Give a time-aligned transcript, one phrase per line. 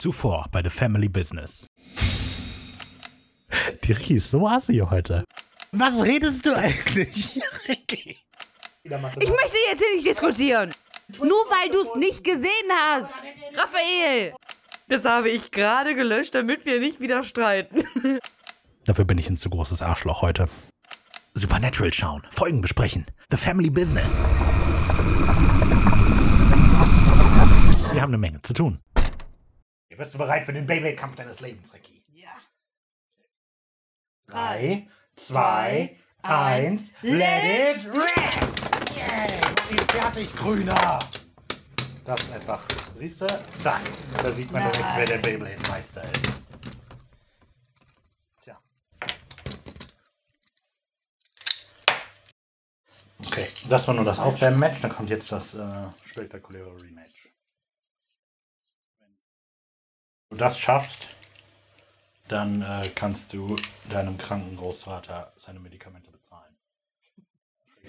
[0.00, 1.66] Zuvor bei The Family Business.
[3.84, 5.24] Die Ricky ist so assi heute.
[5.72, 7.38] Was redest du eigentlich,
[7.68, 8.16] Ricky?
[8.82, 10.70] Ich möchte jetzt hier nicht diskutieren.
[11.18, 13.12] Nur weil du es nicht gesehen hast.
[13.54, 14.32] Raphael.
[14.88, 17.84] Das habe ich gerade gelöscht, damit wir nicht wieder streiten.
[18.86, 20.48] Dafür bin ich ein zu großes Arschloch heute.
[21.34, 24.22] Supernatural schauen, Folgen besprechen, The Family Business.
[27.92, 28.80] Wir haben eine Menge zu tun.
[29.96, 32.02] Bist du bereit für den Beyblade-Kampf deines Lebens, Ricky?
[32.12, 32.30] Ja.
[34.24, 38.96] Drei, zwei, eins, let it rap!
[38.96, 40.98] Yay, mach ihn fertig, Grüner!
[42.04, 42.62] Das ist einfach,
[42.94, 43.26] siehst du?
[43.62, 43.82] Zack,
[44.16, 46.32] da sieht man direkt, wer der Beyblade-Meister ist.
[48.42, 48.58] Tja.
[53.26, 57.30] Okay, das war nur das Aufwärmen-Match, dann kommt jetzt das äh, spektakuläre Rematch.
[60.30, 61.08] Wenn du das schaffst,
[62.28, 63.56] dann äh, kannst du
[63.90, 66.56] deinem kranken Großvater seine Medikamente bezahlen.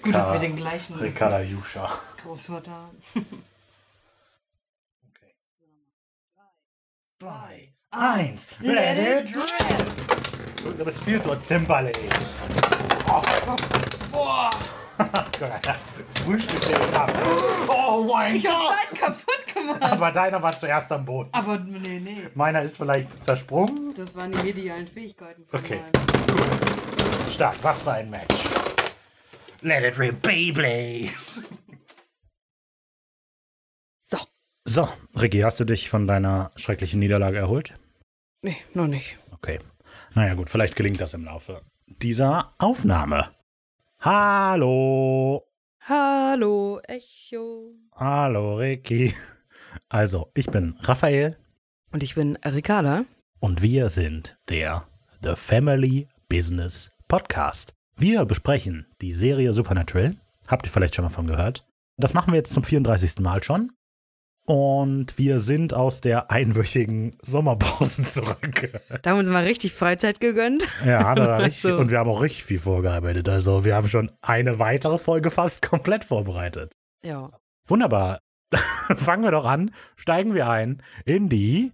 [0.02, 1.88] Gut, dass wir den gleichen Ricarda Yusha.
[2.22, 2.90] Großvater.
[5.08, 5.34] Okay.
[7.20, 8.98] Zwei, eins, let
[9.28, 10.76] it rip!
[10.78, 11.96] Du bist viel zu Zimperlich.
[13.08, 13.22] Oh,
[14.10, 14.50] Boah,
[16.24, 17.12] Frühstück den ab.
[17.68, 18.70] Oh mein ich hab Gott!
[18.70, 19.82] deinen kaputt gemacht.
[19.82, 21.28] Aber deiner war zuerst am Boden.
[21.32, 22.28] Aber nee, nee.
[22.34, 23.94] Meiner ist vielleicht zersprungen.
[23.96, 25.80] Das waren die medialen Fähigkeiten von Okay.
[25.80, 27.32] meinem.
[27.34, 28.34] Stark, was für ein Match.
[29.62, 31.10] Let it rip, Beyblade.
[34.04, 34.18] So.
[34.64, 34.88] So,
[35.20, 37.78] Ricky, hast du dich von deiner schrecklichen Niederlage erholt?
[38.42, 39.18] Nee, noch nicht.
[39.32, 39.60] Okay.
[40.14, 43.30] Naja gut, vielleicht gelingt das im Laufe dieser Aufnahme.
[44.04, 45.42] Hallo.
[45.82, 47.70] Hallo, Echo.
[47.94, 49.14] Hallo, Ricky.
[49.88, 51.36] Also, ich bin Raphael
[51.92, 53.04] Und ich bin Ricarda.
[53.38, 54.88] und wir sind der
[55.22, 57.74] The Family Business Podcast.
[57.96, 60.16] Wir besprechen die Serie Supernatural.
[60.48, 61.64] Habt ihr vielleicht schon mal von gehört?
[61.96, 63.20] Das machen wir jetzt zum 34.
[63.20, 63.70] Mal schon.
[64.44, 68.72] Und wir sind aus der einwöchigen Sommerpause zurück.
[69.02, 70.62] Da haben wir uns mal richtig Freizeit gegönnt.
[70.84, 71.62] Ja, er richtig.
[71.62, 71.76] So.
[71.76, 73.28] Und wir haben auch richtig viel vorgearbeitet.
[73.28, 76.72] Also wir haben schon eine weitere Folge fast komplett vorbereitet.
[77.04, 77.30] Ja.
[77.68, 78.18] Wunderbar.
[78.96, 79.70] Fangen wir doch an.
[79.96, 81.72] Steigen wir ein in die.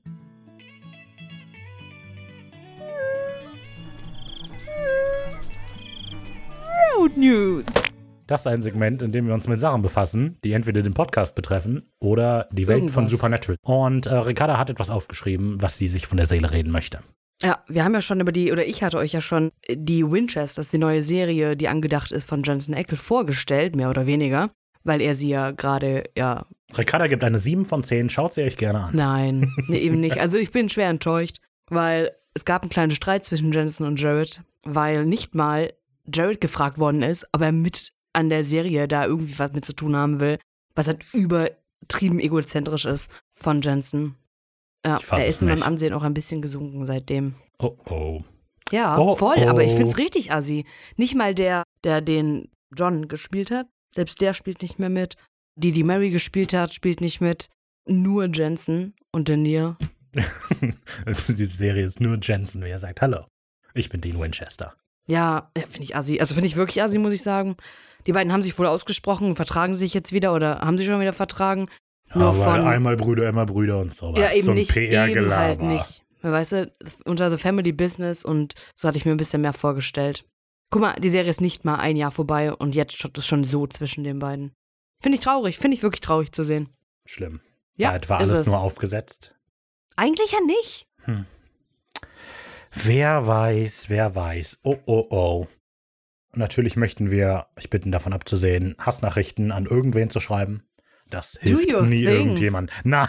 [6.96, 7.64] Road News.
[8.28, 11.34] Das ist ein Segment, in dem wir uns mit Sachen befassen, die entweder den Podcast
[11.34, 13.10] betreffen oder die Welt von Irgendwas.
[13.10, 13.56] Supernatural.
[13.62, 16.98] Und äh, Ricarda hat etwas aufgeschrieben, was sie sich von der Seele reden möchte.
[17.42, 20.70] Ja, wir haben ja schon über die, oder ich hatte euch ja schon die Winchesters,
[20.70, 24.50] die neue Serie, die angedacht ist von Jensen Ackles, vorgestellt, mehr oder weniger,
[24.84, 26.44] weil er sie ja gerade, ja,
[26.76, 28.90] Ricarda gibt eine 7 von 10, schaut sie euch gerne an.
[28.92, 30.18] nein, nee, eben nicht.
[30.18, 31.38] Also ich bin schwer enttäuscht,
[31.70, 35.72] weil es gab einen kleinen Streit zwischen Jensen und Jared, weil nicht mal
[36.12, 39.72] Jared gefragt worden ist, ob er mit an der Serie da irgendwie was mit zu
[39.72, 40.38] tun haben will,
[40.74, 44.16] was halt übertrieben egozentrisch ist von Jensen.
[44.84, 45.62] Ja, er ist in meinem.
[45.62, 47.34] Ansehen auch ein bisschen gesunken seitdem.
[47.58, 48.22] Oh oh.
[48.70, 49.76] Ja, Oh, voll, aber ich oh.
[49.76, 50.64] find's richtig assi.
[50.96, 55.16] Nicht mal der, der den John gespielt hat, selbst der spielt nicht mehr mit.
[55.56, 57.48] Die, die Mary gespielt hat, spielt nicht mit.
[57.86, 59.76] Nur Jensen und Daniel.
[60.14, 63.26] Die Serie ist nur Jensen, wer sagt Hallo.
[63.74, 64.76] Ich bin Dean Winchester.
[65.08, 66.20] Ja, ja finde ich assi.
[66.20, 67.56] Also finde ich wirklich assi, muss ich sagen.
[68.06, 71.12] Die beiden haben sich wohl ausgesprochen, vertragen sich jetzt wieder oder haben sich schon wieder
[71.12, 71.68] vertragen.
[72.14, 72.60] Nur Aber von.
[72.60, 74.18] einmal Brüder, immer Brüder und sowas.
[74.18, 74.76] ja, eben so ein nicht.
[74.76, 76.04] Eben halt nicht.
[76.22, 76.72] Weißt du,
[77.04, 80.24] unter The Family Business und so hatte ich mir ein bisschen mehr vorgestellt.
[80.70, 83.44] Guck mal, die Serie ist nicht mal ein Jahr vorbei und jetzt steht es schon
[83.44, 84.52] so zwischen den beiden.
[85.00, 86.68] Finde ich traurig, finde ich wirklich traurig zu sehen.
[87.06, 87.40] Schlimm.
[87.76, 88.46] Ja, Bald war alles es.
[88.46, 89.34] nur aufgesetzt.
[89.96, 90.86] Eigentlich ja nicht.
[92.72, 94.60] Wer weiß, wer weiß.
[94.62, 95.46] Oh, oh, oh.
[96.34, 100.62] Natürlich möchten wir euch bitten, davon abzusehen, Hassnachrichten an irgendwen zu schreiben.
[101.10, 102.14] Das hilft nie thing.
[102.14, 102.70] irgendjemand.
[102.84, 103.08] Nein.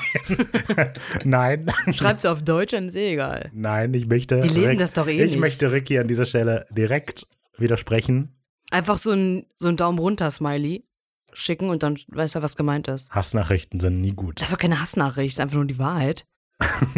[1.25, 1.69] Nein.
[1.93, 3.49] Schreibt sie auf Deutsch, dann ist eh egal.
[3.53, 4.39] Nein, ich möchte.
[4.39, 5.39] Die lesen Rick- das doch eh Ich nicht.
[5.39, 7.27] möchte Ricky an dieser Stelle direkt
[7.57, 8.33] widersprechen.
[8.71, 10.85] Einfach so ein, so ein Daumen runter Smiley
[11.33, 13.11] schicken und dann weiß er, was gemeint ist.
[13.11, 14.39] Hassnachrichten sind nie gut.
[14.39, 16.25] Das ist doch keine Hassnachricht, ist einfach nur die Wahrheit.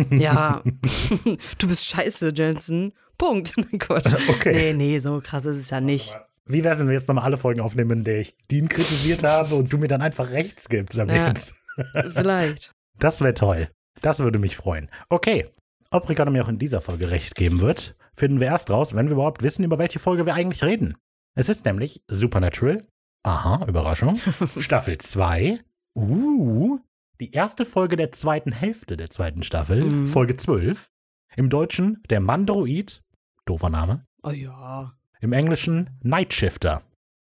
[0.10, 0.64] Ja,
[1.58, 2.94] du bist scheiße, Jensen.
[3.18, 3.54] Punkt.
[3.80, 4.16] Quatsch.
[4.28, 4.74] Okay.
[4.74, 6.18] Nee, nee, so krass ist es ja nicht.
[6.46, 9.56] Wie wär's, wenn wir jetzt nochmal alle Folgen aufnehmen, in der ich Dean kritisiert habe
[9.56, 11.34] und du mir dann einfach rechts gibst ab Ja.
[12.14, 12.72] Vielleicht.
[13.00, 13.70] Das wäre toll.
[14.02, 14.90] Das würde mich freuen.
[15.10, 15.50] Okay.
[15.92, 19.08] Ob Ricardo mir auch in dieser Folge recht geben wird, finden wir erst raus, wenn
[19.08, 20.98] wir überhaupt wissen, über welche Folge wir eigentlich reden.
[21.36, 22.88] Es ist nämlich Supernatural.
[23.24, 24.20] Aha, Überraschung.
[24.58, 25.60] Staffel 2.
[25.96, 26.80] Uh,
[27.22, 30.08] die erste Folge der zweiten Hälfte der zweiten Staffel, Mhm.
[30.08, 30.90] Folge 12.
[31.38, 33.04] Im Deutschen der Mandroid,
[33.46, 34.06] doofer Name.
[34.24, 34.94] Oh ja.
[35.22, 36.82] Im Englischen Nightshifter.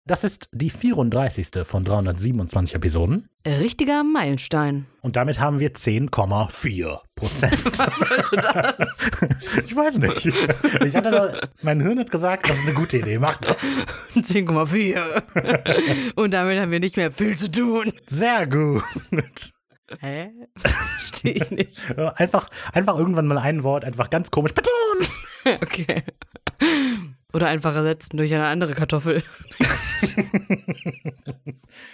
[0.06, 1.64] Das ist die 34.
[1.64, 3.30] von 327 Episoden.
[3.48, 4.86] Richtiger Meilenstein.
[5.02, 7.64] Und damit haben wir 10,4 Prozent.
[7.66, 9.12] Was sollte das?
[9.66, 10.26] ich weiß nicht.
[10.86, 13.58] Ich hatte da, mein Hirn hat gesagt, das ist eine gute Idee, mach das.
[14.16, 16.14] 10,4.
[16.16, 17.94] Und damit haben wir nicht mehr viel zu tun.
[18.08, 18.84] Sehr gut.
[20.00, 20.32] Hä?
[20.58, 21.98] Verstehe ich nicht.
[22.16, 25.08] Einfach, einfach irgendwann mal ein Wort, einfach ganz komisch betonen.
[25.62, 26.04] Okay.
[27.34, 29.24] Oder einfach ersetzen durch eine andere Kartoffel.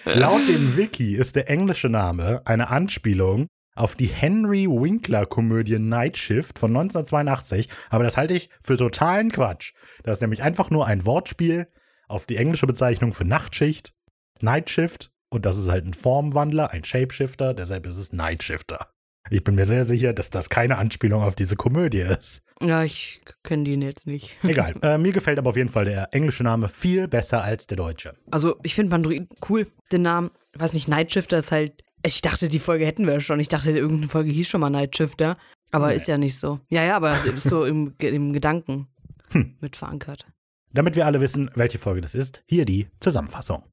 [0.05, 6.17] Laut dem Wiki ist der englische Name eine Anspielung auf die Henry Winkler Komödie Night
[6.17, 9.73] Shift von 1982, aber das halte ich für totalen Quatsch.
[10.03, 11.67] Das ist nämlich einfach nur ein Wortspiel
[12.07, 13.95] auf die englische Bezeichnung für Nachtschicht,
[14.41, 18.87] Night Shift, und das ist halt ein Formwandler, ein Shapeshifter, deshalb ist es Night Shifter.
[19.31, 22.41] Ich bin mir sehr sicher, dass das keine Anspielung auf diese Komödie ist.
[22.61, 24.35] Ja, ich kenne die jetzt nicht.
[24.43, 24.75] Egal.
[24.81, 28.15] äh, mir gefällt aber auf jeden Fall der englische Name viel besser als der deutsche.
[28.31, 29.67] Also, ich finde Mandroid cool.
[29.91, 31.83] Den Namen, ich weiß nicht, Nightshifter ist halt.
[32.03, 33.39] Ich dachte, die Folge hätten wir schon.
[33.41, 35.37] Ich dachte, irgendeine Folge hieß schon mal Nightshifter.
[35.71, 35.95] Aber Nee.
[35.95, 36.59] ist ja nicht so.
[36.69, 38.87] Ja, ja, aber ist so im, im Gedanken
[39.31, 39.57] Hm.
[39.61, 40.25] mit verankert.
[40.73, 43.63] Damit wir alle wissen, welche Folge das ist, hier die Zusammenfassung.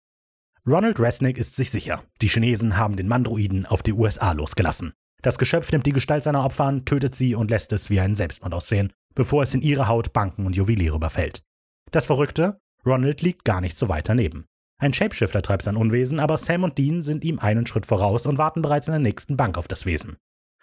[0.69, 4.95] Ronald Resnick ist sich sicher, die Chinesen haben den Mandroiden auf die USA losgelassen.
[5.23, 8.17] Das Geschöpf nimmt die Gestalt seiner Opfer an, tötet sie und lässt es wie einen
[8.17, 11.45] Selbstmord aussehen, bevor es in ihre Haut Banken und Juweliere überfällt.
[11.93, 14.47] Das Verrückte, Ronald liegt gar nicht so weit daneben.
[14.79, 18.37] Ein Shapeshifter treibt sein Unwesen, aber Sam und Dean sind ihm einen Schritt voraus und
[18.37, 20.17] warten bereits in der nächsten Bank auf das Wesen.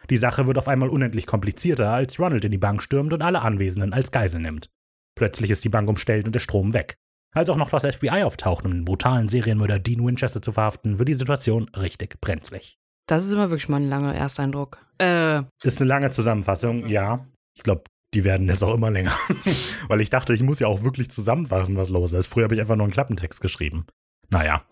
[0.09, 3.41] Die Sache wird auf einmal unendlich komplizierter, als Ronald in die Bank stürmt und alle
[3.41, 4.69] Anwesenden als Geisel nimmt.
[5.15, 6.97] Plötzlich ist die Bank umstellt und der Strom weg.
[7.33, 11.09] Als auch noch das FBI auftaucht, um den brutalen Serienmörder Dean Winchester zu verhaften, wird
[11.09, 12.77] die Situation richtig brenzlig.
[13.07, 14.77] Das ist immer wirklich mal ein langer Ersteindruck.
[14.99, 17.25] Äh, Ist eine lange Zusammenfassung, ja.
[17.55, 17.83] Ich glaube,
[18.13, 19.13] die werden jetzt auch immer länger.
[19.87, 22.27] Weil ich dachte, ich muss ja auch wirklich zusammenfassen, was los ist.
[22.27, 23.85] Früher habe ich einfach nur einen Klappentext geschrieben.
[24.29, 24.63] Naja.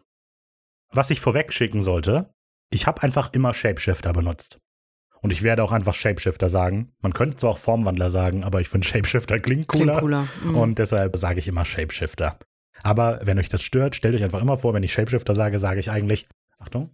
[0.91, 2.29] Was ich vorweg schicken sollte,
[2.69, 4.59] ich habe einfach immer Shapeshifter benutzt.
[5.21, 6.93] Und ich werde auch einfach Shapeshifter sagen.
[7.01, 9.99] Man könnte zwar auch Formwandler sagen, aber ich finde Shapeshifter klingt cooler.
[9.99, 10.27] klingt cooler.
[10.43, 10.55] Mhm.
[10.55, 12.37] Und deshalb sage ich immer Shapeshifter.
[12.83, 15.79] Aber wenn euch das stört, stellt euch einfach immer vor, wenn ich Shapeshifter sage, sage
[15.79, 16.27] ich eigentlich,
[16.59, 16.89] Achtung,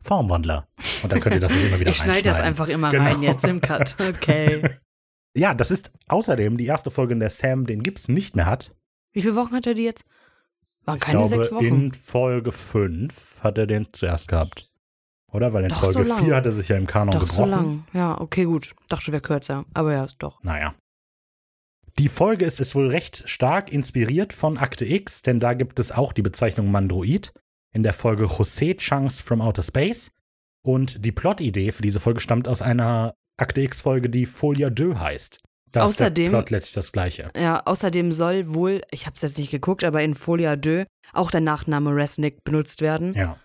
[0.00, 0.66] Formwandler.
[1.02, 2.46] Und dann könnt ihr das immer wieder ich schneide das reinschneiden.
[2.46, 3.04] einfach immer Genau.
[3.04, 3.96] rein jetzt im Cut.
[4.00, 4.62] Okay.
[5.36, 8.74] Ja, das ist außerdem die erste Folge, in der Sam den Gips nicht mehr hat.
[9.12, 10.04] Wie viele Wochen hat er die jetzt?
[10.84, 11.64] Waren Ich keine glaube, sechs Wochen.
[11.64, 14.72] in Folge 5 hat er den zuerst gehabt.
[15.30, 15.52] Oder?
[15.52, 16.24] Weil in Doch, Folge so lang.
[16.24, 17.50] 4 hat er sich ja im Kanon Doch, so gebrochen.
[17.52, 17.84] lang.
[17.92, 18.74] Ja, okay, gut.
[18.88, 19.64] Dachte, wäre kürzer.
[19.72, 20.42] Aber ja, ist doch.
[20.42, 20.74] Naja.
[22.00, 25.92] Die Folge ist, ist wohl recht stark inspiriert von Akte X, denn da gibt es
[25.92, 27.34] auch die Bezeichnung Mandroid
[27.74, 30.10] in der Folge José Chunks from Outer Space.
[30.62, 35.42] Und die Plotidee für diese Folge stammt aus einer Akte X-Folge, die Folia 2 heißt.
[35.72, 37.30] Da ist der Außerdem- Plot letztlich das gleiche.
[37.36, 41.30] Ja, außerdem soll wohl, ich habe es jetzt nicht geguckt, aber in Folia 2 auch
[41.30, 43.12] der Nachname Resnick benutzt werden.
[43.12, 43.36] Ja.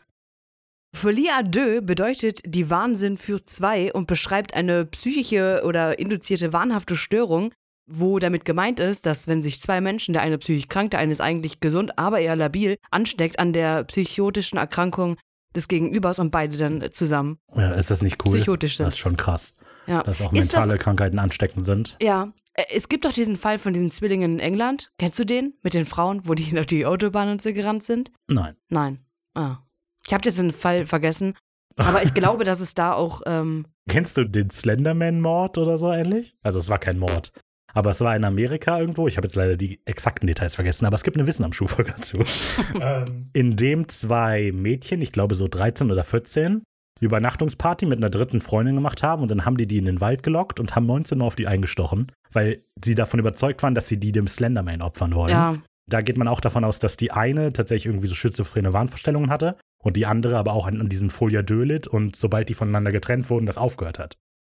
[0.95, 7.53] Folia 2 bedeutet die Wahnsinn für zwei und beschreibt eine psychische oder induzierte wahnhafte Störung,
[7.87, 11.11] wo damit gemeint ist, dass wenn sich zwei Menschen, der eine psychisch krank, der eine
[11.11, 15.17] ist eigentlich gesund, aber eher labil, ansteckt an der psychotischen Erkrankung
[15.55, 17.71] des Gegenübers und beide dann zusammen ja.
[17.73, 18.33] Ist das nicht cool?
[18.33, 18.87] psychotisch sind.
[18.87, 19.55] Das ist schon krass,
[19.87, 20.03] Ja.
[20.03, 21.95] dass auch Ist das- mentale Krankheiten ansteckend sind.
[22.01, 24.91] Ja, äh, es gibt doch diesen Fall von diesen Zwillingen in England.
[24.97, 25.53] Kennst du den?
[25.61, 28.11] Mit den Frauen, wo die auf die Autobahn und so gerannt sind?
[28.27, 28.55] Nein.
[28.69, 28.99] Nein.
[29.33, 29.59] Ah.
[30.07, 31.35] Ich habe jetzt den Fall vergessen.
[31.77, 33.21] Aber ich glaube, dass es da auch.
[33.25, 36.35] Ähm, Kennst du den Slenderman-Mord oder so ähnlich?
[36.41, 37.31] Also es war kein Mord.
[37.75, 39.07] Aber es war in Amerika irgendwo.
[39.07, 41.93] Ich habe jetzt leider die exakten Details vergessen, aber es gibt eine Wissen am Schuhfolge
[41.95, 42.19] dazu.
[42.81, 46.63] ähm, in dem zwei Mädchen, ich glaube so 13 oder 14,
[47.01, 50.23] Übernachtungsparty mit einer dritten Freundin gemacht haben und dann haben die die in den Wald
[50.23, 53.99] gelockt und haben 19 Uhr auf die eingestochen, weil sie davon überzeugt waren, dass sie
[53.99, 55.31] die dem Slenderman opfern wollen.
[55.31, 59.29] ja, Da geht man auch davon aus, dass die eine tatsächlich irgendwie so schizophrene Wahnvorstellungen
[59.29, 62.93] hatte und die andere aber auch an, an diesen Folia Dölit und sobald die voneinander
[62.93, 64.17] getrennt wurden, das aufgehört hat.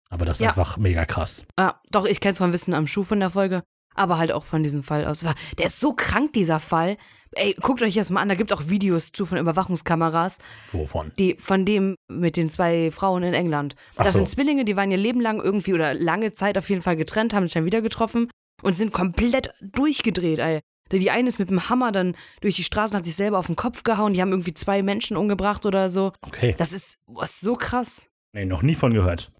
[0.09, 0.49] Aber das ist Ja.
[0.49, 1.43] einfach mega krass.
[1.59, 3.63] ja, doch, ich kenne es von Wissen am Schuh von der Folge.
[3.95, 5.25] Aber halt auch von diesem Fall aus.
[5.57, 6.97] Der ist so krank, dieser Fall.
[7.33, 8.29] Ey, guckt euch das mal an.
[8.29, 10.37] Da gibt auch Videos zu von Überwachungskameras.
[10.71, 11.11] Wovon?
[11.17, 13.75] Die, von dem mit den zwei Frauen in England.
[13.97, 14.19] Ach Das so.
[14.19, 17.33] sind Zwillinge, die waren ihr Leben lang irgendwie oder lange Zeit auf jeden Fall getrennt,
[17.33, 18.29] haben sich dann wieder getroffen
[18.61, 20.59] und sind komplett durchgedreht, ey.
[20.91, 23.57] Die eine ist mit dem Hammer dann durch die Straßen, hat sich selber auf den
[23.57, 26.13] Kopf gehauen, die haben irgendwie zwei Menschen umgebracht oder so.
[26.21, 26.55] Okay.
[26.57, 28.09] Das ist ist so krass.
[28.33, 29.31] Nee, noch nie von gehört.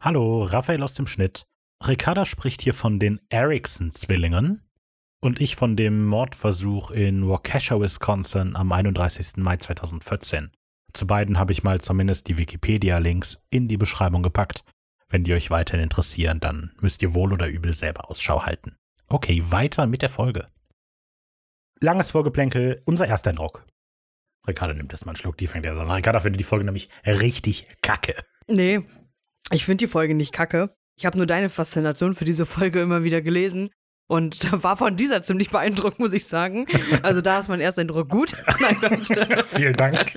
[0.00, 1.42] Hallo, Raphael aus dem Schnitt.
[1.84, 4.62] Ricarda spricht hier von den Erickson-Zwillingen
[5.20, 9.38] und ich von dem Mordversuch in Waukesha, Wisconsin am 31.
[9.38, 10.52] Mai 2014.
[10.92, 14.62] Zu beiden habe ich mal zumindest die Wikipedia-Links in die Beschreibung gepackt.
[15.08, 18.76] Wenn die euch weiterhin interessieren, dann müsst ihr wohl oder übel selber Ausschau halten.
[19.08, 20.46] Okay, weiter mit der Folge.
[21.80, 23.66] Langes Vorgeplänkel, unser erster Eindruck.
[24.46, 25.90] Ricardo nimmt erstmal einen Schluck, die fängt er an.
[25.90, 28.14] Ricardo findet die Folge nämlich richtig kacke.
[28.46, 28.84] Nee,
[29.50, 30.70] ich finde die Folge nicht kacke.
[30.98, 33.70] Ich habe nur deine Faszination für diese Folge immer wieder gelesen.
[34.08, 36.66] Und da war von dieser ziemlich beeindruckt, muss ich sagen.
[37.02, 38.32] Also da ist mein erster Eindruck gut.
[38.60, 38.76] Nein.
[39.54, 40.12] Vielen Dank.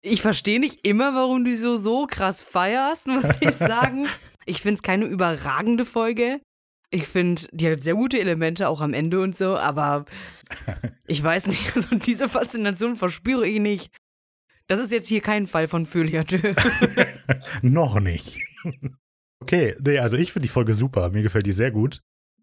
[0.00, 4.06] Ich verstehe nicht immer, warum du so so krass feierst, muss ich sagen.
[4.46, 6.40] Ich finde es keine überragende Folge.
[6.90, 10.04] Ich finde, die hat sehr gute Elemente auch am Ende und so, aber
[11.06, 13.90] ich weiß nicht, also diese Faszination verspüre ich nicht.
[14.66, 16.54] Das ist jetzt hier kein Fall von Feuilleteux.
[17.62, 18.38] Noch nicht.
[19.40, 21.10] Okay, nee, also ich finde die Folge super.
[21.10, 22.00] Mir gefällt die sehr gut,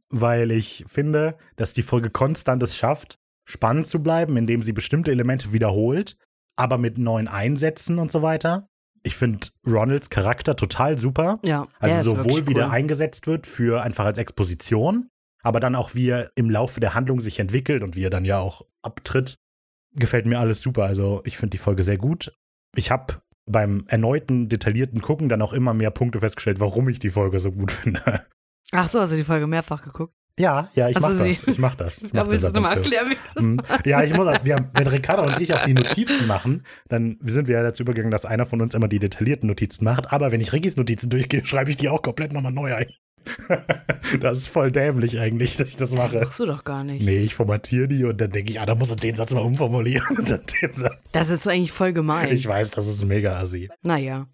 [0.09, 5.11] weil ich finde, dass die Folge konstant es schafft, spannend zu bleiben, indem sie bestimmte
[5.11, 6.17] Elemente wiederholt,
[6.55, 8.67] aber mit neuen Einsätzen und so weiter.
[9.01, 11.39] Ich finde Ronalds Charakter total super.
[11.45, 15.07] Ja, Also sowohl wie der eingesetzt wird für einfach als Exposition,
[15.41, 18.25] aber dann auch wie er im Laufe der Handlung sich entwickelt und wie er dann
[18.25, 19.35] ja auch abtritt,
[19.95, 20.83] gefällt mir alles super.
[20.85, 22.33] Also ich finde die Folge sehr gut.
[22.75, 23.15] Ich habe
[23.45, 27.51] beim erneuten detaillierten Gucken dann auch immer mehr Punkte festgestellt, warum ich die Folge so
[27.51, 28.21] gut finde.
[28.71, 30.13] Ach so, hast du die Folge mehrfach geguckt?
[30.39, 31.43] Ja, ja, ich Hast mach du das.
[31.47, 32.01] Ich mach das.
[32.01, 33.61] Ich mach Ja, willst das du nochmal erklären, wie das Mhm.
[33.83, 37.17] Ja, ich muss, auch- wir haben, wenn Ricardo und ich auch die Notizen machen, dann
[37.21, 40.13] sind wir ja dazu übergegangen, dass einer von uns immer die detaillierten Notizen macht.
[40.13, 42.87] Aber wenn ich Rickys Notizen durchgehe, schreibe ich die auch komplett nochmal neu ein.
[44.19, 46.19] das ist voll dämlich eigentlich, dass ich das mache.
[46.19, 47.03] Machst du doch gar nicht.
[47.05, 49.41] Nee, ich formatiere die und dann denke ich, ah, da muss ich den Satz mal
[49.41, 50.05] umformulieren.
[50.17, 51.11] Und dann den Satz.
[51.11, 52.33] Das ist eigentlich voll gemein.
[52.33, 53.69] Ich weiß, das ist mega assi.
[53.81, 54.27] Naja.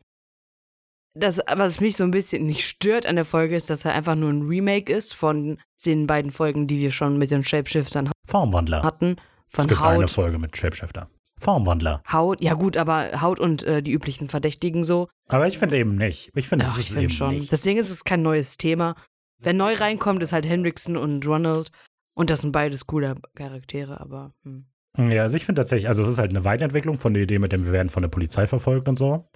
[1.13, 4.15] Das, was mich so ein bisschen nicht stört an der Folge, ist, dass er einfach
[4.15, 8.83] nur ein Remake ist von den beiden Folgen, die wir schon mit den Shapeshiftern Formwandler.
[8.83, 9.15] hatten.
[9.47, 11.09] es Von gibt eine Haut, Folge mit Shapeshifter.
[11.45, 12.01] Formwandler.
[12.11, 15.07] Haut, ja gut, aber Haut und äh, die üblichen Verdächtigen so.
[15.29, 16.31] Aber ich finde eben nicht.
[16.35, 17.35] Ich finde, es finde eben schon.
[17.35, 17.51] nicht.
[17.51, 18.95] Deswegen ist es kein neues Thema.
[19.41, 21.69] Wer neu reinkommt, ist halt Hendrickson und Ronald.
[22.15, 24.65] Und das sind beides coole Charaktere, aber hm.
[24.97, 27.51] Ja, also ich finde tatsächlich, also es ist halt eine Weiterentwicklung von der Idee mit
[27.51, 29.29] dem, wir werden von der Polizei verfolgt und so.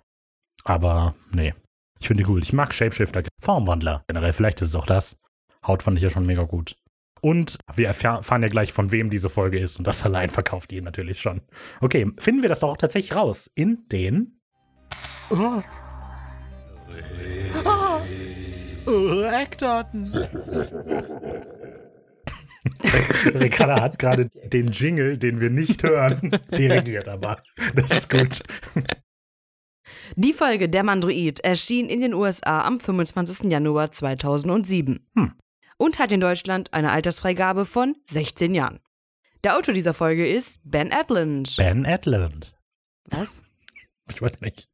[0.64, 1.54] Aber nee,
[2.00, 2.42] ich finde die cool.
[2.42, 5.18] Ich mag Shapeshifter, Formwandler generell, vielleicht ist es auch das.
[5.68, 6.76] Haut fand ich ja schon mega gut.
[7.22, 10.72] Und wir erfahr- erfahren ja gleich, von wem diese Folge ist und das allein verkauft
[10.72, 11.42] die natürlich schon.
[11.82, 14.40] Okay, finden wir das doch auch tatsächlich raus in den
[15.32, 15.62] oh.
[18.88, 20.14] Oh, Eckdaten.
[23.26, 27.42] Ricarda hat gerade den Jingle, den wir nicht hören, dirigiert, aber
[27.76, 28.42] das ist gut.
[30.16, 33.52] Die Folge Der Mandroid erschien in den USA am 25.
[33.52, 35.34] Januar 2007 Hm.
[35.80, 38.80] Und hat in Deutschland eine Altersfreigabe von 16 Jahren.
[39.44, 41.56] Der Autor dieser Folge ist Ben Edlund.
[41.58, 42.54] Ben Edlund.
[43.10, 43.44] Was?
[44.12, 44.68] Ich weiß nicht.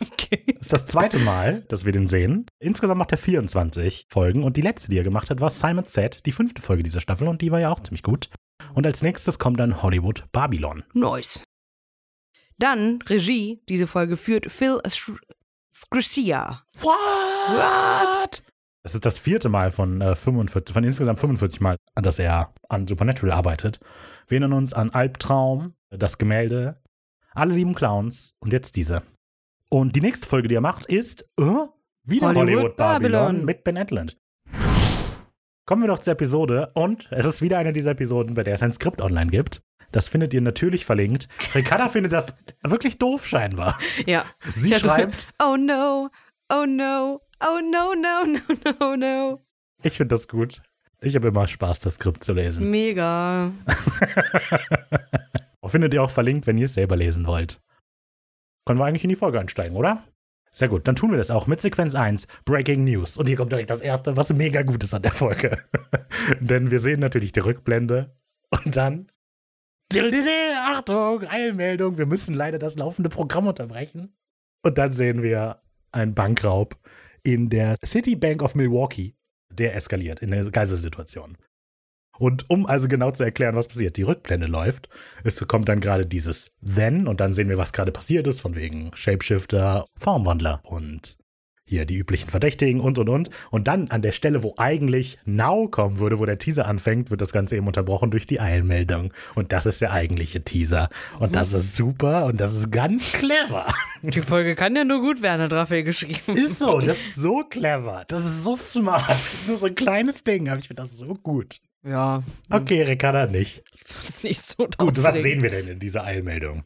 [0.00, 0.44] Okay.
[0.56, 2.46] Das ist das zweite Mal, dass wir den sehen.
[2.60, 6.24] Insgesamt macht er 24 Folgen und die letzte, die er gemacht hat, war Simon Said,
[6.26, 8.30] die fünfte Folge dieser Staffel und die war ja auch ziemlich gut.
[8.74, 10.84] Und als nächstes kommt dann Hollywood Babylon.
[10.94, 11.40] Nice.
[12.58, 13.62] Dann Regie.
[13.68, 15.18] Diese Folge führt Phil Sch-
[15.74, 16.62] Scricia.
[16.80, 18.42] What?
[18.84, 22.86] Das ist das vierte Mal von, äh, 45, von insgesamt 45 Mal, dass er an
[22.88, 23.78] Supernatural arbeitet.
[24.26, 26.80] Wir erinnern uns an Albtraum, das Gemälde,
[27.32, 29.02] alle lieben Clowns und jetzt diese.
[29.70, 31.44] Und die nächste Folge, die er macht, ist äh,
[32.04, 33.44] wieder Hollywood Hollywood, Babylon, Babylon.
[33.44, 34.16] mit Ben Edlund.
[35.64, 38.62] Kommen wir doch zur Episode und es ist wieder eine dieser Episoden, bei der es
[38.62, 39.62] ein Skript online gibt.
[39.92, 41.28] Das findet ihr natürlich verlinkt.
[41.54, 42.34] Ricarda findet das
[42.64, 43.78] wirklich doof scheinbar.
[44.06, 44.24] Ja.
[44.56, 46.08] Sie hatte- schreibt, Oh no,
[46.52, 48.24] oh no, oh no, no,
[48.64, 49.40] no, no, no.
[49.82, 50.62] Ich finde das gut.
[51.00, 52.70] Ich habe immer Spaß, das Skript zu lesen.
[52.70, 53.50] Mega.
[55.66, 57.60] Findet ihr auch verlinkt, wenn ihr es selber lesen wollt.
[58.66, 60.02] Können wir eigentlich in die Folge einsteigen, oder?
[60.52, 63.16] Sehr gut, dann tun wir das auch mit Sequenz 1, Breaking News.
[63.16, 65.56] Und hier kommt direkt das erste, was mega gut ist an der Folge.
[66.40, 68.14] Denn wir sehen natürlich die Rückblende
[68.50, 69.06] und dann.
[69.94, 74.14] Achtung, Eilmeldung, wir müssen leider das laufende Programm unterbrechen.
[74.62, 76.76] Und dann sehen wir einen Bankraub
[77.22, 79.14] in der City Bank of Milwaukee.
[79.52, 81.36] Der eskaliert in der Geiselsituation.
[82.18, 84.88] Und um also genau zu erklären, was passiert, die Rückblende läuft.
[85.24, 88.54] Es kommt dann gerade dieses Then und dann sehen wir, was gerade passiert ist, von
[88.54, 91.16] wegen Shapeshifter, Formwandler und
[91.72, 93.30] hier die üblichen Verdächtigen und und und.
[93.50, 97.20] Und dann an der Stelle, wo eigentlich Now kommen würde, wo der Teaser anfängt, wird
[97.20, 99.12] das Ganze eben unterbrochen durch die Eilmeldung.
[99.34, 100.90] Und das ist der eigentliche Teaser.
[101.18, 103.66] Und das ist super und das ist ganz clever.
[104.02, 106.36] Die Folge kann ja nur gut werden, hat Raphael geschrieben.
[106.36, 108.04] Ist so, das ist so clever.
[108.08, 109.08] Das ist so smart.
[109.08, 111.60] Das ist nur so ein kleines Ding, aber ich finde das so gut.
[111.84, 113.62] Ja, Okay, Ricarda nicht.
[114.06, 116.64] ist nicht so Gut, was sehen wir denn in dieser Eilmeldung?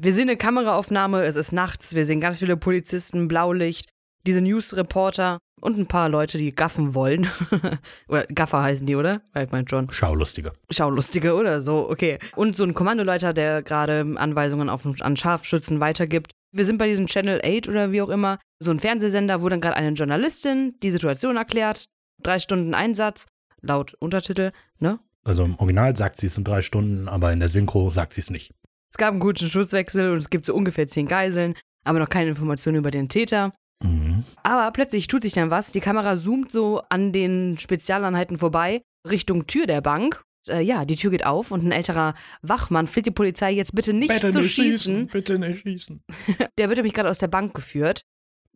[0.00, 3.88] Wir sehen eine Kameraaufnahme, es ist nachts, wir sehen ganz viele Polizisten, Blaulicht,
[4.26, 7.28] diese News-Reporter und ein paar Leute, die gaffen wollen.
[8.08, 9.22] oder Gaffer heißen die, oder?
[9.36, 9.90] Ich meine schon.
[9.90, 10.52] Schaulustige.
[10.70, 12.18] Schaulustige oder so, okay.
[12.36, 16.32] Und so ein Kommandoleiter, der gerade Anweisungen auf, an Scharfschützen weitergibt.
[16.54, 19.60] Wir sind bei diesem Channel 8 oder wie auch immer, so ein Fernsehsender, wo dann
[19.60, 21.84] gerade eine Journalistin die Situation erklärt.
[22.22, 23.26] Drei Stunden Einsatz,
[23.60, 24.98] laut Untertitel, ne?
[25.24, 28.22] Also im Original sagt sie es in drei Stunden, aber in der Synchro sagt sie
[28.22, 28.54] es nicht.
[28.90, 32.30] Es gab einen guten Schusswechsel und es gibt so ungefähr zehn Geiseln, aber noch keine
[32.30, 33.52] Informationen über den Täter.
[33.82, 34.24] Mhm.
[34.42, 35.72] Aber plötzlich tut sich dann was.
[35.72, 40.22] Die Kamera zoomt so an den Spezialeinheiten vorbei, Richtung Tür der Bank.
[40.48, 43.92] Äh, ja, die Tür geht auf und ein älterer Wachmann fleht die Polizei jetzt bitte
[43.92, 45.08] nicht zu schießen.
[45.08, 46.02] bitte nicht schießen.
[46.58, 48.02] Der wird nämlich gerade aus der Bank geführt.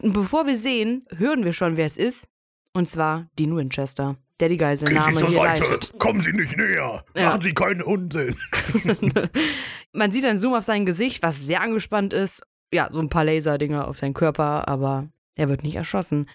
[0.00, 2.26] Und bevor wir sehen, hören wir schon, wer es ist.
[2.72, 5.92] Und zwar Dean Winchester, der die Geiselnahme hier leitet.
[5.98, 7.04] Kommen Sie nicht näher!
[7.14, 7.26] Ja.
[7.26, 8.34] Machen Sie keinen Unsinn!
[9.92, 12.42] Man sieht einen Zoom auf sein Gesicht, was sehr angespannt ist.
[12.72, 16.28] Ja, so ein paar Laserdinger auf seinen Körper, aber er wird nicht erschossen.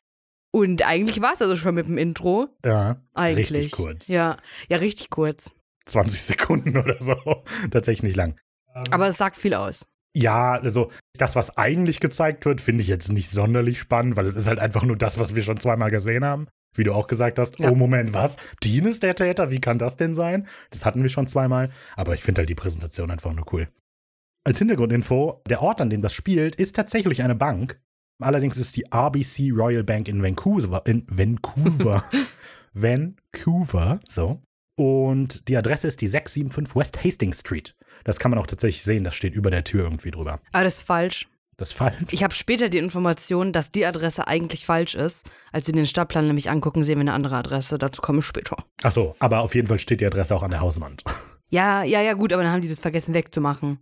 [0.52, 2.48] Und eigentlich war es also schon mit dem Intro.
[2.66, 3.52] Ja, Eigentlich.
[3.52, 4.08] richtig kurz.
[4.08, 4.38] Ja,
[4.70, 5.52] ja, richtig kurz.
[5.86, 7.16] 20 Sekunden oder so.
[7.72, 8.36] Tatsächlich nicht lang.
[8.92, 9.86] Aber es sagt viel aus.
[10.16, 14.36] Ja, also das, was eigentlich gezeigt wird, finde ich jetzt nicht sonderlich spannend, weil es
[14.36, 16.48] ist halt einfach nur das, was wir schon zweimal gesehen haben.
[16.76, 17.70] Wie du auch gesagt hast, Ja.
[17.70, 18.38] oh Moment, was?
[18.64, 19.52] Dean ist der Täter?
[19.52, 20.48] Wie kann das denn sein?
[20.72, 23.68] Das hatten wir schon zweimal, aber ich finde halt die Präsentation einfach nur cool.
[24.48, 27.82] Als Hintergrundinfo, der Ort, an dem das spielt, ist tatsächlich eine Bank.
[28.24, 32.02] Allerdings ist die RBC Royal Bank in Vancouver, in Vancouver,
[32.74, 34.42] Vancouver, so.
[34.78, 37.76] Und die Adresse ist die 675 West Hastings Street.
[38.06, 40.40] Das kann man auch tatsächlich sehen, das steht über der Tür irgendwie drüber.
[40.54, 41.28] Aber das ist falsch.
[41.58, 41.98] Das ist falsch.
[42.12, 45.30] Ich habe später die Information, dass die Adresse eigentlich falsch ist.
[45.52, 47.78] Als sie den Stadtplan nämlich angucken, sehen wir eine andere Adresse.
[47.78, 48.56] Dazu komme ich später.
[48.82, 51.04] Ach so, aber auf jeden Fall steht die Adresse auch an der Hauswand.
[51.50, 53.80] Ja, ja, ja, gut, aber dann haben die das vergessen wegzumachen.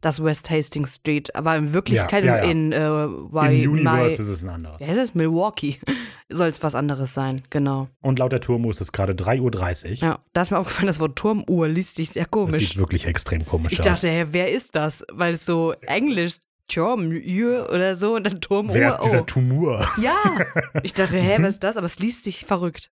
[0.00, 1.34] Das West Hastings Street.
[1.34, 2.50] Aber in Wirklichkeit Ja, ja, ja.
[2.50, 4.80] in äh, Why, Im Universe My, ist es ein anderes.
[4.80, 5.14] Heißt es?
[5.14, 5.78] Milwaukee.
[6.30, 7.88] Soll es was anderes sein, genau.
[8.00, 9.90] Und laut der Turmuhr ist es gerade 3.30 Uhr.
[9.96, 12.58] Ja, da ist mir aufgefallen, das Wort Turmuhr liest sich sehr Das komisch.
[12.68, 13.86] sieht wirklich extrem komisch Ich aus.
[13.86, 15.04] dachte, hä, wer ist das?
[15.10, 16.36] Weil es so Englisch,
[16.68, 18.74] Turmuhr oder so und dann Turmuhr.
[18.74, 19.24] Wer ist dieser oh.
[19.24, 19.88] Tumor?
[20.00, 20.16] Ja,
[20.82, 21.76] ich dachte, hä, was ist das?
[21.76, 22.90] Aber es liest sich verrückt.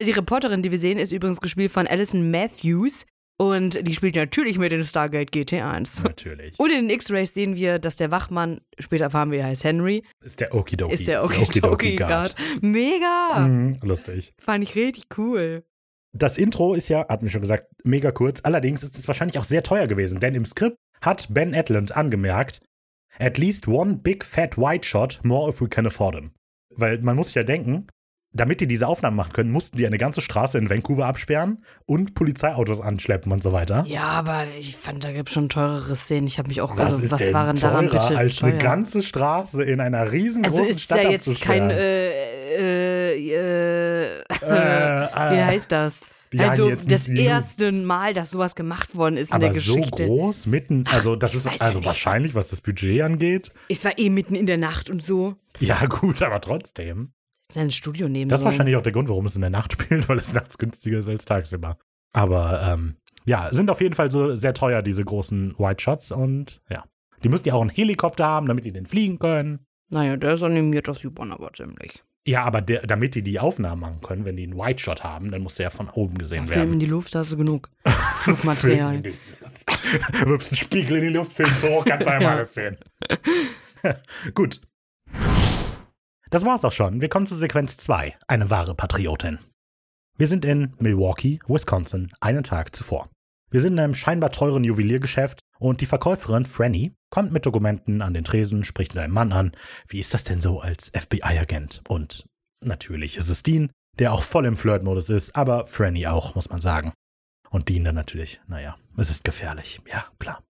[0.00, 3.04] Die Reporterin, die wir sehen, ist übrigens gespielt von Alison Matthews
[3.38, 6.02] und die spielt natürlich mit in Stargate GT1.
[6.02, 6.58] Natürlich.
[6.58, 10.02] Und in den X-Rays sehen wir, dass der Wachmann, später erfahren wir, er heißt Henry,
[10.24, 10.94] Ist der Okidoki.
[10.94, 12.34] ist der Okidoki Guard.
[12.62, 13.40] Mega!
[13.46, 14.32] Mhm, lustig.
[14.40, 15.64] Fand ich richtig cool.
[16.12, 18.40] Das Intro ist ja, hat mir schon gesagt, mega kurz.
[18.42, 22.60] Allerdings ist es wahrscheinlich auch sehr teuer gewesen, denn im Skript hat Ben Edlund angemerkt,
[23.18, 26.30] at least one big fat white shot, more if we can afford him.
[26.74, 27.86] Weil man muss sich ja denken,
[28.36, 32.14] damit die diese Aufnahmen machen können, mussten die eine ganze Straße in Vancouver absperren und
[32.14, 33.84] Polizeiautos anschleppen und so weiter.
[33.88, 36.26] Ja, aber ich fand, da gibt es schon teurere Szenen.
[36.26, 38.50] Ich habe mich auch, Was also ist was denn waren daran bitte als teuer?
[38.50, 42.10] eine ganze Straße in einer riesengroßen also ist Stadt ja jetzt kein, äh,
[43.10, 46.00] äh, äh, Äh, wie heißt das?
[46.32, 50.06] ja, also das erste Mal, dass sowas gemacht worden ist in aber der Geschichte.
[50.06, 53.52] so groß mitten, also das ich ist ja also wahrscheinlich, was das Budget angeht.
[53.68, 55.36] Es war eh mitten in der Nacht und so.
[55.60, 57.12] Ja gut, aber trotzdem.
[57.52, 60.08] Sein Studio nehmen Das ist wahrscheinlich auch der Grund, warum es in der Nacht spielt,
[60.08, 61.78] weil es nachts günstiger ist als tagsüber.
[62.12, 66.10] Aber ähm, ja, sind auf jeden Fall so sehr teuer, diese großen White Shots.
[66.10, 66.84] Und ja,
[67.22, 69.66] die müssen ja auch einen Helikopter haben, damit die den fliegen können.
[69.90, 72.02] Naja, der ist animiert, das man aber ziemlich.
[72.26, 75.30] Ja, aber der, damit die die Aufnahmen machen können, wenn die einen White Shot haben,
[75.30, 76.80] dann muss der ja von oben gesehen Film in werden.
[76.80, 77.70] die Luft, hast du genug.
[77.84, 79.00] Flugmaterial.
[80.24, 82.76] Wirfst einen Spiegel in die Luft, filmst hoch, kannst du einmal alles sehen.
[84.34, 84.60] Gut.
[86.30, 87.00] Das war's auch schon.
[87.00, 88.16] Wir kommen zu Sequenz 2.
[88.26, 89.38] Eine wahre Patriotin.
[90.18, 93.08] Wir sind in Milwaukee, Wisconsin, einen Tag zuvor.
[93.50, 98.12] Wir sind in einem scheinbar teuren Juweliergeschäft und die Verkäuferin Franny kommt mit Dokumenten an
[98.12, 99.52] den Tresen, spricht mit einem Mann an.
[99.86, 101.82] Wie ist das denn so als FBI-Agent?
[101.88, 102.26] Und
[102.60, 106.60] natürlich ist es Dean, der auch voll im Flirt-Modus ist, aber Franny auch, muss man
[106.60, 106.92] sagen.
[107.50, 110.42] Und Dean dann natürlich, naja, es ist gefährlich, ja, klar.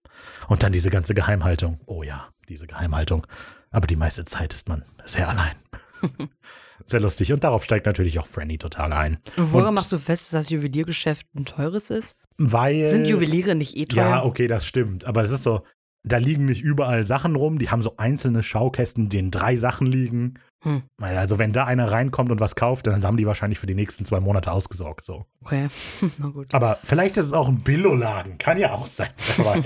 [0.47, 1.79] Und dann diese ganze Geheimhaltung.
[1.85, 3.27] Oh ja, diese Geheimhaltung.
[3.71, 5.55] Aber die meiste Zeit ist man sehr allein.
[6.85, 7.33] sehr lustig.
[7.33, 9.17] Und darauf steigt natürlich auch Franny total ein.
[9.35, 12.17] Und woran Und- machst du fest, dass das Juweliergeschäft ein teures ist?
[12.37, 12.89] Weil.
[12.89, 14.03] Sind Juweliere nicht eh teuer?
[14.03, 15.05] Ja, okay, das stimmt.
[15.05, 15.63] Aber es ist so,
[16.03, 17.59] da liegen nicht überall Sachen rum.
[17.59, 20.39] Die haben so einzelne Schaukästen, in denen drei Sachen liegen.
[20.63, 20.83] Hm.
[21.01, 24.05] Also, wenn da einer reinkommt und was kauft, dann haben die wahrscheinlich für die nächsten
[24.05, 25.05] zwei Monate ausgesorgt.
[25.05, 25.25] So.
[25.43, 25.67] Okay,
[26.17, 26.53] na gut.
[26.53, 28.37] Aber vielleicht ist es auch ein Billo-Laden.
[28.37, 29.09] Kann ja auch sein.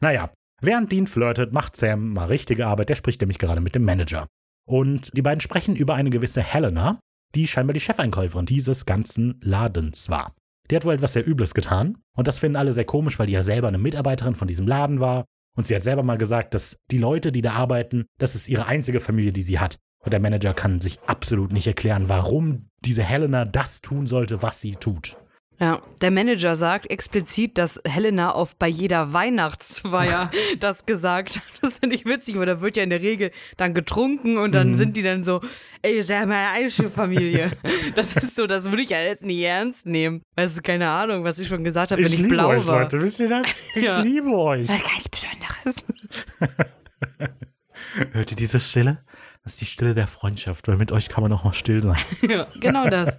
[0.00, 2.88] naja, während Dean flirtet, macht Sam mal richtige Arbeit.
[2.88, 4.26] Der spricht nämlich gerade mit dem Manager.
[4.66, 7.00] Und die beiden sprechen über eine gewisse Helena,
[7.34, 10.34] die scheinbar die Chefeinkäuferin dieses ganzen Ladens war.
[10.70, 11.98] Die hat wohl etwas sehr Übles getan.
[12.14, 15.00] Und das finden alle sehr komisch, weil die ja selber eine Mitarbeiterin von diesem Laden
[15.00, 15.24] war.
[15.56, 18.66] Und sie hat selber mal gesagt, dass die Leute, die da arbeiten, das ist ihre
[18.66, 19.76] einzige Familie, die sie hat.
[20.04, 24.60] Und der Manager kann sich absolut nicht erklären, warum diese Helena das tun sollte, was
[24.60, 25.16] sie tut.
[25.60, 31.42] Ja, der Manager sagt explizit, dass Helena oft bei jeder Weihnachtsfeier das gesagt hat.
[31.62, 34.70] Das finde ich witzig, weil da wird ja in der Regel dann getrunken und dann
[34.70, 34.74] mhm.
[34.76, 35.40] sind die dann so,
[35.82, 37.50] ey, ihr seid meine einzige Familie.
[37.96, 40.22] das ist so, das würde ich ja jetzt nicht ernst nehmen.
[40.36, 42.82] Weißt du, keine Ahnung, was ich schon gesagt habe, wenn ich, ich blau euch, war.
[42.82, 43.44] Leute, wisst ihr das?
[43.74, 43.98] Ich ja.
[43.98, 44.68] liebe euch.
[44.68, 45.84] Das ist ganz Besonderes.
[48.12, 49.02] Hört ihr diese Stille?
[49.42, 51.98] Das ist die Stille der Freundschaft, weil mit euch kann man auch mal still sein.
[52.28, 53.18] ja, genau das.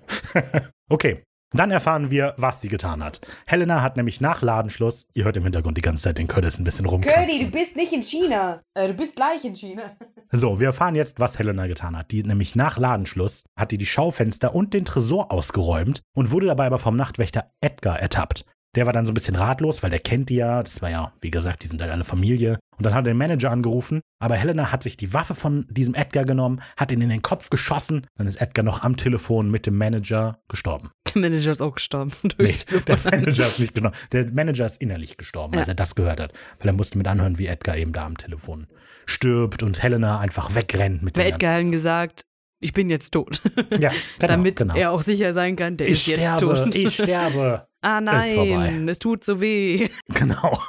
[0.89, 3.21] okay, dann erfahren wir, was sie getan hat.
[3.45, 6.63] Helena hat nämlich nach Ladenschluss, ihr hört im Hintergrund die ganze Zeit den Curtis ein
[6.63, 7.25] bisschen rumkratzen.
[7.25, 8.61] Curdy, du bist nicht in China.
[8.75, 9.83] Äh, du bist gleich in China.
[10.31, 12.11] So, wir erfahren jetzt, was Helena getan hat.
[12.11, 16.67] Die nämlich nach Ladenschluss hat die die Schaufenster und den Tresor ausgeräumt und wurde dabei
[16.67, 18.45] aber vom Nachtwächter Edgar ertappt.
[18.75, 20.61] Der war dann so ein bisschen ratlos, weil der kennt die ja.
[20.61, 22.59] Das war ja, wie gesagt, die sind halt eine Familie.
[22.77, 24.01] Und dann hat er den Manager angerufen.
[24.19, 27.49] Aber Helena hat sich die Waffe von diesem Edgar genommen, hat ihn in den Kopf
[27.49, 28.05] geschossen.
[28.15, 30.91] Dann ist Edgar noch am Telefon mit dem Manager gestorben.
[31.13, 32.11] Der Manager ist auch gestorben.
[32.37, 32.53] Nee,
[32.87, 33.97] der Manager ist nicht gestorben.
[34.11, 35.59] Der Manager ist innerlich gestorben, ja.
[35.59, 36.33] als er das gehört hat.
[36.59, 38.67] Weil er musste mit anhören, wie Edgar eben da am Telefon
[39.05, 41.25] stirbt und Helena einfach wegrennt mit dem.
[41.25, 42.23] Edgar hat gesagt,
[42.61, 43.41] ich bin jetzt tot.
[43.79, 44.75] Ja, genau, Damit genau.
[44.75, 46.75] er auch sicher sein kann, der ich ist sterbe, jetzt tot.
[46.75, 47.67] Ich sterbe.
[47.81, 49.89] ah nein, es tut so weh.
[50.09, 50.59] Genau.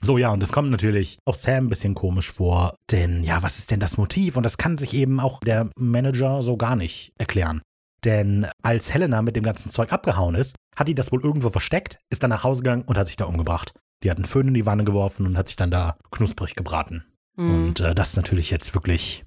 [0.00, 3.58] so ja, und es kommt natürlich auch Sam ein bisschen komisch vor, denn ja, was
[3.58, 4.36] ist denn das Motiv?
[4.36, 7.62] Und das kann sich eben auch der Manager so gar nicht erklären.
[8.04, 11.98] Denn als Helena mit dem ganzen Zeug abgehauen ist, hat die das wohl irgendwo versteckt,
[12.10, 13.72] ist dann nach Hause gegangen und hat sich da umgebracht.
[14.02, 17.04] Die hat einen Föhn in die Wanne geworfen und hat sich dann da knusprig gebraten.
[17.36, 17.54] Mhm.
[17.54, 19.24] Und äh, das ist natürlich jetzt wirklich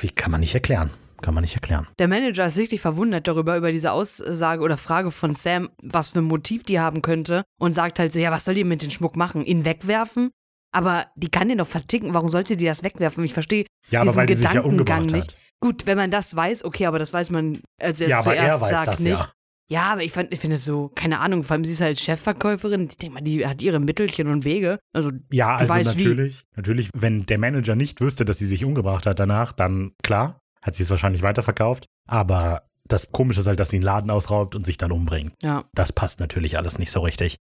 [0.00, 0.90] wie kann man nicht erklären?
[1.20, 1.86] Kann man nicht erklären.
[2.00, 6.18] Der Manager ist richtig verwundert darüber, über diese Aussage oder Frage von Sam, was für
[6.18, 8.90] ein Motiv die haben könnte und sagt halt so, ja, was soll die mit dem
[8.90, 9.44] Schmuck machen?
[9.44, 10.30] Ihn wegwerfen?
[10.74, 12.14] Aber die kann den doch verticken.
[12.14, 13.22] Warum sollte die das wegwerfen?
[13.22, 15.32] Ich verstehe ja, aber weil Gedankengang sich ja umgebracht nicht.
[15.32, 15.36] Hat.
[15.62, 18.54] Gut, wenn man das weiß, okay, aber das weiß man, als er ja, es zuerst
[18.54, 19.18] er weiß sagt, das, nicht.
[19.18, 19.28] Ja.
[19.70, 22.88] Ja, aber ich, ich finde es so, keine Ahnung, vor allem sie ist halt Chefverkäuferin.
[22.90, 24.78] Ich denke mal, die hat ihre Mittelchen und Wege.
[24.92, 26.56] Also, ja, also weiß, natürlich, wie.
[26.56, 30.74] natürlich, wenn der Manager nicht wüsste, dass sie sich umgebracht hat danach, dann klar, hat
[30.74, 31.86] sie es wahrscheinlich weiterverkauft.
[32.06, 35.32] Aber das Komische ist halt, dass sie einen Laden ausraubt und sich dann umbringt.
[35.42, 35.64] Ja.
[35.72, 37.38] Das passt natürlich alles nicht so richtig.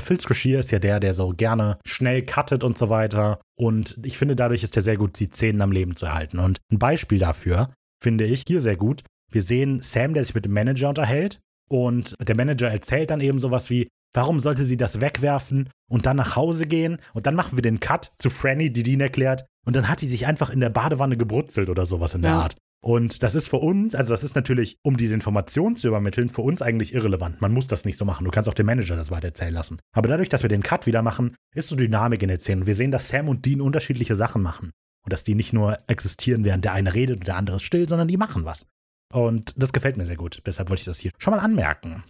[0.00, 3.40] Phil Scrushier ist ja der, der so gerne schnell cuttet und so weiter.
[3.56, 6.38] Und ich finde, dadurch ist er sehr gut, die Szenen am Leben zu erhalten.
[6.38, 9.02] Und ein Beispiel dafür finde ich hier sehr gut.
[9.30, 11.40] Wir sehen Sam, der sich mit dem Manager unterhält.
[11.70, 16.16] Und der Manager erzählt dann eben sowas wie, warum sollte sie das wegwerfen und dann
[16.16, 16.98] nach Hause gehen?
[17.14, 19.46] Und dann machen wir den Cut zu Franny, die Dean erklärt.
[19.66, 22.40] Und dann hat die sich einfach in der Badewanne gebrutzelt oder sowas in der ja.
[22.42, 22.56] Art.
[22.84, 26.42] Und das ist für uns, also das ist natürlich, um diese Information zu übermitteln, für
[26.42, 27.40] uns eigentlich irrelevant.
[27.40, 28.26] Man muss das nicht so machen.
[28.26, 29.78] Du kannst auch dem Manager das weiter erzählen lassen.
[29.96, 32.60] Aber dadurch, dass wir den Cut wieder machen, ist so Dynamik in der Szene.
[32.60, 34.70] Und wir sehen, dass Sam und Dean unterschiedliche Sachen machen.
[35.02, 37.88] Und dass die nicht nur existieren, während der eine redet und der andere ist still,
[37.88, 38.66] sondern die machen was.
[39.14, 40.42] Und das gefällt mir sehr gut.
[40.44, 42.04] Deshalb wollte ich das hier schon mal anmerken.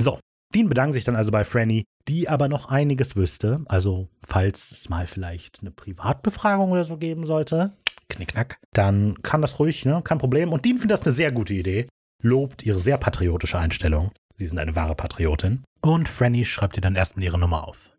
[0.00, 0.20] So,
[0.54, 3.62] Dean bedankt sich dann also bei Franny, die aber noch einiges wüsste.
[3.66, 7.76] Also, falls es mal vielleicht eine Privatbefragung oder so geben sollte,
[8.08, 10.00] knickknack, dann kann das ruhig, ne?
[10.04, 10.52] Kein Problem.
[10.52, 11.88] Und Dean findet das eine sehr gute Idee,
[12.22, 14.10] lobt ihre sehr patriotische Einstellung.
[14.36, 15.64] Sie sind eine wahre Patriotin.
[15.80, 17.92] Und Franny schreibt ihr dann erstmal ihre Nummer auf.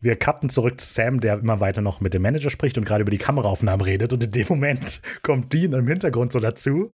[0.00, 3.02] Wir cutten zurück zu Sam, der immer weiter noch mit dem Manager spricht und gerade
[3.02, 4.12] über die Kameraaufnahmen redet.
[4.12, 6.90] Und in dem Moment kommt Dean im Hintergrund so dazu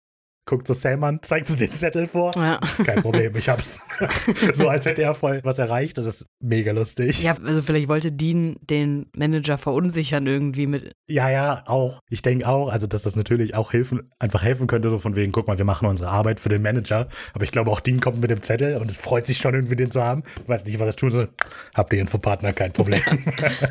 [0.46, 2.35] guckt so Sam an, zeigt so den Zettel vor.
[2.37, 2.59] Ja.
[2.85, 3.81] Kein Problem, ich hab's.
[4.55, 5.98] so als hätte er voll was erreicht.
[5.98, 7.22] Das ist mega lustig.
[7.22, 10.92] Ja, also vielleicht wollte Dean den Manager verunsichern irgendwie mit.
[11.09, 12.00] Ja, ja, auch.
[12.09, 15.33] Ich denke auch, also dass das natürlich auch helfen, einfach helfen könnte, so von wegen,
[15.33, 17.09] guck mal, wir machen unsere Arbeit für den Manager.
[17.33, 19.90] Aber ich glaube auch Dean kommt mit dem Zettel und freut sich schon irgendwie den
[19.90, 20.22] zu haben.
[20.46, 21.29] Weiß nicht, was er tun soll.
[21.74, 23.03] Habt ihr Infopartner, kein Problem.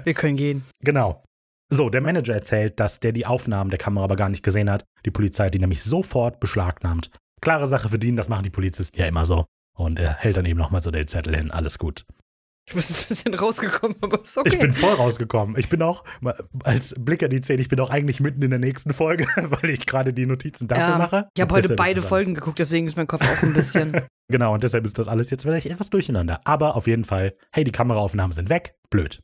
[0.03, 0.63] wir können gehen.
[0.81, 1.21] Genau.
[1.71, 4.85] So, der Manager erzählt, dass der die Aufnahmen der Kamera aber gar nicht gesehen hat.
[5.05, 7.11] Die Polizei hat die nämlich sofort beschlagnahmt.
[7.41, 9.45] Klare Sache für Dean, das machen die Polizisten ja immer so.
[9.77, 11.51] Und er hält dann eben nochmal so den Zettel hin.
[11.51, 12.05] Alles gut.
[12.69, 14.49] Du bist ein bisschen rausgekommen, aber ist okay.
[14.53, 15.57] Ich bin voll rausgekommen.
[15.57, 16.03] Ich bin auch,
[16.63, 19.85] als Blicker die 10, ich bin auch eigentlich mitten in der nächsten Folge, weil ich
[19.85, 21.29] gerade die Notizen dafür ja, mache.
[21.35, 24.01] Ich habe heute beide Folgen geguckt, deswegen ist mein Kopf auch ein bisschen.
[24.27, 26.41] genau, und deshalb ist das alles jetzt vielleicht etwas durcheinander.
[26.45, 28.75] Aber auf jeden Fall, hey, die Kameraaufnahmen sind weg.
[28.89, 29.21] Blöd.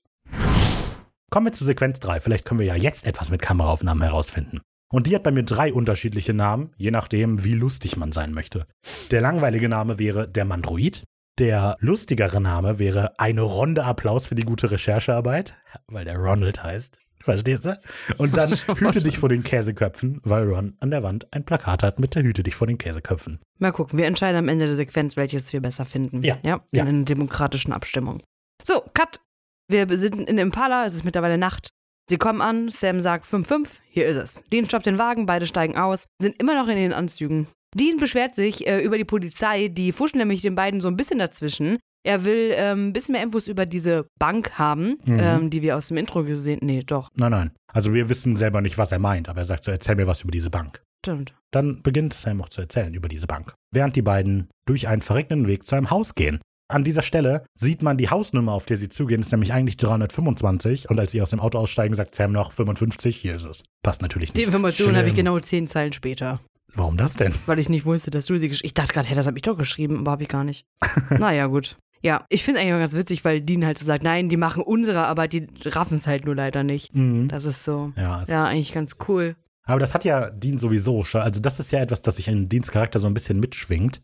[1.32, 2.20] Kommen wir zu Sequenz 3.
[2.20, 4.62] Vielleicht können wir ja jetzt etwas mit Kameraaufnahmen herausfinden.
[4.92, 8.68] Und die hat bei mir drei unterschiedliche Namen, je nachdem, wie lustig man sein möchte.
[9.12, 11.04] Der langweilige Name wäre der Mandroid.
[11.38, 15.58] Der lustigere Name wäre eine Runde Applaus für die gute Recherchearbeit,
[15.88, 16.98] weil der Ronald heißt.
[17.26, 17.78] Verstehst du?
[18.20, 22.00] Und dann hüte dich vor den Käseköpfen, weil Ron an der Wand ein Plakat hat
[22.00, 23.40] mit der Hüte dich vor den Käseköpfen.
[23.58, 26.22] Mal gucken, wir entscheiden am Ende der Sequenz, welches wir besser finden.
[26.22, 26.36] Ja.
[26.44, 26.86] ja in ja.
[26.86, 28.22] einer demokratischen Abstimmung.
[28.64, 29.20] So, Cut
[29.68, 31.70] Wir sind in Impala, es ist mittlerweile Nacht.
[32.08, 34.44] Sie kommen an, Sam sagt 5-5, hier ist es.
[34.54, 37.48] Dean stoppt den Wagen, beide steigen aus, sind immer noch in den Anzügen.
[37.76, 41.18] Dean beschwert sich äh, über die Polizei, die fuschen nämlich den beiden so ein bisschen
[41.18, 41.80] dazwischen.
[42.06, 45.20] Er will ähm, ein bisschen mehr Infos über diese Bank haben, Mhm.
[45.20, 47.52] ähm, die wir aus dem Intro gesehen Nee, doch, Nein, nein.
[47.74, 50.22] Also wir wissen selber nicht, was er meint, aber er sagt so, erzähl mir was
[50.22, 50.82] über diese Bank.
[51.04, 51.34] stimmt.
[51.52, 53.54] Dann beginnt Sam auch zu erzählen über diese Bank.
[53.74, 56.40] Während die beiden durch einen verregneten Weg zu einem Haus gehen.
[56.68, 60.90] An dieser Stelle sieht man die Hausnummer, auf der sie zugehen, ist nämlich eigentlich 325
[60.90, 63.64] und als sie aus dem Auto aussteigen, sagt Sam noch 55, hier ist es.
[63.84, 64.38] Passt natürlich nicht.
[64.38, 66.40] Die Information habe ich genau zehn Zeilen später,
[66.74, 67.34] Warum das denn?
[67.46, 69.44] weil ich nicht wusste, dass du sie geschrieben Ich dachte gerade, hey, das habe ich
[69.44, 70.66] doch geschrieben, aber habe ich gar nicht.
[71.12, 71.78] naja, gut.
[72.02, 74.38] Ja, ich finde es eigentlich auch ganz witzig, weil Dean halt so sagt, nein, die
[74.38, 76.96] machen unsere Arbeit, die raffen es halt nur leider nicht.
[76.96, 77.28] Mhm.
[77.28, 79.36] Das ist so, Ja, es ja, eigentlich ganz cool.
[79.68, 81.22] Aber das hat ja Dean sowieso schon.
[81.22, 84.02] Also, das ist ja etwas, das sich in Deans Charakter so ein bisschen mitschwingt,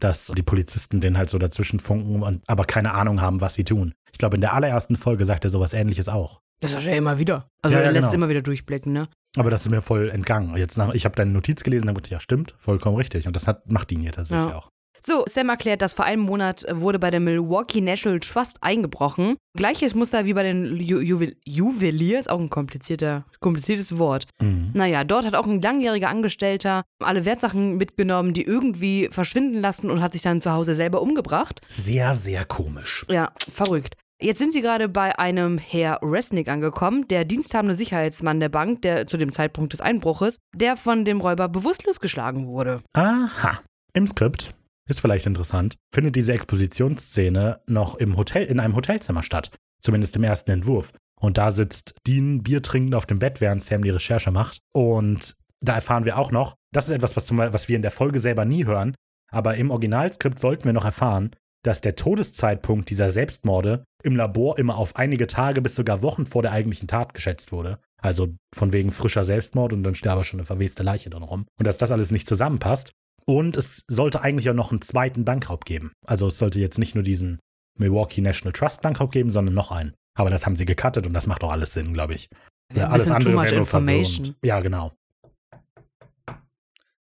[0.00, 3.64] dass die Polizisten den halt so dazwischen funken und aber keine Ahnung haben, was sie
[3.64, 3.94] tun.
[4.12, 6.40] Ich glaube, in der allerersten Folge sagt er sowas ähnliches auch.
[6.60, 7.48] Das sagt er immer wieder.
[7.62, 8.14] Also Ja, ja, er lässt genau.
[8.14, 9.08] immer wieder durchblicken, ne?
[9.36, 10.56] Aber das ist mir voll entgangen.
[10.56, 13.26] Jetzt nach, ich habe deine Notiz gelesen, dann ich, ja, stimmt, vollkommen richtig.
[13.26, 14.56] Und das hat, macht Dean ja tatsächlich Ja.
[14.56, 14.70] auch.
[15.06, 19.36] So, Sam erklärt, dass vor einem Monat wurde bei der Milwaukee National Trust eingebrochen.
[19.54, 24.26] Gleiches Muster wie bei den Ju Juwel Juwelier, ist auch ein komplizierter, kompliziertes Wort.
[24.40, 24.70] Mhm.
[24.72, 30.00] Naja, dort hat auch ein langjähriger Angestellter alle Wertsachen mitgenommen, die irgendwie verschwinden lassen und
[30.00, 31.60] hat sich dann zu Hause selber umgebracht.
[31.66, 33.04] Sehr, sehr komisch.
[33.10, 33.96] Ja, verrückt.
[34.22, 39.06] Jetzt sind sie gerade bei einem Herr Resnick angekommen, der diensthabende Sicherheitsmann der Bank, der
[39.06, 42.80] zu dem Zeitpunkt des Einbruches, der von dem Räuber bewusstlos geschlagen wurde.
[42.94, 43.60] Aha.
[43.92, 44.54] Im Skript,
[44.88, 49.50] ist vielleicht interessant, findet diese Expositionsszene noch im Hotel, in einem Hotelzimmer statt.
[49.80, 50.92] Zumindest im ersten Entwurf.
[51.20, 54.58] Und da sitzt Dean Bier trinkend auf dem Bett, während Sam die Recherche macht.
[54.72, 57.90] Und da erfahren wir auch noch, das ist etwas, was, zum, was wir in der
[57.90, 58.94] Folge selber nie hören,
[59.30, 61.30] aber im Originalskript sollten wir noch erfahren,
[61.64, 66.42] dass der Todeszeitpunkt dieser Selbstmorde im Labor immer auf einige Tage bis sogar Wochen vor
[66.42, 67.78] der eigentlichen Tat geschätzt wurde.
[68.00, 71.46] Also von wegen frischer Selbstmord und dann steht aber schon eine verweste Leiche drin rum.
[71.58, 72.92] Und dass das alles nicht zusammenpasst.
[73.26, 75.92] Und es sollte eigentlich auch noch einen zweiten Bankraub geben.
[76.06, 77.38] Also es sollte jetzt nicht nur diesen
[77.78, 79.94] Milwaukee National Trust Bankraub geben, sondern noch einen.
[80.16, 82.28] Aber das haben sie gecuttet und das macht auch alles Sinn, glaube ich.
[82.72, 84.04] Ein alles andere wäre nur information.
[84.26, 84.36] verwirrend.
[84.44, 84.92] Ja, genau.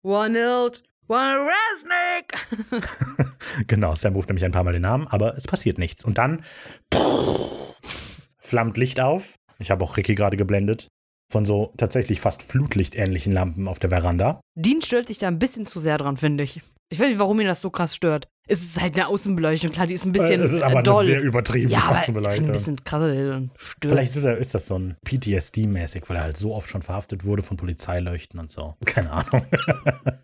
[0.02, 2.88] One Hilt, one Resnick!
[3.68, 6.04] Genau, Sam ruft nämlich ein paar Mal den Namen, aber es passiert nichts.
[6.04, 6.44] Und dann
[8.40, 9.36] flammt Licht auf.
[9.60, 10.88] Ich habe auch Ricky gerade geblendet.
[11.32, 14.40] Von so tatsächlich fast flutlichtähnlichen Lampen auf der Veranda.
[14.56, 16.62] Dean stört sich da ein bisschen zu sehr dran, finde ich.
[16.90, 18.28] Ich weiß nicht, warum ihn das so krass stört.
[18.48, 20.84] Es ist halt eine Außenbeleuchtung, klar, die ist ein bisschen Äh, es ist aber äh,
[20.84, 21.04] doll.
[21.06, 22.46] eine sehr übertriebene ja, aber Außenbeleuchtung.
[22.46, 23.94] ein bisschen krasser stört.
[23.94, 27.26] Vielleicht ist, er, ist das so ein PTSD-mäßig, weil er halt so oft schon verhaftet
[27.26, 28.76] wurde von Polizeileuchten und so.
[28.86, 29.44] Keine Ahnung.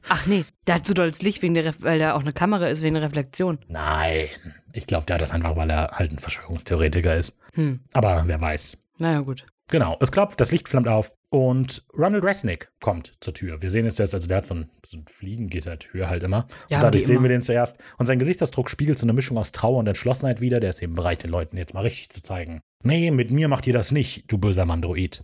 [0.10, 2.68] Ach nee, der hat so dolles Licht, wegen der Ref weil da auch eine Kamera
[2.68, 3.58] ist, wegen der Reflexion.
[3.68, 4.28] Nein.
[4.74, 7.36] Ich glaube, der hat das einfach, weil er halt ein Verschwörungstheoretiker ist.
[7.56, 8.78] Hm, Aber wer weiß.
[9.00, 9.46] naja, gut.
[9.72, 13.62] Genau, es klopft, das Licht flammt auf und Ronald Resnick kommt zur Tür.
[13.62, 16.48] Wir sehen jetzt erst, also der hat so ein, so ein Fliegengittertür halt immer.
[16.70, 17.26] Ja, und dadurch sehen immer.
[17.26, 17.78] wir den zuerst.
[17.98, 20.60] Und sein Gesichtsausdruck spiegelt so eine Mischung aus Trauer und Entschlossenheit wider.
[20.60, 22.62] Der ist eben bereit, den Leuten jetzt mal richtig zu zeigen.
[22.84, 25.24] Nee, mit mir macht ihr das nicht, du böser Mandroid.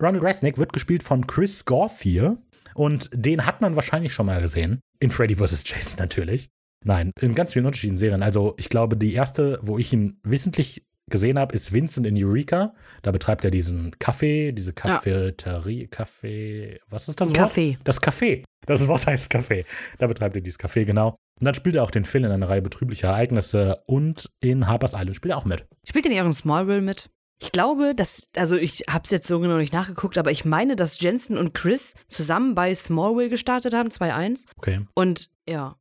[0.00, 2.38] Ronald Resnick wird gespielt von Chris Gorfier
[2.74, 4.80] und den hat man wahrscheinlich schon mal gesehen.
[5.00, 5.64] In Freddy vs.
[5.66, 6.50] Jason natürlich.
[6.84, 8.22] Nein, in ganz vielen unterschiedlichen Serien.
[8.22, 12.74] Also ich glaube, die erste, wo ich ihn wissentlich gesehen habe, ist Vincent in Eureka.
[13.02, 17.36] Da betreibt er diesen Kaffee, diese Cafeterie, Kaffee, was ist das Wort?
[17.36, 17.78] Kaffee.
[17.84, 18.44] Das Café.
[18.66, 19.64] Das Wort heißt Café.
[19.98, 21.16] Da betreibt er dieses Café, genau.
[21.38, 24.94] Und dann spielt er auch den Phil in einer Reihe betrüblicher Ereignisse und in Harper's
[24.94, 25.66] Island spielt er auch mit.
[25.84, 27.10] Spielt auch in Smallville mit?
[27.38, 30.98] Ich glaube, dass, also ich hab's jetzt so genau nicht nachgeguckt, aber ich meine, dass
[31.00, 34.46] Jensen und Chris zusammen bei Smallville gestartet haben, 2-1.
[34.56, 34.80] Okay.
[34.94, 35.76] Und ja,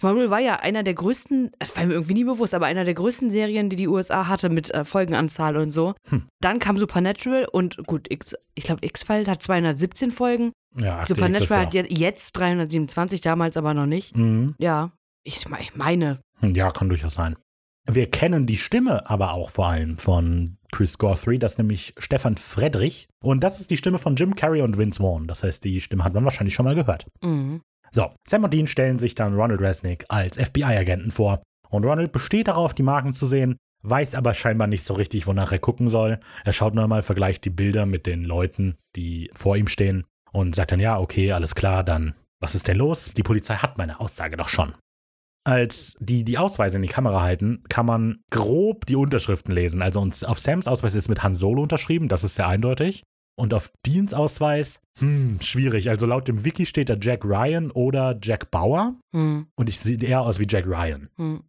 [0.00, 2.94] Smallville war ja einer der größten, das war mir irgendwie nie bewusst, aber einer der
[2.94, 5.94] größten Serien, die die USA hatte mit äh, Folgenanzahl und so.
[6.08, 6.24] Hm.
[6.40, 10.52] Dann kam Supernatural und gut, X, ich glaube, X-Files hat 217 Folgen.
[10.76, 14.16] Ja, Supernatural hat je- jetzt 327, damals aber noch nicht.
[14.16, 14.54] Mhm.
[14.58, 14.92] Ja,
[15.24, 16.20] ich, ich meine.
[16.42, 17.36] Ja, kann durchaus sein.
[17.90, 22.36] Wir kennen die Stimme aber auch vor allem von Chris Guthrie, das ist nämlich Stefan
[22.36, 23.08] Friedrich.
[23.24, 25.26] Und das ist die Stimme von Jim Carrey und Vince Vaughn.
[25.26, 27.06] Das heißt, die Stimme hat man wahrscheinlich schon mal gehört.
[27.24, 27.62] Mhm.
[27.90, 31.42] So, Sam und Dean stellen sich dann Ronald Resnick als FBI-Agenten vor.
[31.70, 35.52] Und Ronald besteht darauf, die Marken zu sehen, weiß aber scheinbar nicht so richtig, wonach
[35.52, 36.18] er gucken soll.
[36.44, 40.54] Er schaut nur mal, vergleicht die Bilder mit den Leuten, die vor ihm stehen und
[40.56, 43.10] sagt dann, ja, okay, alles klar, dann was ist denn los?
[43.16, 44.74] Die Polizei hat meine Aussage doch schon.
[45.44, 49.82] Als die die Ausweise in die Kamera halten, kann man grob die Unterschriften lesen.
[49.82, 53.02] Also uns- auf Sams Ausweis ist mit Han Solo unterschrieben, das ist sehr eindeutig.
[53.38, 55.88] Und auf Deans Ausweis, hm, schwierig.
[55.88, 58.94] Also laut dem Wiki steht da Jack Ryan oder Jack Bauer.
[59.14, 61.08] Hm, Und ich sehe eher aus wie Jack Ryan.
[61.16, 61.42] hm.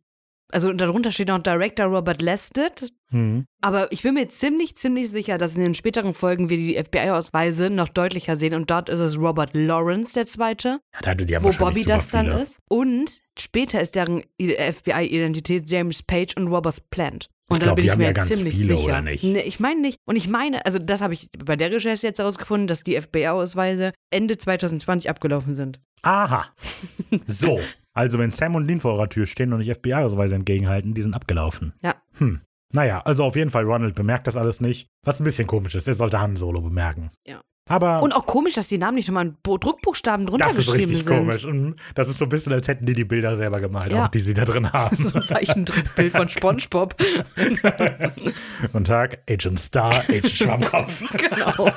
[0.51, 2.91] Also darunter steht noch Director Robert Lested.
[3.11, 3.45] Hm.
[3.61, 7.69] Aber ich bin mir ziemlich, ziemlich sicher, dass in den späteren Folgen wir die FBI-Ausweise
[7.69, 8.55] noch deutlicher sehen.
[8.55, 12.41] Und dort ist es Robert Lawrence, der Zweite, Ja, ihr wo Bobby das dann viele.
[12.41, 12.59] ist.
[12.67, 17.29] Und später ist deren FBI-Identität James Page und Robert Plant.
[17.49, 18.85] Und Ich da glaub, bin die ich haben mir ja ganz ziemlich viele, sicher.
[18.85, 19.23] oder nicht?
[19.23, 19.97] Nee, ich meine nicht.
[20.05, 23.91] Und ich meine, also das habe ich bei der Recherche jetzt herausgefunden, dass die FBI-Ausweise
[24.11, 25.79] Ende 2020 abgelaufen sind.
[26.03, 26.45] Aha.
[27.27, 27.59] So.
[27.93, 31.15] Also, wenn Sam und Lynn vor eurer Tür stehen und nicht FBI-Ausweise entgegenhalten, die sind
[31.15, 31.73] abgelaufen.
[31.81, 31.95] Ja.
[32.19, 32.41] Hm.
[32.71, 34.87] Naja, also auf jeden Fall, Ronald bemerkt das alles nicht.
[35.03, 35.87] Was ein bisschen komisch ist.
[35.87, 37.09] Er sollte Han Solo bemerken.
[37.27, 37.41] Ja.
[37.69, 40.89] Aber Und auch komisch, dass die Namen nicht nochmal in Druckbuchstaben drunter das ist geschrieben
[40.89, 41.17] richtig sind.
[41.17, 41.45] komisch.
[41.45, 44.05] Und das ist so ein bisschen, als hätten die die Bilder selber gemalt, Ja.
[44.05, 44.97] auch die sie da drin haben.
[44.97, 46.95] So ein Zeichentrickbild von Spongebob.
[48.71, 51.03] Guten Tag, Agent Star, Agent Schwammkopf.
[51.17, 51.69] genau.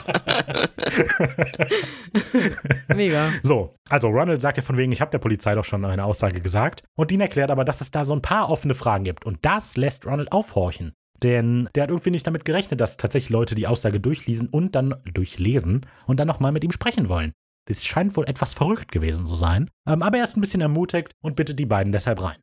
[2.94, 3.33] Mega.
[3.42, 6.40] So, also Ronald sagt ja von wegen, ich habe der Polizei doch schon eine Aussage
[6.40, 6.85] gesagt.
[6.96, 9.24] Und Dean erklärt aber, dass es da so ein paar offene Fragen gibt.
[9.24, 10.94] Und das lässt Ronald aufhorchen.
[11.22, 14.94] Denn der hat irgendwie nicht damit gerechnet, dass tatsächlich Leute die Aussage durchlesen und dann
[15.12, 17.32] durchlesen und dann nochmal mit ihm sprechen wollen.
[17.66, 19.70] Das scheint wohl etwas verrückt gewesen zu sein.
[19.87, 22.38] Ähm, aber er ist ein bisschen ermutigt und bittet die beiden deshalb rein.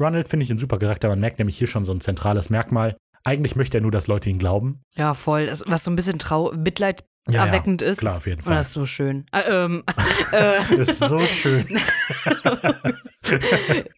[0.00, 1.08] Ronald finde ich ein super Charakter.
[1.08, 2.96] Man merkt nämlich hier schon so ein zentrales Merkmal.
[3.24, 4.82] Eigentlich möchte er nur, dass Leute ihn glauben.
[4.96, 5.46] Ja, voll.
[5.46, 7.98] Das, was so ein bisschen trau Mitleid Ja, erweckend ist.
[7.98, 8.56] Klar, auf jeden Und Fall.
[8.56, 9.26] das ist so schön.
[9.32, 9.82] Äh, ähm,
[10.32, 11.66] äh, Das ist so schön.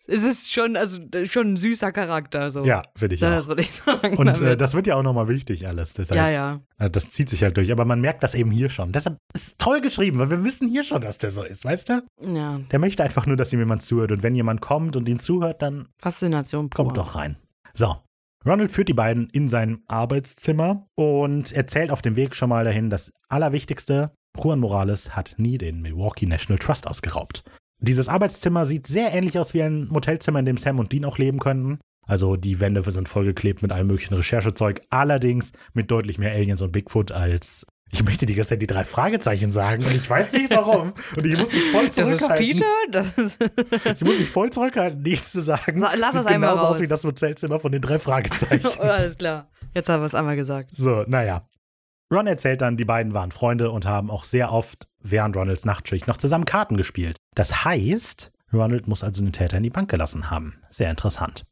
[0.06, 2.50] es ist schon, also schon ein süßer Charakter.
[2.50, 2.64] So.
[2.64, 3.48] Ja, finde ich Das auch.
[3.48, 4.16] würde ich sagen.
[4.16, 5.94] Und äh, das wird ja auch nochmal wichtig alles.
[5.94, 6.60] Deshalb, ja, ja.
[6.78, 7.70] äh, Das zieht sich halt durch.
[7.72, 8.92] Aber man merkt das eben hier schon.
[8.92, 11.88] Deshalb ist es toll geschrieben, weil wir wissen hier schon, dass der so ist, weißt
[11.90, 12.02] du?
[12.34, 14.12] Ja, Der möchte einfach nur, dass ihm jemand zuhört.
[14.12, 16.84] Und wenn jemand kommt und ihm zuhört, dann Faszination pur.
[16.84, 17.36] kommt doch rein.
[17.74, 17.96] So.
[18.44, 22.90] Ronald führt die beiden in sein Arbeitszimmer und erzählt auf dem Weg schon mal dahin,
[22.90, 27.44] das Allerwichtigste, Juan Morales hat nie den Milwaukee National Trust ausgeraubt.
[27.78, 31.18] Dieses Arbeitszimmer sieht sehr ähnlich aus wie ein Motelzimmer, in dem Sam und Dean auch
[31.18, 31.78] leben könnten.
[32.06, 36.72] Also die Wände sind vollgeklebt mit allem möglichen Recherchezeug, allerdings mit deutlich mehr Aliens und
[36.72, 37.66] Bigfoot als.
[37.94, 40.94] Ich möchte die ganze Zeit die drei Fragezeichen sagen und ich weiß nicht warum.
[41.14, 42.46] Und ich muss mich voll Das ist zurückhalten.
[42.46, 42.64] Peter?
[42.90, 43.38] Das ist
[43.84, 45.78] Ich muss mich voll zurückhalten, nichts zu sagen.
[45.80, 46.82] Sa- lass Sieht es einmal genauso aus raus.
[46.82, 48.66] wie das Hotelzimmer von den drei Fragezeichen.
[48.78, 49.50] oh, alles klar.
[49.74, 50.70] Jetzt haben wir es einmal gesagt.
[50.74, 51.46] so, naja.
[52.12, 56.08] Ron erzählt dann, die beiden waren Freunde und haben auch sehr oft während Ronalds Nachtschicht
[56.08, 57.16] noch zusammen Karten gespielt.
[57.34, 60.62] Das heißt, Ronald muss also den Täter in die Bank gelassen haben.
[60.68, 61.44] Sehr interessant.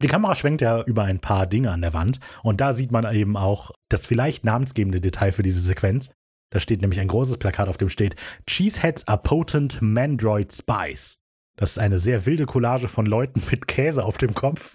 [0.00, 3.12] Die Kamera schwenkt ja über ein paar Dinge an der Wand und da sieht man
[3.12, 6.10] eben auch das vielleicht namensgebende Detail für diese Sequenz.
[6.50, 8.14] Da steht nämlich ein großes Plakat, auf dem steht
[8.46, 11.18] Cheeseheads are potent mandroid spies.
[11.56, 14.74] Das ist eine sehr wilde Collage von Leuten mit Käse auf dem Kopf.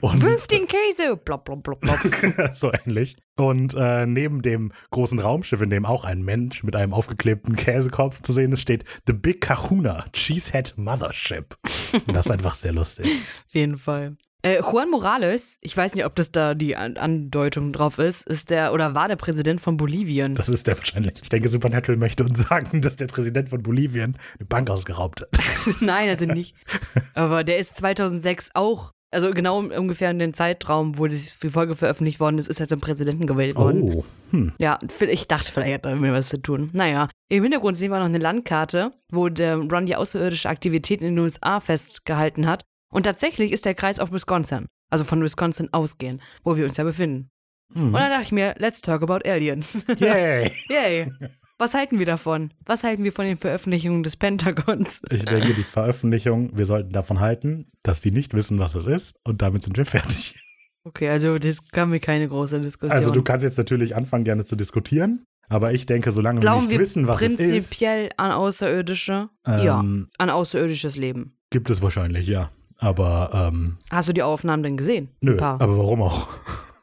[0.00, 1.16] Und Wirf den Käse!
[1.16, 2.50] Plop, plop, plop, plop.
[2.54, 3.16] so ähnlich.
[3.36, 8.20] Und äh, neben dem großen Raumschiff, in dem auch ein Mensch mit einem aufgeklebten Käsekopf
[8.22, 11.56] zu sehen ist, steht The Big Kahuna Cheesehead Mothership.
[11.92, 13.06] Und das ist einfach sehr lustig.
[13.06, 14.16] Auf jeden Fall.
[14.42, 18.48] Äh, Juan Morales, ich weiß nicht, ob das da die An Andeutung drauf ist, ist
[18.48, 20.34] der oder war der Präsident von Bolivien.
[20.34, 21.14] Das ist der wahrscheinlich.
[21.22, 25.28] Ich denke, Supernatural möchte uns sagen, dass der Präsident von Bolivien eine Bank ausgeraubt hat.
[25.80, 26.56] Nein, hatte nicht.
[27.14, 32.20] Aber der ist 2006 auch, also genau ungefähr in den Zeitraum, wo die Folge veröffentlicht
[32.20, 33.82] worden ist, ist er zum Präsidenten gewählt worden.
[33.82, 34.04] Oh.
[34.30, 34.52] Hm.
[34.58, 36.70] Ja, ich dachte, vielleicht hat er mit mir was zu tun.
[36.72, 41.14] Naja, im Hintergrund sehen wir noch eine Landkarte, wo der Ron die außerirdische Aktivität in
[41.14, 42.62] den USA festgehalten hat.
[42.92, 46.84] Und tatsächlich ist der Kreis auf Wisconsin, also von Wisconsin ausgehend, wo wir uns ja
[46.84, 47.28] befinden.
[47.74, 47.92] Und Mhm.
[47.92, 49.84] dann dachte ich mir, let's talk about aliens.
[49.98, 50.50] Yay.
[50.68, 51.12] Yay.
[51.60, 52.54] Was halten wir davon?
[52.64, 55.02] Was halten wir von den Veröffentlichungen des Pentagons?
[55.10, 59.20] Ich denke, die Veröffentlichung, wir sollten davon halten, dass die nicht wissen, was es ist.
[59.24, 60.36] Und damit sind wir fertig.
[60.84, 62.96] Okay, also das kam mir keine große Diskussion.
[62.98, 65.22] Also du kannst jetzt natürlich anfangen, gerne zu diskutieren.
[65.50, 69.28] Aber ich denke, solange wir Glauben nicht wir wissen, was es ist, prinzipiell an Außerirdische?
[69.46, 71.36] ja, ähm, an außerirdisches Leben.
[71.50, 72.48] gibt es wahrscheinlich, ja.
[72.78, 75.10] Aber ähm, Hast du die Aufnahmen denn gesehen?
[75.20, 75.60] nö, Ein paar.
[75.60, 76.26] aber warum auch?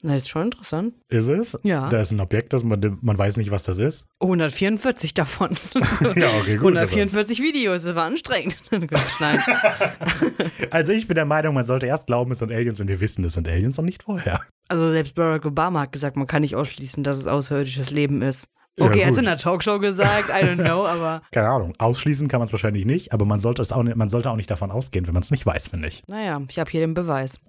[0.04, 0.94] Na, das ist schon interessant.
[1.10, 1.60] Ist es?
[1.64, 1.90] Ja.
[1.90, 4.08] Da ist ein Objekt, das man, man weiß nicht, was das ist.
[4.22, 5.50] 144 davon.
[6.16, 6.76] Ja, okay, gut.
[6.76, 8.56] 144 Videos, das war anstrengend.
[9.20, 9.40] Nein.
[10.72, 13.24] Also ich bin der Meinung, man sollte erst glauben, es sind Aliens, wenn wir wissen,
[13.24, 14.42] es sind Aliens und nicht vorher.
[14.68, 18.48] Also selbst Barack Obama hat gesagt, man kann nicht ausschließen, dass es außerirdisches Leben ist.
[18.78, 21.74] Ja, Okay, er hat es in der Talkshow gesagt, I don't know, aber Keine Ahnung.
[21.80, 24.36] Ausschließen kann man es wahrscheinlich nicht, aber man sollte, es auch nicht, man sollte auch
[24.36, 26.04] nicht davon ausgehen, wenn man es nicht weiß, finde ich.
[26.08, 27.40] naja, ich habe hier den Beweis.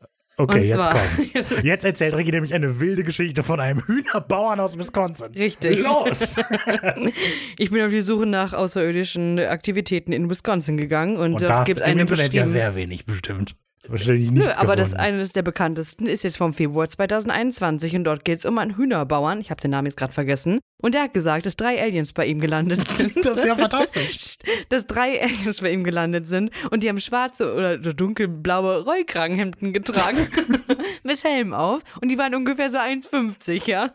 [0.41, 1.33] Okay, Und jetzt zwar- kommt's.
[1.65, 5.33] Jetzt erzählt Ricky nämlich eine wilde Geschichte von einem Hühnerbauern aus Wisconsin.
[5.35, 5.81] Richtig.
[5.83, 6.37] Los!
[7.59, 11.65] Ich bin auf die Suche nach außerirdischen Aktivitäten in Wisconsin gegangen und, Und dort da
[11.65, 13.57] gibt im eine Internet ja sehr wenig bestimmt.
[13.87, 15.15] Wahrscheinlich nichts Nö, aber das gefunden.
[15.15, 19.41] eines der bekanntesten ist jetzt vom Februar 2021 und dort geht es um einen Hühnerbauern,
[19.41, 22.27] ich habe den Namen jetzt gerade vergessen, und der hat gesagt, dass drei Aliens bei
[22.27, 23.17] ihm gelandet sind.
[23.17, 24.39] Das ist ja fantastisch.
[24.69, 30.27] dass drei Aliens bei ihm gelandet sind und die haben schwarze oder dunkelblaue Rollkragenhemden getragen
[31.03, 33.91] mit Helm auf und die waren ungefähr so 1,50, ja.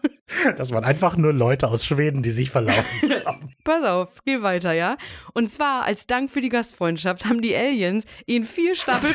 [0.57, 2.83] Das waren einfach nur Leute aus Schweden, die sich verlaufen
[3.25, 3.47] haben.
[3.63, 4.97] Pass auf, geh weiter, ja.
[5.33, 9.13] Und zwar als Dank für die Gastfreundschaft haben die Aliens ihnen vier Stapel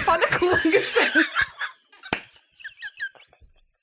[0.59, 1.29] Pfannkuchen geschenkt.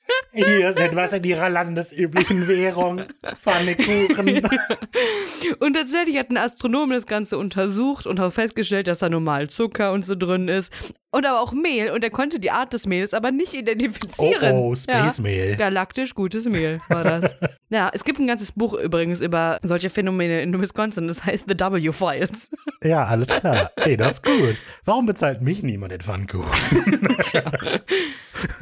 [0.35, 3.01] Hier ist etwas in ihrer landesüblichen Währung.
[3.41, 4.27] Pfannekuchen.
[5.59, 9.91] Und tatsächlich hat ein Astronom das Ganze untersucht und hat festgestellt, dass da normal Zucker
[9.91, 10.73] und so drin ist.
[11.15, 11.91] Und aber auch Mehl.
[11.91, 14.55] Und er konnte die Art des Mehls aber nicht identifizieren.
[14.55, 15.23] Oh, oh, Space ja.
[15.23, 15.55] Mehl.
[15.55, 17.37] Galaktisch gutes Mehl war das.
[17.69, 21.07] ja, es gibt ein ganzes Buch übrigens über solche Phänomene in Wisconsin.
[21.07, 22.49] Das heißt The W-Files.
[22.83, 23.71] Ja, alles klar.
[23.77, 24.57] Ey, das ist gut.
[24.83, 26.51] Warum bezahlt mich niemand den Pfannkuchen?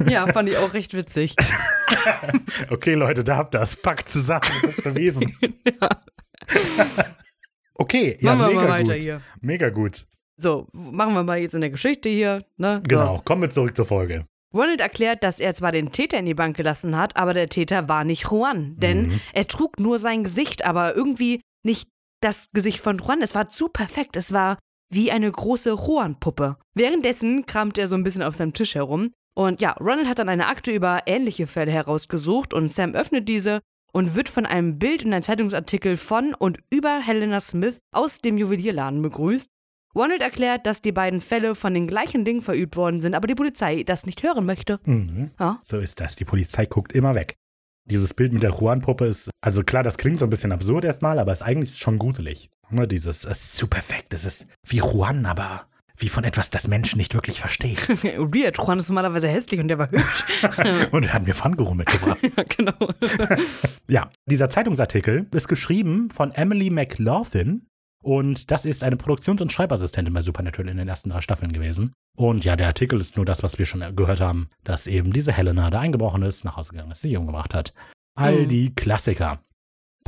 [0.08, 1.36] ja, fand ich auch recht witzig.
[2.70, 3.76] Okay, Leute, da habt ihr das.
[3.76, 4.42] Packt zusammen.
[4.62, 5.36] Das ist bewiesen.
[7.76, 9.02] Okay, ja, Machen wir mega mal weiter gut.
[9.02, 9.20] hier.
[9.40, 10.06] Mega gut.
[10.36, 12.44] So, machen wir mal jetzt in der Geschichte hier.
[12.56, 12.78] Ne?
[12.78, 12.88] So.
[12.88, 14.24] Genau, kommen wir zurück zur Folge.
[14.54, 17.88] Ronald erklärt, dass er zwar den Täter in die Bank gelassen hat, aber der Täter
[17.88, 18.76] war nicht Juan.
[18.76, 19.20] Denn Mhm.
[19.32, 21.88] er trug nur sein Gesicht, aber irgendwie nicht
[22.20, 23.22] das Gesicht von Juan.
[23.22, 24.14] Es war zu perfekt.
[24.16, 24.58] Es war
[24.90, 26.56] wie eine große Juan-Puppe.
[26.74, 29.10] Währenddessen kramt er so ein bisschen auf seinem Tisch herum.
[29.34, 33.60] Und ja, Ronald hat dann eine Akte über ähnliche Fälle herausgesucht und Sam öffnet diese
[33.92, 38.38] und wird von einem Bild in einem Zeitungsartikel von und über Helena Smith aus dem
[38.38, 39.48] Juwelierladen begrüßt.
[39.94, 43.36] Ronald erklärt, dass die beiden Fälle von den gleichen Dingen verübt worden sind, aber die
[43.36, 44.80] Polizei das nicht hören möchte.
[44.84, 45.30] Mhm.
[45.38, 45.60] Ja.
[45.62, 46.16] So ist das.
[46.16, 47.36] Die Polizei guckt immer weg.
[47.86, 51.18] Dieses Bild mit der Juan-Puppe ist, also klar, das klingt so ein bisschen absurd erstmal,
[51.18, 52.50] aber ist eigentlich schon gruselig.
[52.70, 54.14] Ne, dieses, es ist zu perfekt.
[54.14, 55.66] Es ist wie Juan, aber
[55.96, 57.76] wie von etwas, das Menschen nicht wirklich verstehen.
[57.88, 60.24] Weird, Juan ist normalerweise hässlich und der war hübsch.
[60.92, 62.18] Und er hat mir Pfannkuchen mitgebracht.
[62.36, 62.74] ja, genau.
[63.88, 67.66] Ja, dieser Zeitungsartikel ist geschrieben von Emily McLaughlin
[68.02, 71.92] und das ist eine Produktions- und Schreibassistentin bei Supernatural in den ersten drei Staffeln gewesen.
[72.16, 75.32] Und ja, der Artikel ist nur das, was wir schon gehört haben, dass eben diese
[75.32, 77.72] Helena da eingebrochen ist, nach Hause gegangen ist, sich umgebracht hat.
[78.16, 78.48] All Mhm.
[78.48, 79.40] die Klassiker.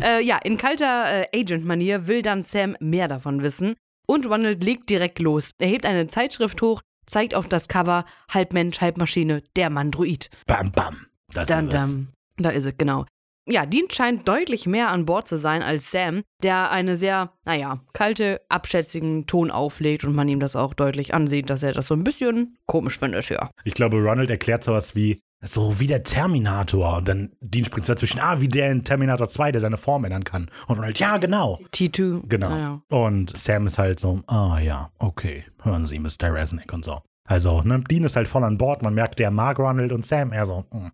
[0.01, 3.75] Äh, ja, in kalter äh, Agent-Manier will dann Sam mehr davon wissen
[4.07, 5.51] und Ronald legt direkt los.
[5.59, 10.31] Er hebt eine Zeitschrift hoch, zeigt auf das Cover, halb Mensch, halb Maschine, der Mandroid.
[10.47, 11.07] Bam, bam.
[11.33, 11.91] Das Dam, ist es.
[11.91, 12.09] dam.
[12.39, 13.07] Da ist es, genau.
[13.49, 17.81] Ja, Dean scheint deutlich mehr an Bord zu sein als Sam, der eine sehr, naja,
[17.93, 21.95] kalte, abschätzigen Ton auflegt und man ihm das auch deutlich ansieht, dass er das so
[21.95, 23.51] ein bisschen komisch findet, ja.
[23.63, 26.97] Ich glaube, Ronald erklärt sowas wie, so wie der Terminator.
[26.99, 30.25] Und dann Dean springt dazwischen, ah, wie der in Terminator 2, der seine Form ändern
[30.25, 30.49] kann.
[30.67, 31.59] Und Ronald, ja, genau.
[31.73, 32.27] T2.
[32.29, 32.49] Genau.
[32.49, 32.83] Naja.
[32.89, 36.33] Und Sam ist halt so, ah ja, okay, hören Sie, Mr.
[36.33, 37.01] Resnick und so.
[37.29, 40.33] Also, ne, Dean ist halt voll an Bord, man merkt, der mag Ronald und Sam
[40.33, 40.89] eher so, mm.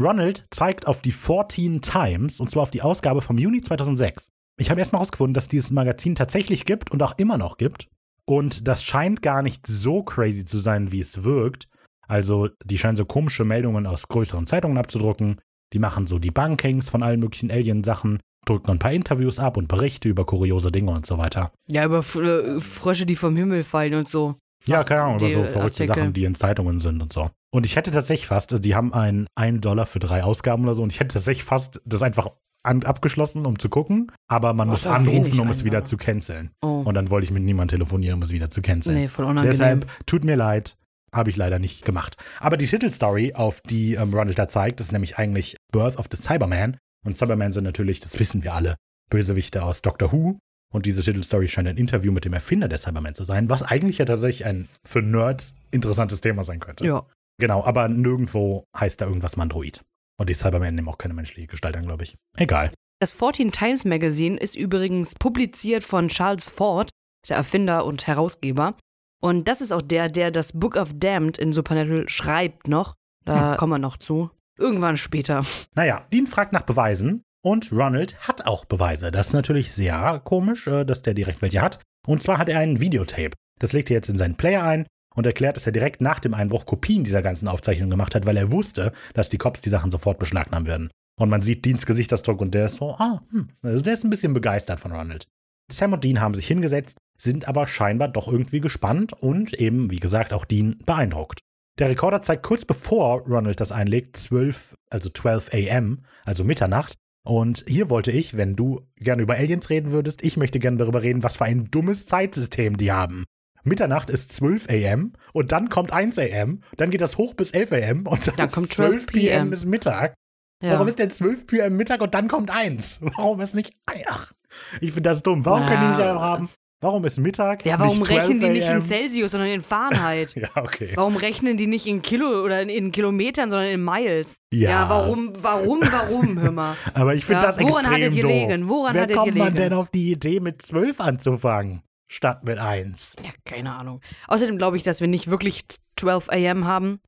[0.00, 4.28] Ronald zeigt auf die 14 Times, und zwar auf die Ausgabe vom Juni 2006.
[4.58, 7.88] Ich habe erstmal herausgefunden, dass dieses Magazin tatsächlich gibt und auch immer noch gibt.
[8.26, 11.66] Und das scheint gar nicht so crazy zu sein, wie es wirkt.
[12.10, 15.40] Also, die scheinen so komische Meldungen aus größeren Zeitungen abzudrucken.
[15.72, 20.08] Die machen so Debunkings von allen möglichen Alien-Sachen, drücken ein paar Interviews ab und Berichte
[20.08, 21.52] über kuriose Dinge und so weiter.
[21.68, 24.34] Ja, über äh, Frösche, die vom Himmel fallen und so.
[24.66, 25.94] Ja, keine Ahnung, über die so verrückte Artikel.
[25.94, 27.30] Sachen, die in Zeitungen sind und so.
[27.52, 30.74] Und ich hätte tatsächlich fast, also die haben einen 1 Dollar für drei Ausgaben oder
[30.74, 32.30] so, und ich hätte tatsächlich fast das einfach
[32.64, 35.96] an, abgeschlossen, um zu gucken, aber man muss ist ja anrufen, um es wieder zu
[35.96, 36.50] canceln.
[36.60, 36.82] Oh.
[36.84, 38.96] Und dann wollte ich mit niemandem telefonieren, um es wieder zu canceln.
[38.96, 39.52] nee, voll unangenehm.
[39.52, 40.76] Deshalb, tut mir leid,
[41.14, 42.16] habe ich leider nicht gemacht.
[42.38, 46.20] Aber die Titelstory, auf die ähm, Ronald da zeigt, ist nämlich eigentlich Birth of the
[46.20, 46.76] Cyberman.
[47.04, 48.76] Und Cybermen sind natürlich, das wissen wir alle,
[49.10, 50.38] Bösewichte aus Doctor Who.
[50.72, 53.98] Und diese Titelstory scheint ein Interview mit dem Erfinder der Cybermen zu sein, was eigentlich
[53.98, 56.86] ja tatsächlich ein für Nerds interessantes Thema sein könnte.
[56.86, 57.06] Ja.
[57.40, 59.80] Genau, aber nirgendwo heißt da irgendwas Mandroid.
[60.18, 62.16] Und die Cybermen nehmen auch keine menschliche Gestalt an, glaube ich.
[62.36, 62.70] Egal.
[63.00, 66.90] Das 14 Times Magazine ist übrigens publiziert von Charles Ford,
[67.28, 68.76] der Erfinder und Herausgeber.
[69.20, 72.94] Und das ist auch der, der das Book of Damned in Supernatural schreibt noch.
[73.24, 74.30] Da kommen wir noch zu.
[74.58, 75.44] Irgendwann später.
[75.74, 79.10] Naja, Dean fragt nach Beweisen und Ronald hat auch Beweise.
[79.10, 81.80] Das ist natürlich sehr komisch, äh, dass der direkt welche hat.
[82.06, 83.30] Und zwar hat er einen Videotape.
[83.58, 86.34] Das legt er jetzt in seinen Player ein und erklärt, dass er direkt nach dem
[86.34, 89.90] Einbruch Kopien dieser ganzen Aufzeichnungen gemacht hat, weil er wusste, dass die Cops die Sachen
[89.90, 90.90] sofort beschlagnahmen würden.
[91.18, 94.10] Und man sieht Deans Gesichtsausdruck und der ist so, ah, hm, also der ist ein
[94.10, 95.26] bisschen begeistert von Ronald.
[95.70, 99.98] Sam und Dean haben sich hingesetzt, sind aber scheinbar doch irgendwie gespannt und eben, wie
[100.00, 101.40] gesagt, auch Dean beeindruckt.
[101.78, 106.94] Der Rekorder zeigt kurz bevor Ronald das einlegt, 12, also 12 am, also Mitternacht.
[107.22, 111.02] Und hier wollte ich, wenn du gerne über Aliens reden würdest, ich möchte gerne darüber
[111.02, 113.24] reden, was für ein dummes Zeitsystem die haben.
[113.62, 117.72] Mitternacht ist 12 am und dann kommt 1 am, dann geht das hoch bis 11
[117.72, 120.14] am und dann, Dann ist kommt 12 12 pm ist Mittag.
[120.62, 120.72] Ja.
[120.72, 122.98] Warum ist denn 12 pm Mittag und dann kommt 1?
[123.16, 123.72] Warum ist nicht,
[124.08, 124.32] ach,
[124.80, 125.44] ich finde das dumm.
[125.44, 126.12] Warum können die nicht Ja.
[126.12, 126.50] einfach haben,
[126.80, 127.64] warum ist Mittag?
[127.64, 128.86] ja, warum nicht 12 rechnen die nicht in?
[128.86, 130.34] Celsius, sondern in Fahrenheit?
[130.36, 130.92] Ja, okay.
[130.94, 134.36] Warum rechnen die nicht in Kilo oder in, Kilometern, sondern in Miles?
[134.52, 134.88] Ja.
[134.88, 136.76] warum, warum, warum, hör mal?
[136.94, 138.32] Aber ich finde Ja, das woran extrem hattet ihr doof.
[138.32, 138.68] liegen?
[138.68, 143.16] Woran Wer hattet kommt man denn auf die Idee, mit 12 anzufangen, statt mit 1?
[143.24, 144.00] Ja, keine Ahnung.
[144.28, 145.64] Außerdem glaube ich, dass wir nicht wirklich
[145.96, 147.00] 12 AM haben.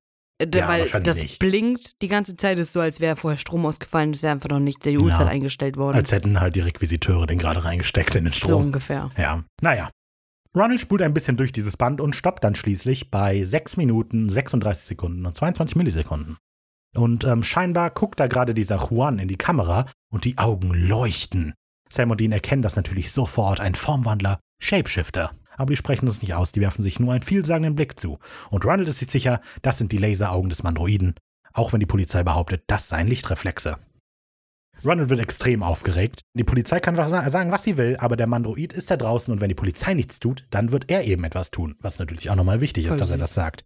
[0.42, 1.38] Äh, Ja, weil das nicht.
[1.38, 2.58] blinkt die ganze Zeit.
[2.58, 4.10] Ist so, als wäre vorher Strom ausgefallen.
[4.12, 5.26] Es wäre einfach noch nicht die Uhrzeit Ja.
[5.28, 5.96] eingestellt worden.
[5.96, 8.62] Als hätten halt die Requisiteure den gerade reingesteckt in den so Strom.
[8.66, 9.10] ungefähr.
[9.16, 9.88] Ja, naja.
[10.54, 14.84] Ronald spult ein bisschen durch dieses Band und stoppt dann schließlich bei 6 Minuten, 36
[14.86, 16.36] Sekunden und 22 Millisekunden.
[16.94, 21.54] Und ähm, scheinbar guckt da gerade dieser Juan in die Kamera und die Augen leuchten.
[21.88, 25.32] Sam und Dean erkennen das natürlich sofort, ein Formwandler, Shapeshifter.
[25.56, 28.18] Aber die sprechen es nicht aus, die werfen sich nur einen vielsagenden Blick zu.
[28.50, 31.14] Und Ronald ist sich sicher, das sind die Laseraugen des Mandroiden,
[31.52, 33.76] auch wenn die Polizei behauptet, das seien Lichtreflexe.
[34.84, 36.22] Ronald wird extrem aufgeregt.
[36.34, 39.32] Die Polizei kann was sa- sagen, was sie will, aber der Mandroid ist da draußen
[39.32, 42.34] und wenn die Polizei nichts tut, dann wird er eben etwas tun, was natürlich auch
[42.34, 43.64] nochmal wichtig ist, dass er das sagt.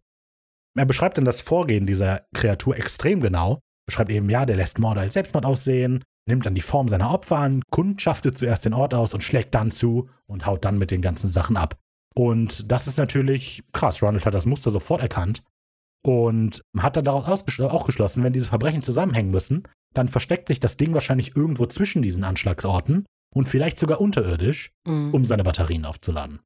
[0.76, 3.60] Er beschreibt dann das Vorgehen dieser Kreatur extrem genau.
[3.86, 7.38] Beschreibt eben, ja, der lässt Morde als Selbstmord aussehen, nimmt dann die Form seiner Opfer
[7.38, 11.02] an, kundschaftet zuerst den Ort aus und schlägt dann zu und haut dann mit den
[11.02, 11.78] ganzen Sachen ab.
[12.14, 14.02] Und das ist natürlich krass.
[14.02, 15.42] Ronald hat das Muster sofort erkannt
[16.04, 19.64] und hat dann daraus auch geschlossen, wenn diese Verbrechen zusammenhängen müssen,
[19.94, 25.12] dann versteckt sich das Ding wahrscheinlich irgendwo zwischen diesen Anschlagsorten und vielleicht sogar unterirdisch, Mhm.
[25.14, 26.40] um seine Batterien aufzuladen.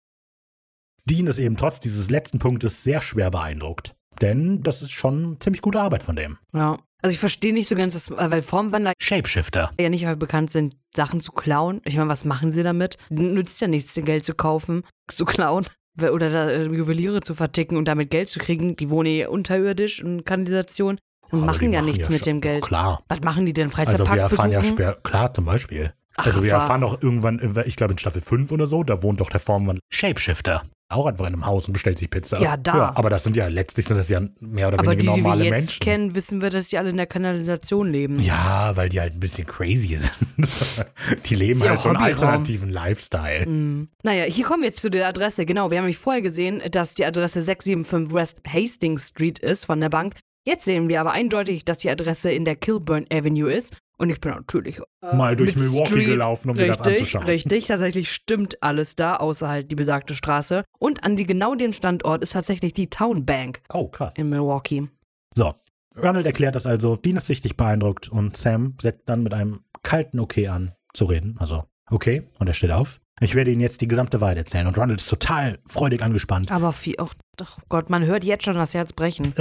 [1.05, 3.95] Dean ist eben trotz dieses letzten Punktes sehr schwer beeindruckt.
[4.20, 6.39] Denn das ist schon ziemlich gute Arbeit von dem.
[6.53, 6.78] Ja.
[7.03, 9.70] Also ich verstehe nicht so ganz, dass, äh, weil Formwandler Shapeshifter.
[9.80, 11.80] ja nicht bekannt sind, Sachen zu klauen.
[11.84, 12.96] Ich meine, was machen sie damit?
[13.09, 15.66] Nützt ja nichts, den Geld zu kaufen, zu klauen
[16.01, 18.76] oder da, äh, Juweliere zu verticken und damit Geld zu kriegen.
[18.76, 20.98] Die wohnen eh unterirdisch in Kanalisation
[21.30, 22.64] und Aber machen ja nichts mit schon- dem Geld.
[22.64, 23.03] Klar.
[23.09, 23.66] Was machen die denn?
[23.66, 24.76] Also Freizeitpark wir erfahren ja besuchen?
[24.76, 25.92] später, klar zum Beispiel.
[26.16, 29.03] Ach, also wir erfahren auch irgendwann, in- ich glaube in Staffel 5 oder so, da
[29.03, 30.62] wohnt doch der Formwandler Shapeshifter.
[30.91, 32.41] Auch einfach in einem Haus und bestellt sich Pizza.
[32.41, 32.93] Ja, da.
[32.97, 35.22] aber das sind ja letztlich sind das ja mehr oder Aber die, weniger die wir
[35.22, 35.80] normale jetzt Menschen.
[35.80, 38.18] kennen, wissen wir, dass die alle in der Kanalisation leben.
[38.20, 40.11] Ja, weil die halt ein bisschen crazy sind.
[41.30, 43.47] die leben ja halt so einen alternativen Lifestyle.
[43.47, 43.88] Mhm.
[44.03, 45.47] Naja, hier kommen wir jetzt zu der Adresse.
[45.47, 49.80] Genau, wir haben nämlich vorher gesehen, dass die Adresse 675 West Hastings Street ist von
[49.80, 50.16] der Bank.
[50.45, 53.76] Jetzt sehen wir aber eindeutig, dass die Adresse in der Kilburn Avenue ist.
[54.01, 57.24] Und ich bin natürlich äh, Mal durch Milwaukee Street- gelaufen, um mir das Richtig, anzuschauen.
[57.26, 57.66] richtig.
[57.66, 60.64] Tatsächlich stimmt alles da, außer halt die besagte Straße.
[60.78, 64.16] Und an die genau dem Standort ist tatsächlich die Town Bank Oh, krass.
[64.16, 64.88] in Milwaukee.
[65.36, 65.55] So,
[65.96, 70.18] Ronald erklärt das also, Dean ist sichtlich beeindruckt und Sam setzt dann mit einem kalten
[70.18, 71.36] Okay an zu reden.
[71.38, 73.01] Also, okay, und er steht auf.
[73.20, 76.51] Ich werde Ihnen jetzt die gesamte Wahrheit erzählen und Ronald ist total freudig angespannt.
[76.51, 77.09] Aber viel, oh,
[77.42, 79.34] oh Gott, man hört jetzt schon das Herz brechen.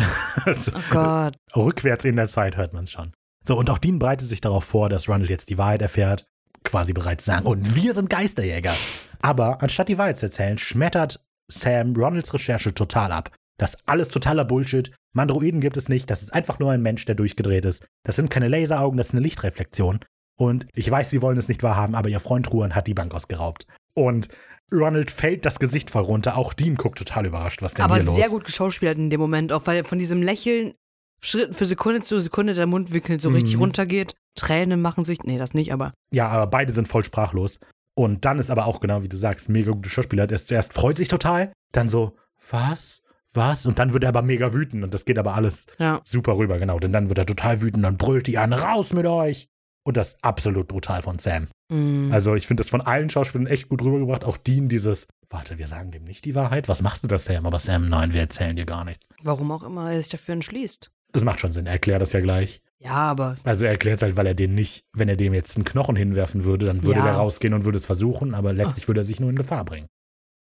[0.43, 1.36] Also, Oh Gott.
[1.55, 3.14] Rückwärts in der Zeit hört man es schon.
[3.44, 6.26] So, und auch Dean bereitet sich darauf vor, dass Ronald jetzt die Wahrheit erfährt,
[6.64, 8.74] quasi bereits sagen, und wir sind Geisterjäger.
[9.22, 13.32] Aber anstatt die Wahrheit zu erzählen, schmettert Sam Ronalds Recherche total ab.
[13.58, 14.92] Das ist alles totaler Bullshit.
[15.14, 16.10] Mandroiden gibt es nicht.
[16.10, 17.88] Das ist einfach nur ein Mensch, der durchgedreht ist.
[18.04, 20.00] Das sind keine Laseraugen, das ist eine Lichtreflexion.
[20.38, 23.14] Und ich weiß, Sie wollen es nicht wahrhaben, aber Ihr Freund Ruan hat die Bank
[23.14, 23.68] ausgeraubt.
[23.94, 24.30] Und
[24.72, 26.38] Ronald fällt das Gesicht voll runter.
[26.38, 29.20] Auch Dean guckt total überrascht, was denn Aber hier los sehr gut geschauspielert in dem
[29.20, 30.74] Moment, auch weil von diesem Lächeln
[31.22, 33.61] Schritt für Sekunde zu Sekunde der Mundwinkel so richtig Mhm.
[33.61, 34.15] runtergeht.
[34.36, 35.24] Tränen machen sich.
[35.24, 35.93] Nee, das nicht, aber.
[36.13, 37.59] Ja, aber beide sind voll sprachlos.
[37.95, 40.28] Und dann ist aber auch genau, wie du sagst, mega gute Schauspieler.
[40.28, 42.15] Der ist zuerst freut sich total, dann so,
[42.49, 43.01] was?
[43.34, 43.65] Was?
[43.65, 45.99] Und dann wird er aber mega wütend und das geht aber alles Ja.
[46.07, 46.80] super rüber, genau.
[46.80, 49.47] Denn dann wird er total wütend, dann brüllt die an, raus mit euch!
[49.84, 51.47] Und das ist absolut brutal von Sam.
[51.72, 52.11] Mhm.
[52.11, 54.24] Also ich finde das von allen Schauspielern echt gut rübergebracht.
[54.24, 56.67] Auch Dean dieses, warte, wir sagen dem nicht die Wahrheit.
[56.70, 57.45] Was machst du das, Sam?
[57.45, 59.07] Aber Sam, nein, wir erzählen dir gar nichts.
[59.24, 60.91] Warum auch immer er sich dafür entschließt.
[61.12, 62.62] Das macht schon Sinn, er erklärt das ja gleich.
[62.80, 63.36] Ja, aber.
[63.43, 65.95] Also er erklärt es halt, weil er den nicht, wenn er dem jetzt einen Knochen
[65.95, 67.05] hinwerfen würde, dann würde Ja.
[67.05, 69.88] der rausgehen und würde es versuchen, aber letztlich würde er sich nur in Gefahr bringen.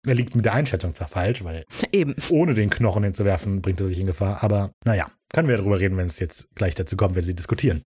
[0.07, 2.15] Er liegt mit der Einschätzung zwar falsch, weil Eben.
[2.31, 5.97] ohne den Knochen hinzuwerfen, bringt er sich in Gefahr, aber naja, können wir darüber reden,
[5.97, 7.83] wenn es jetzt gleich dazu kommt, wenn sie diskutieren.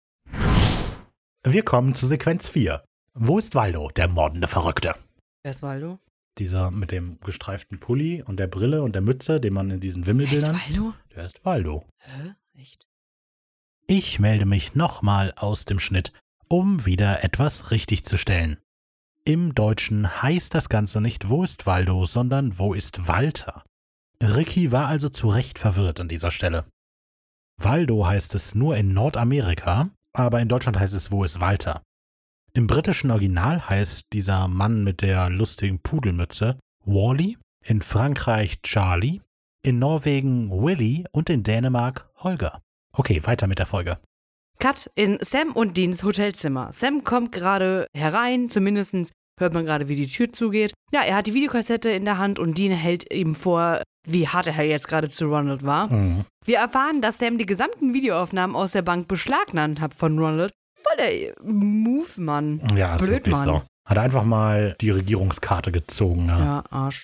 [1.45, 2.83] Wir kommen zu Sequenz 4.
[3.13, 4.95] Wo ist Waldo, der mordende Verrückte?
[5.43, 5.99] Wer ist Waldo?
[6.37, 10.05] Dieser mit dem gestreiften Pulli und der Brille und der Mütze, den man in diesen
[10.05, 10.55] Wer ist Wimmelbildern.
[10.55, 10.93] Waldo?
[11.15, 11.83] Der ist Waldo.
[11.97, 12.33] Hä?
[12.61, 12.87] Echt?
[13.87, 16.13] Ich melde mich nochmal aus dem Schnitt,
[16.47, 18.59] um wieder etwas richtigzustellen.
[19.25, 23.63] Im Deutschen heißt das Ganze nicht Wo ist Waldo, sondern Wo ist Walter?
[24.21, 26.65] Ricky war also zu Recht verwirrt an dieser Stelle.
[27.57, 31.81] Waldo heißt es nur in Nordamerika, aber in Deutschland heißt es Wo ist Walter?
[32.53, 39.21] Im britischen Original heißt dieser Mann mit der lustigen Pudelmütze Wally in Frankreich Charlie,
[39.63, 42.61] in Norwegen Willy und in Dänemark Holger.
[42.93, 43.97] Okay, weiter mit der Folge.
[44.59, 46.69] Cut in Sam und Deans Hotelzimmer.
[46.71, 50.73] Sam kommt gerade herein, zumindest hört man gerade, wie die Tür zugeht.
[50.91, 54.47] Ja, er hat die Videokassette in der Hand und Dean hält ihm vor, wie hart
[54.47, 55.91] er jetzt gerade zu Ronald war.
[55.91, 56.25] Mhm.
[56.45, 60.51] Wir erfahren, dass Sam die gesamten Videoaufnahmen aus der Bank beschlagnahmt hat von Ronald.
[60.83, 62.61] Voll der Move, Mann.
[62.75, 63.45] Ja, ist Blöd, wirklich Mann.
[63.45, 63.61] so.
[63.87, 66.27] Hat einfach mal die Regierungskarte gezogen.
[66.27, 66.39] Ja.
[66.39, 67.03] Ja, Arsch.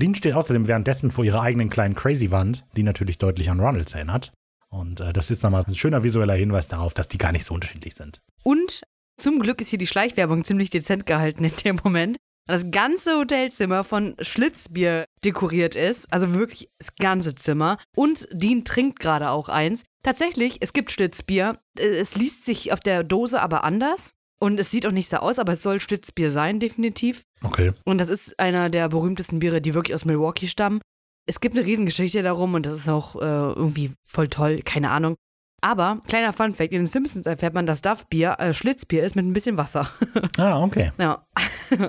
[0.00, 4.32] Dean steht außerdem währenddessen vor ihrer eigenen kleinen Crazy-Wand, die natürlich deutlich an Ronalds erinnert.
[4.68, 7.54] Und äh, das ist nochmal ein schöner visueller Hinweis darauf, dass die gar nicht so
[7.54, 8.20] unterschiedlich sind.
[8.42, 8.82] Und
[9.16, 12.16] zum Glück ist hier die Schleichwerbung ziemlich dezent gehalten in dem Moment.
[12.46, 17.78] Das ganze Hotelzimmer von Schlitzbier dekoriert ist, also wirklich das ganze Zimmer.
[17.96, 19.84] Und Dean trinkt gerade auch eins.
[20.02, 21.58] Tatsächlich, es gibt Schlitzbier.
[21.78, 24.12] Äh, Es liest sich auf der Dose aber anders.
[24.40, 27.22] Und es sieht auch nicht so aus, aber es soll Schlitzbier sein, definitiv.
[27.42, 27.72] Okay.
[27.84, 30.80] Und das ist einer der berühmtesten Biere, die wirklich aus Milwaukee stammen.
[31.26, 35.16] Es gibt eine Riesengeschichte darum und das ist auch äh, irgendwie voll toll, keine Ahnung.
[35.62, 39.32] Aber, kleiner Funfact, in den Simpsons erfährt man, dass Duff-Bier äh, Schlitzbier ist mit ein
[39.32, 39.88] bisschen Wasser.
[40.36, 40.92] Ah, okay.
[40.98, 41.24] ja.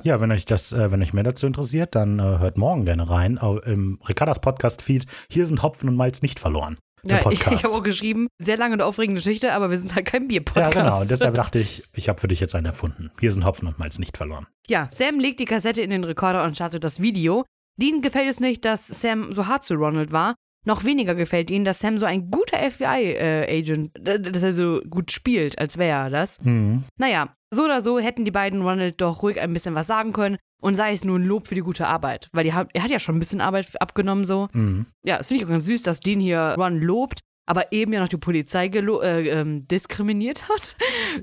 [0.04, 3.10] Ja, wenn euch das, äh, wenn euch mehr dazu interessiert, dann äh, hört morgen gerne
[3.10, 5.06] rein im Ricardas Podcast-Feed.
[5.30, 6.78] Hier sind Hopfen und Malz nicht verloren.
[7.06, 7.58] Der ja ich Podcast.
[7.58, 10.28] ich habe auch geschrieben, sehr lange und aufregende Geschichte, aber wir sind halt kein ja,
[10.28, 10.74] Bier-Podcast.
[10.74, 11.02] genau.
[11.02, 13.12] Und deshalb dachte ich, ich habe für dich jetzt einen erfunden.
[13.20, 14.48] Hier sind Hopfen und Malz nicht verloren.
[14.68, 17.46] Ja, Sam legt die Kassette in den Rekorder und startet das Video.
[17.78, 20.36] Dean gefällt es nicht, dass Sam so hart zu Ronald war.
[20.66, 25.60] Noch weniger gefällt ihnen, dass Sam so ein guter FBI-Agent, dass er so gut spielt,
[25.60, 26.42] als wäre er das.
[26.44, 26.84] Mhm.
[26.98, 30.38] Naja, so oder so hätten die beiden Ronald doch ruhig ein bisschen was sagen können
[30.62, 32.30] und sei es nur ein Lob für die gute Arbeit.
[32.34, 34.48] Weil die haben, er hat ja schon ein bisschen Arbeit abgenommen so.
[34.54, 34.88] Mhm.
[35.06, 38.00] Ja, das finde ich auch ganz süß, dass Dean hier Ron lobt, aber eben ja
[38.02, 40.76] noch die Polizei gelo- äh, ähm, diskriminiert hat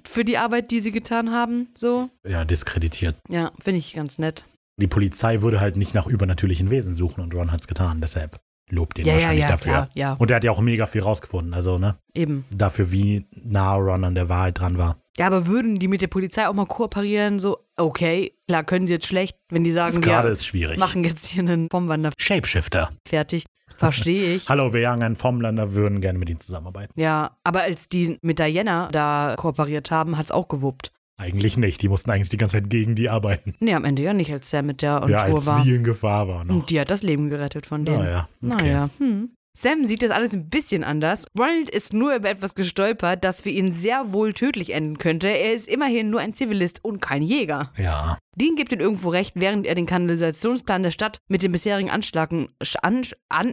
[0.06, 1.68] für die Arbeit, die sie getan haben.
[1.74, 2.08] So.
[2.26, 3.16] Ja, diskreditiert.
[3.28, 4.44] Ja, finde ich ganz nett.
[4.80, 8.00] Die Polizei würde halt nicht nach übernatürlichen Wesen suchen und Ron hat's getan.
[8.00, 8.38] Deshalb
[8.72, 9.72] lobt ihn Ja, ja, wahrscheinlich ja, dafür.
[9.72, 11.54] klar, ja, Und er hat ja auch mega viel rausgefunden.
[11.54, 11.96] Also, ne?
[12.14, 12.44] eben.
[12.50, 14.96] Dafür, wie nah Ron an der Wahrheit dran war.
[15.18, 17.38] Ja, aber würden die mit der Polizei auch mal kooperieren?
[17.38, 20.78] So, okay, klar, können sie jetzt schlecht, wenn die sagen, gerade wir ist schwierig.
[20.78, 22.88] machen jetzt hier einen Bombwander Shapeshifter.
[23.06, 23.44] fertig.
[23.76, 24.48] Verstehe ich.
[24.48, 26.98] Hallo, wir jagen einen Formlander, würden gerne mit ihm zusammenarbeiten.
[26.98, 30.92] Ja, aber als die mit Diana da kooperiert haben, hat's auch gewuppt.
[31.22, 31.80] Eigentlich nicht.
[31.82, 33.54] Die mussten eigentlich die ganze Zeit gegen die arbeiten.
[33.60, 35.62] Nee, am Ende ja nicht, als Sam mit der on ja, Tour als war.
[35.64, 36.54] sie in Gefahr war noch.
[36.54, 37.98] Und die hat das Leben gerettet von denen.
[38.00, 38.54] Naja, okay.
[38.56, 39.30] Naja, hm.
[39.54, 41.26] Sam sieht das alles ein bisschen anders.
[41.38, 45.28] Ronald ist nur über etwas gestolpert, das für ihn sehr wohl tödlich enden könnte.
[45.28, 47.70] Er ist immerhin nur ein Zivilist und kein Jäger.
[47.76, 51.90] Ja, Dean gibt ihm irgendwo recht, während er den Kanalisationsplan der Stadt mit den bisherigen
[51.90, 53.52] Anschlagen, Sch- an, an,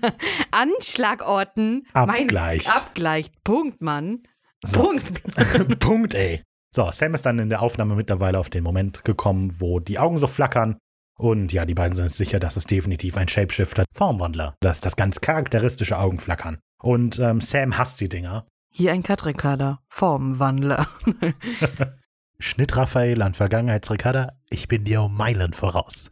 [0.50, 2.66] Anschlagorten Abgleicht.
[2.66, 3.44] Mein, abgleicht.
[3.44, 4.22] Punkt, Mann.
[4.64, 4.80] So.
[4.80, 5.78] Punkt.
[5.78, 6.42] Punkt, ey.
[6.70, 10.18] So, Sam ist dann in der Aufnahme mittlerweile auf den Moment gekommen, wo die Augen
[10.18, 10.76] so flackern.
[11.18, 14.54] Und ja, die beiden sind sich sicher, dass es definitiv ein Shapeshifter, Formwandler.
[14.60, 16.58] Das ist das ganz charakteristische Augenflackern.
[16.80, 18.46] Und ähm, Sam hasst die Dinger.
[18.70, 19.80] Hier ein Cut-Rekorder.
[19.88, 20.88] Formwandler.
[22.38, 26.08] Schnitt Raphael an Vergangenheitsricarda, ich bin dir um Meilen voraus.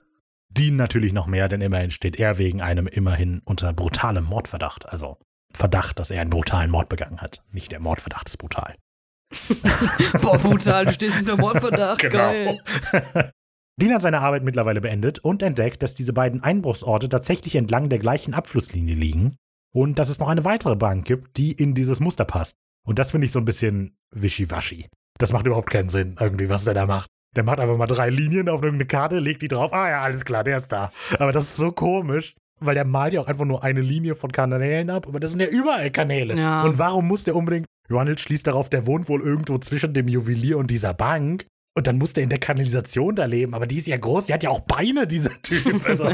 [0.48, 4.88] Dean natürlich noch mehr, denn immerhin steht er wegen einem immerhin unter brutalem Mordverdacht.
[4.88, 5.18] Also
[5.52, 7.42] Verdacht, dass er einen brutalen Mord begangen hat.
[7.52, 8.74] Nicht der Mordverdacht ist brutal.
[10.22, 12.00] Boah, brutal, du stehst unter Mordverdacht.
[12.00, 12.18] Genau.
[12.18, 12.60] Geil.
[13.78, 17.98] Dean hat seine Arbeit mittlerweile beendet und entdeckt, dass diese beiden Einbruchsorte tatsächlich entlang der
[17.98, 19.36] gleichen Abflusslinie liegen
[19.74, 22.56] und dass es noch eine weitere Bank gibt, die in dieses Muster passt.
[22.86, 24.88] Und das finde ich so ein bisschen wischiwaschi.
[25.18, 27.08] Das macht überhaupt keinen Sinn, irgendwie, was der da macht.
[27.34, 29.74] Der macht einfach mal drei Linien auf irgendeine Karte, legt die drauf.
[29.74, 30.90] Ah ja, alles klar, der ist da.
[31.18, 34.32] Aber das ist so komisch, weil der malt ja auch einfach nur eine Linie von
[34.32, 35.06] Kanälen ab.
[35.06, 36.34] Aber das sind ja überall Kanäle.
[36.34, 36.62] Ja.
[36.62, 37.66] Und warum muss der unbedingt.
[37.90, 41.46] Ronald schließt darauf, der wohnt wohl irgendwo zwischen dem Juwelier und dieser Bank.
[41.76, 43.54] Und dann muss der in der Kanalisation da leben.
[43.54, 45.86] Aber die ist ja groß, die hat ja auch Beine, dieser Typ.
[45.86, 46.04] Also,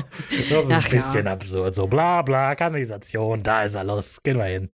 [0.51, 0.89] das ist ein Ach ja.
[0.89, 1.75] bisschen absurd.
[1.75, 4.71] So bla bla, Kanalisation, da ist er los, gehen wir hin.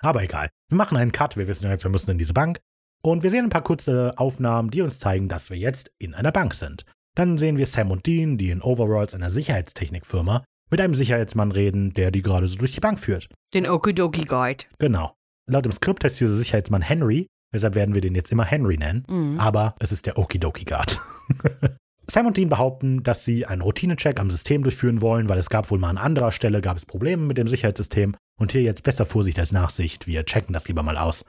[0.00, 0.48] Aber egal.
[0.68, 2.58] Wir machen einen Cut, wir wissen jetzt, wir müssen in diese Bank.
[3.02, 6.32] Und wir sehen ein paar kurze Aufnahmen, die uns zeigen, dass wir jetzt in einer
[6.32, 6.84] Bank sind.
[7.14, 11.94] Dann sehen wir Sam und Dean, die in Overalls einer Sicherheitstechnikfirma mit einem Sicherheitsmann reden,
[11.94, 13.28] der die gerade so durch die Bank führt.
[13.54, 14.64] Den Okidoki Guide.
[14.78, 15.12] Genau.
[15.48, 19.04] Laut dem Skript heißt dieser Sicherheitsmann Henry, deshalb werden wir den jetzt immer Henry nennen.
[19.08, 19.40] Mhm.
[19.40, 20.98] Aber es ist der Okidoki Guard.
[22.08, 25.70] Sam und Dean behaupten, dass sie einen Routinecheck am System durchführen wollen, weil es gab
[25.70, 29.04] wohl mal an anderer Stelle gab es Probleme mit dem Sicherheitssystem und hier jetzt besser
[29.04, 31.24] Vorsicht als Nachsicht, wir checken das lieber mal aus.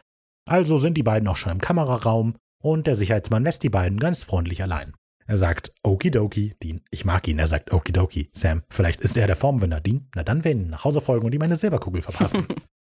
[0.47, 4.23] Also sind die beiden auch schon im Kameraraum und der Sicherheitsmann lässt die beiden ganz
[4.23, 4.93] freundlich allein.
[5.25, 9.35] Er sagt Okidoki, Dean, ich mag ihn, er sagt Okidoki, Sam, vielleicht ist er der
[9.35, 12.47] Formwender, Dean, na dann werden ihn nach Hause folgen und ihm eine Silberkugel verpassen.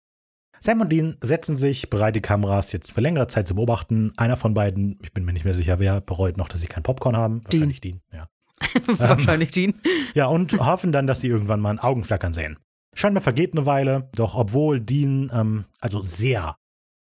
[0.62, 4.12] Sam und Dean setzen sich bereit, die Kameras jetzt für längere Zeit zu beobachten.
[4.16, 6.84] Einer von beiden, ich bin mir nicht mehr sicher, wer bereut noch, dass sie kein
[6.84, 7.42] Popcorn haben.
[7.50, 8.00] Wahrscheinlich Dean.
[8.12, 8.28] Ja.
[8.86, 9.74] Wahrscheinlich Dean.
[10.14, 12.60] Ja, und hoffen dann, dass sie irgendwann mal ein Augenflackern sehen.
[12.94, 16.54] Scheinbar vergeht eine Weile, doch obwohl Dean ähm, also sehr,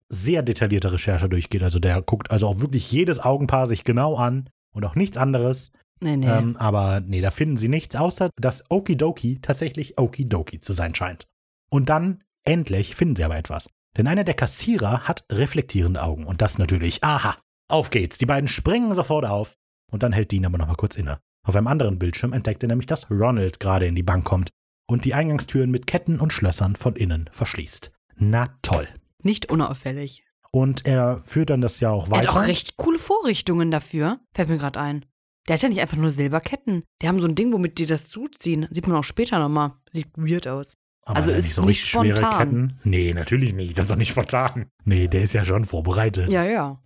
[0.08, 4.50] sehr detaillierte Recherche durchgeht, also der guckt also auch wirklich jedes Augenpaar sich genau an
[4.74, 6.26] und auch nichts anderes, Nee, nee.
[6.26, 11.28] ähm, aber nee, da finden sie nichts, außer dass Okidoki tatsächlich Okidoki zu sein scheint.
[11.70, 13.68] Und dann, endlich, finden sie aber etwas.
[13.96, 16.26] Denn einer der Kassierer hat reflektierende Augen.
[16.26, 17.36] Und das natürlich, aha,
[17.68, 18.18] auf geht's.
[18.18, 19.54] Die beiden springen sofort auf.
[19.90, 21.18] Und dann hält Dean aber nochmal kurz inne.
[21.46, 24.50] Auf einem anderen Bildschirm entdeckt er nämlich, dass Ronald gerade in die Bank kommt
[24.88, 27.92] und die Eingangstüren mit Ketten und Schlössern von innen verschließt.
[28.16, 28.88] Na toll.
[29.22, 30.24] Nicht unauffällig.
[30.50, 32.34] Und er führt dann das ja auch Er weiter.
[32.34, 34.20] hat auch recht coole Vorrichtungen dafür.
[34.34, 35.04] Fällt mir gerade ein.
[35.48, 36.82] Der hat ja nicht einfach nur Silberketten.
[37.02, 38.66] Die haben so ein Ding, womit die das zuziehen.
[38.70, 39.72] Sieht man auch später nochmal.
[39.92, 40.76] Sieht weird aus.
[41.06, 42.38] Aber Also ist nicht so nicht richtig schwere spontan.
[42.38, 42.80] Ketten.
[42.84, 43.76] Nee, natürlich nicht.
[43.76, 44.66] Das ist doch nicht spontan.
[44.84, 46.30] Nee, der ist ja schon vorbereitet.
[46.30, 46.82] Ja, ja.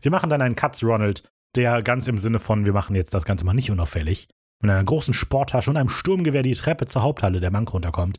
[0.00, 1.22] Wir machen dann einen Cut zu Ronald,
[1.54, 4.26] der ganz im Sinne von, wir machen jetzt das Ganze mal nicht unauffällig,
[4.60, 8.18] mit einer großen Sporttasche und einem Sturmgewehr die Treppe zur Haupthalle der Bank runterkommt,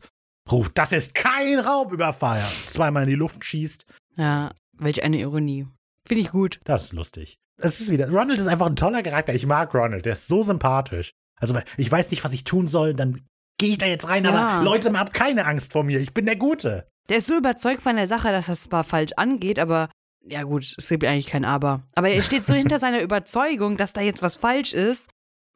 [0.50, 3.86] ruft, das ist kein Raubüberfall, zweimal in die Luft schießt.
[4.16, 5.68] Ja, welch eine Ironie.
[6.08, 6.60] Finde ich gut.
[6.64, 7.38] Das ist lustig.
[7.58, 9.34] Es ist wieder, Ronald ist einfach ein toller Charakter.
[9.34, 11.12] Ich mag Ronald, der ist so sympathisch.
[11.40, 13.22] Also, ich weiß nicht, was ich tun soll, dann
[13.58, 14.32] gehe ich da jetzt rein, Ja.
[14.32, 16.88] aber Leute, habt keine Angst vor mir, ich bin der Gute.
[17.10, 19.90] Der ist so überzeugt von der Sache, dass das zwar falsch angeht, aber
[20.26, 21.84] ja gut, es gibt eigentlich kein Aber.
[21.96, 25.10] Aber er steht so hinter seiner Überzeugung, dass da jetzt was falsch ist.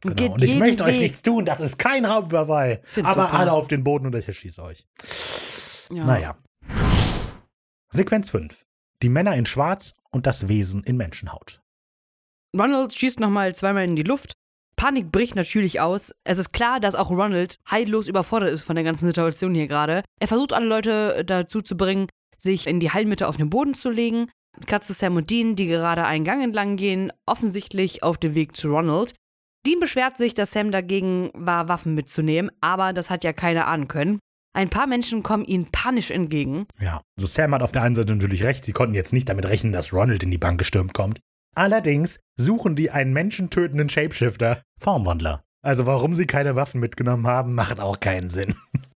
[0.04, 0.34] Und Genau.
[0.34, 1.02] Und ich möchte euch Weg.
[1.02, 2.82] nichts tun, das ist kein Raubüberfall.
[3.04, 4.86] Aber alle auf den Boden und ich erschieße euch.
[5.89, 6.04] Ja.
[6.06, 6.38] Naja.
[7.91, 8.66] Sequenz 5.
[9.02, 11.62] Die Männer in Schwarz und das Wesen in Menschenhaut.
[12.56, 14.34] Ronald schießt nochmal zweimal in die Luft.
[14.78, 16.13] Panik bricht natürlich aus.
[16.23, 20.03] Es ist klar, dass auch Ronald heillos überfordert ist von der ganzen Situation hier gerade.
[20.19, 22.07] Er versucht alle Leute dazu zu bringen,
[22.38, 24.30] sich in die Hallmitte auf den Boden zu legen.
[24.82, 28.69] Zu Sam und Dean, die gerade einen Gang entlang gehen, offensichtlich auf dem Weg zu
[28.69, 29.13] Ronald.
[29.65, 33.88] Dean beschwert sich, dass Sam dagegen war, Waffen mitzunehmen, aber das hat ja keiner ahnen
[33.88, 34.19] können.
[34.53, 36.65] Ein paar Menschen kommen ihnen panisch entgegen.
[36.80, 39.47] Ja, also Sam hat auf der einen Seite natürlich recht, sie konnten jetzt nicht damit
[39.47, 41.19] rechnen, dass Ronald in die Bank gestürmt kommt.
[41.58, 45.43] Allerdings suchen die einen menschentötenden Shapeshifter, Formwandler.
[45.64, 48.53] Also warum sie keine Waffen mitgenommen haben, macht auch keinen Sinn.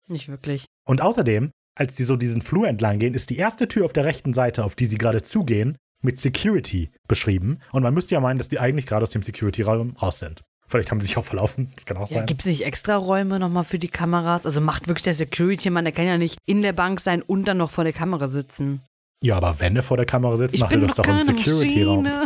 [0.07, 0.65] Nicht wirklich.
[0.85, 4.03] Und außerdem, als die so diesen Flur entlang gehen, ist die erste Tür auf der
[4.05, 7.59] rechten Seite, auf die sie gerade zugehen, mit Security beschrieben.
[7.71, 10.41] Und man müsste ja meinen, dass die eigentlich gerade aus dem Security-Raum raus sind.
[10.67, 12.25] Vielleicht haben sie sich auch verlaufen, das kann auch Ja, sein.
[12.27, 14.45] gibt es nicht extra Räume nochmal für die Kameras?
[14.45, 17.57] Also macht wirklich der Security-Mann, der kann ja nicht in der Bank sein und dann
[17.57, 18.81] noch vor der Kamera sitzen.
[19.21, 21.37] Ja, aber wenn er vor der Kamera sitzt, Ich macht er das doch doch im
[21.37, 22.07] Security-Raum.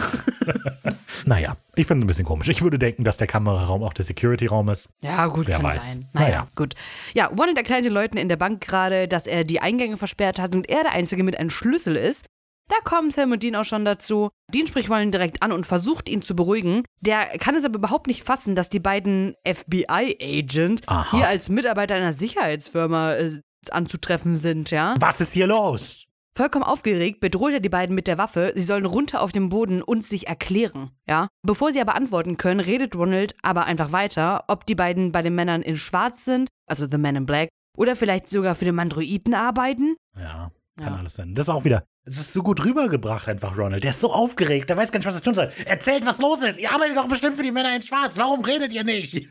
[1.26, 2.50] Naja, ich finde es ein bisschen komisch.
[2.50, 4.90] Ich würde denken, dass der Kameraraum auch der Security-Raum ist.
[5.02, 5.92] Ja, gut, Wer kann weiß.
[5.94, 6.10] sein.
[6.12, 6.48] Naja, Naja.
[6.56, 6.76] gut.
[7.14, 10.54] Ja, Ronald erklärt den Leuten in der Bank gerade, dass er die Eingänge versperrt hat
[10.54, 12.26] und er der Einzige mit einem Schlüssel ist.
[12.70, 14.30] Da kommen Sam und Dean auch schon dazu.
[14.54, 16.84] Dean spricht Ronald direkt an und versucht ihn zu beruhigen.
[17.02, 20.82] Der kann es aber überhaupt nicht fassen, dass die beiden FBI-Agent
[21.12, 23.40] hier als Mitarbeiter einer Sicherheitsfirma äh,
[23.72, 24.94] anzutreffen sind, ja?
[25.00, 26.06] Was ist hier los?
[26.36, 28.54] Vollkommen aufgeregt bedroht er die beiden mit der Waffe.
[28.56, 30.90] Sie sollen runter auf den Boden und sich erklären.
[31.08, 31.28] Ja?
[31.44, 35.36] Bevor sie aber antworten können, redet Ronald aber einfach weiter, ob die beiden bei den
[35.36, 39.36] Männern in Schwarz sind, also The Man in Black, oder vielleicht sogar für den Mandroiden
[39.36, 39.96] arbeiten.
[40.18, 41.00] Ja, kann Ja.
[41.00, 41.36] alles sein.
[41.36, 41.84] Das ist auch wieder.
[42.06, 43.84] Es ist so gut rübergebracht, einfach Ronald.
[43.84, 45.50] Der ist so aufgeregt, der weiß gar nicht, was er tun soll.
[45.66, 46.60] Erzählt, was los ist.
[46.60, 48.18] Ihr arbeitet doch bestimmt für die Männer in Schwarz.
[48.18, 49.28] Warum redet ihr nicht?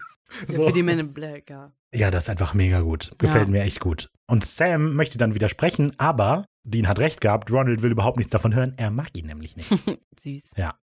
[0.48, 0.66] So.
[0.66, 1.72] Für die Men in Black, ja.
[1.92, 3.10] Ja, das ist einfach mega gut.
[3.18, 3.52] Gefällt Ja.
[3.52, 4.08] mir echt gut.
[4.26, 7.50] Und Sam möchte dann widersprechen, aber Dean hat recht gehabt.
[7.50, 8.74] Ronald will überhaupt nichts davon hören.
[8.76, 9.68] Er mag ihn nämlich nicht.
[10.20, 10.50] Süß.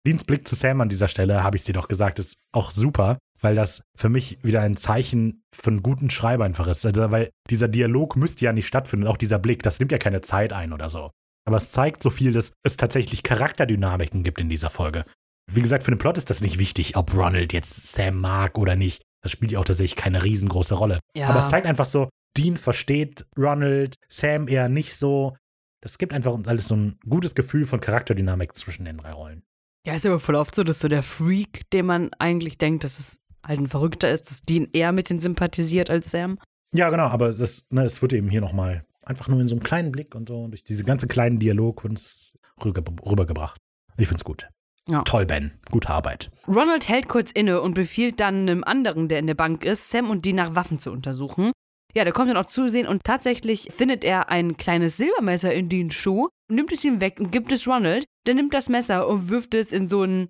[0.06, 3.18] Deans Blick zu Sam an dieser Stelle, habe ich dir doch gesagt, ist auch super,
[3.42, 6.86] weil das für mich wieder ein Zeichen von guten Schreiber einfach ist.
[6.86, 9.06] Also, weil dieser Dialog müsste ja nicht stattfinden.
[9.06, 11.12] Und auch dieser Blick, das nimmt ja keine Zeit ein oder so.
[11.46, 15.06] Aber es zeigt so viel, dass es tatsächlich Charakterdynamiken gibt in dieser Folge.
[15.52, 18.76] Wie gesagt, für den Plot ist das nicht wichtig, ob Ronald jetzt Sam mag oder
[18.76, 19.02] nicht.
[19.22, 21.00] Das spielt ja auch tatsächlich keine riesengroße Rolle.
[21.16, 21.28] Ja.
[21.30, 25.36] Aber es zeigt einfach so, Dean versteht Ronald, Sam eher nicht so.
[25.84, 29.44] Das gibt einfach uns alles so ein gutes Gefühl von Charakterdynamik zwischen den drei Rollen.
[29.86, 33.00] Ja, ist aber voll oft so, dass so der Freak, den man eigentlich denkt, dass
[33.00, 36.40] es halt ein Verrückter ist, dass Dean eher mit denen sympathisiert als Sam.
[36.74, 39.64] Ja, genau, aber das, ne, es wird eben hier nochmal einfach nur in so einem
[39.64, 43.58] kleinen Blick und so, durch diese ganze kleinen Dialog wird es rüber, rübergebracht.
[43.98, 44.48] Ich find's gut.
[44.88, 45.02] Ja.
[45.02, 45.52] Toll, Ben.
[45.70, 46.32] Gute Arbeit.
[46.48, 50.10] Ronald hält kurz inne und befiehlt dann einem anderen, der in der Bank ist, Sam
[50.10, 51.52] und Dean nach Waffen zu untersuchen.
[51.96, 55.94] Ja, der kommt dann auch zusehen und tatsächlich findet er ein kleines Silbermesser in Deans
[55.94, 58.06] Schuh, nimmt es ihm weg und gibt es Ronald.
[58.26, 60.30] Der nimmt das Messer und wirft es in so einen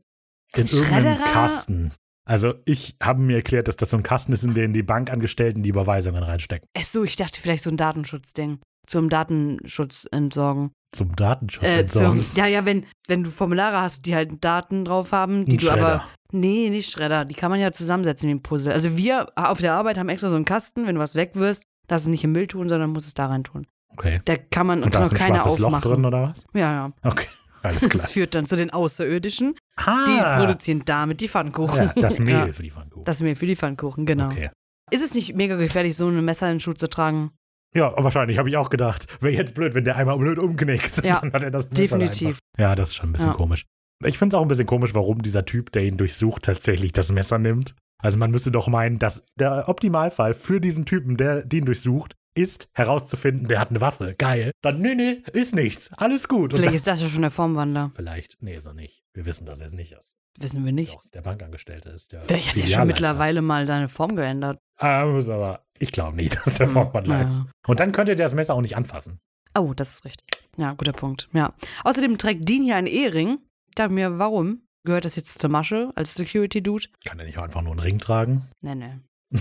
[0.55, 1.31] In irgendeinem Schredderer?
[1.31, 1.91] Kasten.
[2.25, 5.63] Also ich habe mir erklärt, dass das so ein Kasten ist, in den die Bankangestellten
[5.63, 6.67] die Überweisungen reinstecken.
[6.77, 8.59] Ach so, ich dachte vielleicht so ein Datenschutzding.
[8.87, 10.71] Zum Datenschutz entsorgen.
[10.93, 15.11] Zum Datenschutz Äh, zum, ja, ja, wenn, wenn du Formulare hast, die halt Daten drauf
[15.11, 15.79] haben, die Ein du aber.
[15.81, 16.07] Schredder.
[16.31, 17.25] Nee, nicht Schredder.
[17.25, 18.73] Die kann man ja zusammensetzen wie ein Puzzle.
[18.73, 22.05] Also wir auf der Arbeit haben extra so einen Kasten, wenn du was wegwirfst, darfst
[22.07, 23.67] du nicht im Müll tun, sondern musst es da rein tun.
[23.89, 24.19] Okay.
[24.25, 25.91] Da kann man Und da kann ist auch ein keiner schwarzes Loch aufmachen.
[25.91, 26.43] drin, oder was?
[26.55, 26.91] Ja, ja.
[27.03, 27.27] Okay,
[27.61, 28.07] alles Das klar.
[28.07, 29.53] führt dann zu den Außerirdischen.
[29.53, 31.91] Die Ah, produzieren damit die Pfannkuchen.
[31.95, 33.03] ja, das Mehl Ja, für die Pfannkuchen.
[33.05, 34.25] das Mehl für die Pfannkuchen, genau.
[34.27, 34.49] Okay.
[34.89, 37.31] Ist es nicht mega gefährlich, so ein Messer in den Schuh zu tragen?
[37.75, 39.07] Ja, wahrscheinlich, habe ich auch gedacht.
[39.21, 40.91] Wäre jetzt blöd, wenn der einmal blöd umknickt.
[41.03, 42.39] Ja, dann hat er das definitiv.
[42.57, 43.33] Ja, das ist schon ein bisschen Ja.
[43.33, 43.65] komisch.
[44.05, 47.11] Ich finde es auch ein bisschen komisch, warum dieser Typ, der ihn durchsucht, tatsächlich das
[47.11, 47.73] Messer nimmt.
[48.01, 52.67] Also man müsste doch meinen, dass der Optimalfall für diesen Typen, der den durchsucht, ist
[52.73, 54.15] herauszufinden, der hat eine Waffe.
[54.17, 54.51] Geil.
[54.61, 55.91] Dann, nee, nee, ist nichts.
[55.93, 56.53] Alles gut.
[56.53, 57.91] Und Vielleicht dann, ist das ja schon der Formwandler.
[57.95, 59.03] vielleicht, nee, ist er nicht.
[59.13, 60.15] Wir wissen, dass er es nicht ist.
[60.39, 60.93] Wissen wir nicht.
[60.93, 62.11] Doch, der Bankangestellte ist.
[62.11, 64.57] Der Vielleicht hat er schon mittlerweile mal seine Form geändert.
[64.77, 67.27] Ah, muss aber, ich glaube nicht, dass der Hm, Vorwandler naja.
[67.27, 67.43] ist.
[67.67, 69.19] Und dann könnte der das Messer auch nicht anfassen.
[69.55, 70.25] Oh, das ist richtig.
[70.57, 71.29] Ja, guter Punkt.
[71.33, 71.53] Ja.
[71.83, 73.37] Außerdem trägt Dean hier einen Ehering.
[73.69, 74.61] Ich dachte mir, warum?
[74.85, 76.87] Gehört das jetzt zur Masche als Security-Dude?
[77.05, 78.41] Kann er nicht auch einfach nur einen Ring tragen?
[78.61, 78.91] Nee, nee.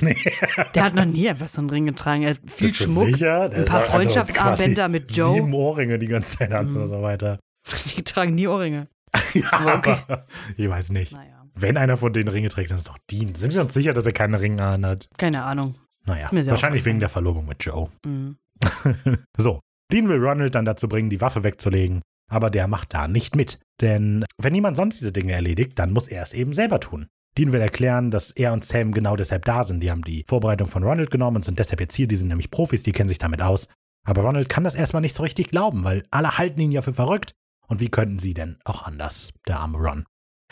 [0.00, 0.16] Nee.
[0.74, 2.22] Der hat noch nie einfach so einen Ring getragen.
[2.22, 3.04] Er hat viel Bist Schmuck.
[3.06, 3.48] sicher?
[3.50, 5.34] Der ein paar also Freundschaftsarmbänder quasi mit Joe.
[5.34, 6.76] Sieben Ohrringe die ganze Zeit an Mhm.
[6.82, 7.38] und so weiter.
[7.96, 8.88] Die tragen nie Ohrringe.
[9.34, 9.96] ja, Aber okay.
[10.08, 10.26] aber
[10.56, 11.12] ich weiß nicht.
[11.12, 13.34] Naja, Wenn einer von denen Ringe trägt, dann ist es doch Dean.
[13.34, 15.08] Sind wir uns sicher, dass er keine Ringe an hat?
[15.18, 15.74] keine Ahnung.
[16.06, 17.88] Naja, wahrscheinlich wegen der Verlobung mit Joe.
[18.04, 18.36] Mhm.
[19.36, 19.60] so,
[19.92, 23.58] Dean will Ronald dann dazu bringen, die Waffe wegzulegen, aber der macht da nicht mit.
[23.80, 27.06] Denn wenn niemand sonst diese Dinge erledigt, dann muss er es eben selber tun.
[27.38, 29.82] Dean will erklären, dass er und Sam genau deshalb da sind.
[29.82, 32.06] Die haben die Vorbereitung von Ronald genommen und sind deshalb jetzt hier.
[32.06, 33.68] Die sind nämlich Profis, die kennen sich damit aus.
[34.04, 36.92] Aber Ronald kann das erstmal nicht so richtig glauben, weil alle halten ihn ja für
[36.92, 37.32] verrückt.
[37.68, 40.04] Und wie könnten sie denn auch anders, der arme Ron?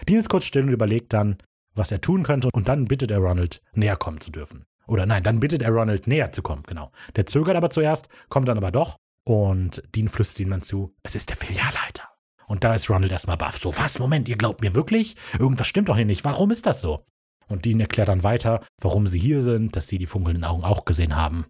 [0.08, 1.36] Dean ist kurz still und überlegt dann,
[1.74, 4.64] was er tun könnte, und dann bittet er Ronald, näher kommen zu dürfen.
[4.86, 6.90] Oder nein, dann bittet er Ronald, näher zu kommen, genau.
[7.16, 11.14] Der zögert aber zuerst, kommt dann aber doch, und Dean flüstert ihm dann zu, es
[11.14, 12.09] ist der Filialleiter.
[12.50, 13.60] Und da ist Ronald erstmal baff.
[13.60, 14.00] So, was?
[14.00, 15.14] Moment, ihr glaubt mir wirklich?
[15.38, 16.24] Irgendwas stimmt doch hier nicht.
[16.24, 17.04] Warum ist das so?
[17.46, 20.84] Und Dean erklärt dann weiter, warum sie hier sind, dass sie die funkelnden Augen auch
[20.84, 21.46] gesehen haben.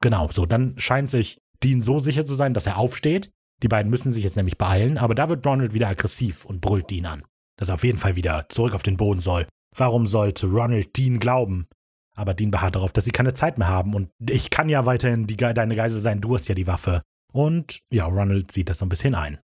[0.00, 3.32] Genau, so, dann scheint sich Dean so sicher zu sein, dass er aufsteht.
[3.64, 6.88] Die beiden müssen sich jetzt nämlich beeilen, aber da wird Ronald wieder aggressiv und brüllt
[6.88, 7.24] Dean an,
[7.56, 9.48] dass er auf jeden Fall wieder zurück auf den Boden soll.
[9.74, 11.66] Warum sollte Ronald Dean glauben?
[12.14, 15.26] Aber Dean beharrt darauf, dass sie keine Zeit mehr haben und ich kann ja weiterhin
[15.26, 17.02] die, deine Geisel sein, du hast ja die Waffe.
[17.32, 19.40] Und ja, Ronald sieht das so ein bisschen ein.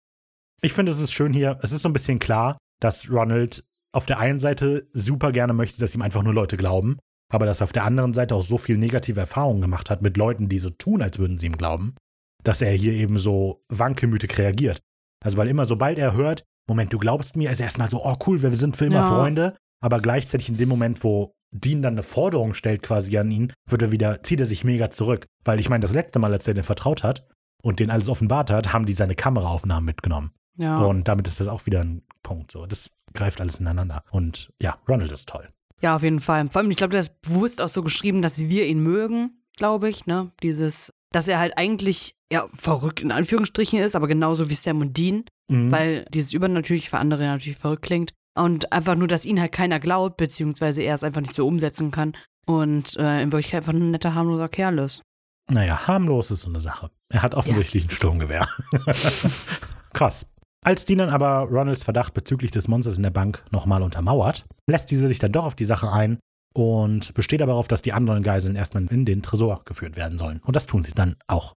[0.64, 4.05] Ich finde, es ist schön hier, es ist so ein bisschen klar, dass Ronald auf
[4.05, 6.97] der einen Seite super gerne möchte, dass ihm einfach nur Leute glauben,
[7.34, 10.18] aber dass er auf der anderen Seite auch so viel negative Erfahrungen gemacht hat mit
[10.18, 11.95] Leuten, die so tun, als würden sie ihm glauben,
[12.43, 14.80] dass er hier eben so wankelmütig reagiert.
[15.24, 18.16] Also weil immer, sobald er hört, Moment, du glaubst mir, ist er erstmal so, oh
[18.28, 19.16] cool, wir sind für immer Ja.
[19.16, 23.51] Freunde, aber gleichzeitig in dem Moment, wo Dean dann eine Forderung stellt quasi an ihn,
[23.68, 25.26] wird er wieder, zieht er sich mega zurück.
[25.43, 27.28] Weil ich meine, das letzte Mal, als er den vertraut hat
[27.62, 30.32] und den alles offenbart hat, haben die seine Kameraaufnahmen mitgenommen.
[30.57, 30.77] Ja.
[30.79, 32.51] Und damit ist das auch wieder ein Punkt.
[32.51, 34.03] So, das greift alles ineinander.
[34.11, 35.49] Und ja, Ronald ist toll.
[35.81, 36.47] Ja, auf jeden Fall.
[36.49, 39.89] Vor allem, ich glaube, der ist bewusst auch so geschrieben, dass wir ihn mögen, glaube
[39.89, 40.31] ich, ne?
[40.43, 44.97] Dieses, dass er halt eigentlich, ja, verrückt in Anführungsstrichen ist, aber genauso wie Sam und
[44.97, 45.71] Dean, Mhm.
[45.71, 48.13] weil dieses Übernatürliche für andere natürlich verrückt klingt.
[48.37, 51.91] Und einfach nur, dass ihn halt keiner glaubt, beziehungsweise er es einfach nicht so umsetzen
[51.91, 52.15] kann.
[52.45, 55.01] Und äh, in Wirklichkeit einfach ein netter, harmloser Kerl ist.
[55.49, 56.89] Naja, harmlos ist so eine Sache.
[57.09, 58.47] Er hat offensichtlich ein Sturmgewehr.
[59.93, 60.25] Krass.
[60.64, 64.91] Als Dean dann aber Ronalds Verdacht bezüglich des Monsters in der Bank nochmal untermauert, lässt
[64.91, 66.20] diese sich dann doch auf die Sache ein
[66.53, 70.39] und besteht aber darauf, dass die anderen Geiseln erstmal in den Tresor geführt werden sollen.
[70.43, 71.53] Und das tun sie dann auch.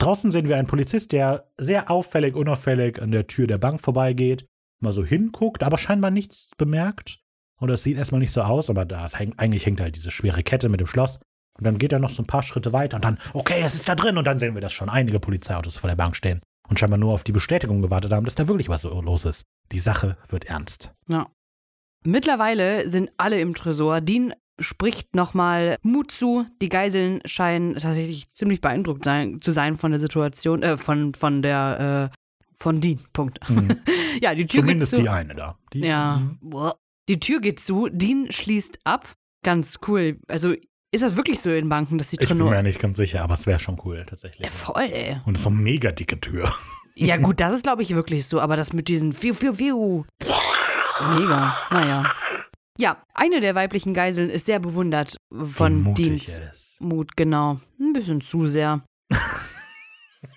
[0.00, 4.46] Draußen sehen wir einen Polizist, der sehr auffällig, unauffällig an der Tür der Bank vorbeigeht,
[4.80, 7.18] mal so hinguckt, aber scheinbar nichts bemerkt.
[7.60, 9.04] Und es sieht erstmal nicht so aus, aber da
[9.38, 11.18] eigentlich hängt halt diese schwere Kette mit dem Schloss.
[11.58, 13.88] Und dann geht er noch so ein paar Schritte weiter und dann, okay, es ist
[13.88, 14.16] da drin.
[14.16, 17.12] Und dann sehen wir, dass schon einige Polizeiautos vor der Bank stehen und scheinbar nur
[17.12, 19.44] auf die Bestätigung gewartet haben, dass da wirklich was so los ist.
[19.72, 20.92] Die Sache wird ernst.
[21.08, 21.26] Ja.
[22.04, 24.00] Mittlerweile sind alle im Tresor.
[24.00, 26.46] Dean spricht nochmal Mut zu.
[26.60, 31.42] Die Geiseln scheinen tatsächlich ziemlich beeindruckt sein, zu sein von der Situation, äh, von, von
[31.42, 32.16] der, äh,
[32.54, 33.00] von Dean.
[33.12, 33.48] Punkt.
[33.48, 33.76] Mhm.
[34.20, 35.02] ja, die Tür Zumindest geht zu.
[35.02, 35.56] die eine da.
[35.72, 36.22] Die, Ja.
[36.40, 36.72] Mhm.
[37.08, 37.88] Die Tür geht zu.
[37.88, 39.14] Dean schließt ab.
[39.42, 40.18] Ganz cool.
[40.28, 40.54] Also,
[40.90, 43.34] ist das wirklich so in Banken, dass die Ich bin mir nicht ganz sicher, aber
[43.34, 44.48] es wäre schon cool, tatsächlich.
[44.48, 45.20] Ja, voll, ey.
[45.24, 46.54] Und es ist so eine mega dicke Tür.
[47.00, 50.02] Ja, gut, das ist, glaube ich, wirklich so, aber das mit diesen Fiu, Fiu, Fiu.
[51.14, 51.56] Mega.
[51.70, 52.12] Naja.
[52.76, 56.80] Ja, eine der weiblichen Geiseln ist sehr bewundert von mutig Deans er ist.
[56.80, 57.60] Mut, genau.
[57.78, 58.82] Ein bisschen zu sehr.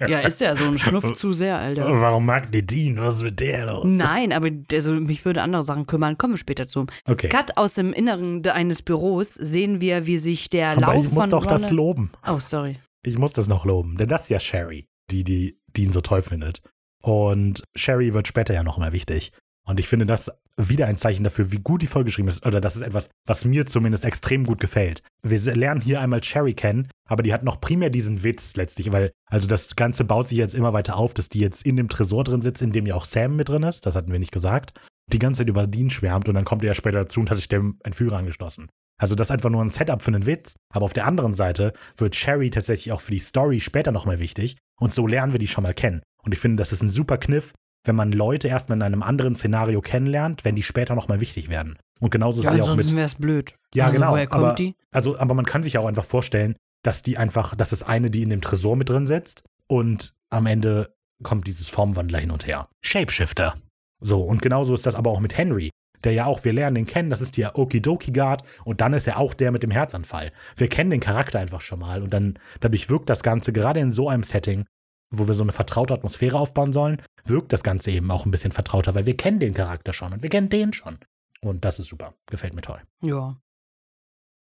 [0.07, 1.99] Ja, ist ja so ein Schnuff zu sehr, Alter.
[2.01, 2.97] Warum mag die Dean?
[2.97, 3.85] Was ist mit der los?
[3.85, 6.17] Nein, aber also, mich würde andere Sachen kümmern.
[6.17, 6.85] Kommen wir später zu.
[7.07, 7.29] Okay.
[7.29, 11.21] Cut aus dem Inneren eines Büros sehen wir, wie sich der Aber Lauf ich muss
[11.23, 12.11] von doch das Ronald- loben.
[12.27, 12.77] Oh, sorry.
[13.03, 16.21] Ich muss das noch loben, denn das ist ja Sherry, die die Dean so toll
[16.21, 16.61] findet.
[17.01, 19.31] Und Sherry wird später ja noch mal wichtig.
[19.65, 20.29] Und ich finde das
[20.70, 22.45] wieder ein Zeichen dafür, wie gut die Folge geschrieben ist.
[22.45, 25.03] Oder das ist etwas, was mir zumindest extrem gut gefällt.
[25.24, 29.12] Wir lernen hier einmal Sherry kennen, aber die hat noch primär diesen Witz letztlich, weil
[29.30, 32.24] also das Ganze baut sich jetzt immer weiter auf, dass die jetzt in dem Tresor
[32.24, 33.86] drin sitzt, in dem ja auch Sam mit drin ist.
[33.86, 34.74] Das hatten wir nicht gesagt.
[35.12, 37.38] Die ganze Zeit über Dean schwärmt und dann kommt er ja später dazu und hat
[37.38, 38.70] sich dem Entführer angeschlossen.
[39.01, 40.53] Also das ist einfach nur ein Setup für einen Witz.
[40.72, 44.57] Aber auf der anderen Seite wird Sherry tatsächlich auch für die Story später nochmal wichtig.
[44.80, 46.03] Und so lernen wir die schon mal kennen.
[46.24, 47.51] Und ich finde, das ist ein super Kniff,
[47.84, 51.77] wenn man Leute erstmal in einem anderen Szenario kennenlernt, wenn die später nochmal wichtig werden.
[51.99, 52.71] Und genauso ist Ja, sie auch mit.
[52.71, 53.55] ansonsten wäre es blöd.
[53.73, 54.11] Ja, also, genau.
[54.11, 54.75] Woher kommt aber, die?
[54.91, 58.23] Also, aber man kann sich auch einfach vorstellen, dass die einfach, das ist eine, die
[58.23, 62.67] in dem Tresor mit drin sitzt und am Ende kommt dieses Formwandler hin und her.
[62.84, 63.53] Shapeshifter.
[63.99, 65.69] So, und genauso ist das aber auch mit Henry,
[66.03, 69.05] der ja auch, wir lernen den kennen, das ist der Okidoki Guard und dann ist
[69.05, 70.32] er auch der mit dem Herzanfall.
[70.57, 73.91] Wir kennen den Charakter einfach schon mal und dann, dadurch wirkt das Ganze, gerade in
[73.91, 74.65] so einem Setting,
[75.12, 78.51] wo wir so eine vertraute Atmosphäre aufbauen sollen, wirkt das Ganze eben auch ein bisschen
[78.51, 80.97] vertrauter, weil wir kennen den Charakter schon und wir kennen den schon.
[81.41, 82.14] Und das ist super.
[82.28, 82.82] Gefällt mir toll.
[83.03, 83.36] Ja.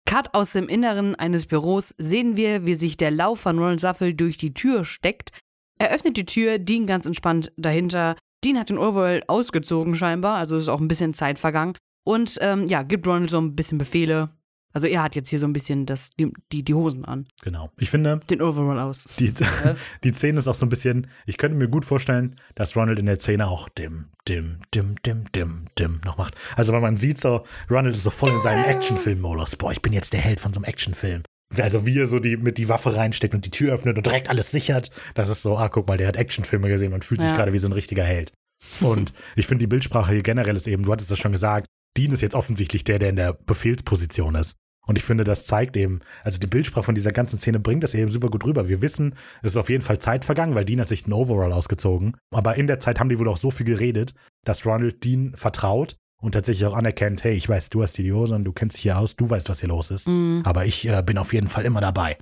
[0.05, 4.13] Cut aus dem Inneren eines Büros sehen wir, wie sich der Lauf von Ronald Ruffle
[4.13, 5.31] durch die Tür steckt.
[5.77, 8.15] Er öffnet die Tür, Dean ganz entspannt dahinter.
[8.43, 11.75] Dean hat den Overall ausgezogen scheinbar, also ist auch ein bisschen Zeit vergangen.
[12.03, 14.29] Und ähm, ja, gibt Ronald so ein bisschen Befehle.
[14.73, 17.27] Also er hat jetzt hier so ein bisschen das, die, die, die Hosen an.
[17.43, 17.69] Genau.
[17.79, 19.03] Ich finde, Den Overall aus.
[19.19, 19.33] Die,
[20.03, 23.05] die Szene ist auch so ein bisschen, ich könnte mir gut vorstellen, dass Ronald in
[23.05, 26.35] der Szene auch dim, dim, dim, dim, dim, dim noch macht.
[26.55, 29.55] Also wenn man sieht so, Ronald ist so voll in seinem Actionfilm-Modus.
[29.57, 31.23] Boah, ich bin jetzt der Held von so einem Actionfilm.
[31.57, 34.29] Also wie er so die, mit die Waffe reinsteckt und die Tür öffnet und direkt
[34.29, 34.89] alles sichert.
[35.15, 37.35] Das ist so, ah, guck mal, der hat Actionfilme gesehen und fühlt sich Ja.
[37.35, 38.31] gerade wie so ein richtiger Held.
[38.79, 41.65] Und ich finde die Bildsprache hier generell ist eben, du hattest das schon gesagt,
[41.97, 44.55] Dean ist jetzt offensichtlich der, der in der Befehlsposition ist.
[44.87, 47.93] Und ich finde, das zeigt eben, also die Bildsprache von dieser ganzen Szene bringt das
[47.93, 48.67] eben super gut rüber.
[48.67, 51.53] Wir wissen, es ist auf jeden Fall Zeit vergangen, weil Dean hat sich den Overall
[51.53, 52.17] ausgezogen.
[52.33, 55.97] Aber in der Zeit haben die wohl auch so viel geredet, dass Ronald Dean vertraut
[56.19, 58.83] und tatsächlich auch anerkennt, hey, ich weiß, du hast die Hose und du kennst dich
[58.83, 60.07] hier aus, du weißt, was hier los ist.
[60.07, 60.41] Mhm.
[60.45, 62.17] Aber ich äh, bin auf jeden Fall immer dabei.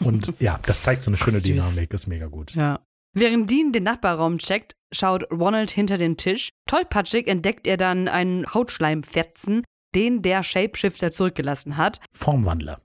[0.00, 1.40] Und ja, das zeigt so eine schöne.
[1.40, 2.54] Dynamik, ist mega gut.
[2.54, 2.80] Ja.
[3.14, 6.50] Während Dean den Nachbarraum checkt, schaut Ronald hinter den Tisch.
[6.68, 12.00] Tollpatschig entdeckt er dann einen Hautschleimfetzen, den der Shapeshifter zurückgelassen hat.
[12.12, 12.80] Formwandler.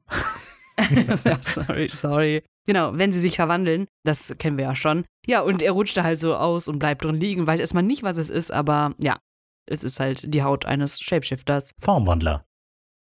[1.26, 2.44] ja, sorry, sorry.
[2.68, 5.04] Genau, wenn sie sich verwandeln, das kennen wir ja schon.
[5.26, 8.04] Ja, und er rutscht da halt so aus und bleibt drin liegen, weiß erstmal nicht,
[8.04, 9.18] was es ist, aber ja,
[9.66, 11.72] es ist halt die Haut eines Shapeshifters.
[11.80, 12.46] Formwandler.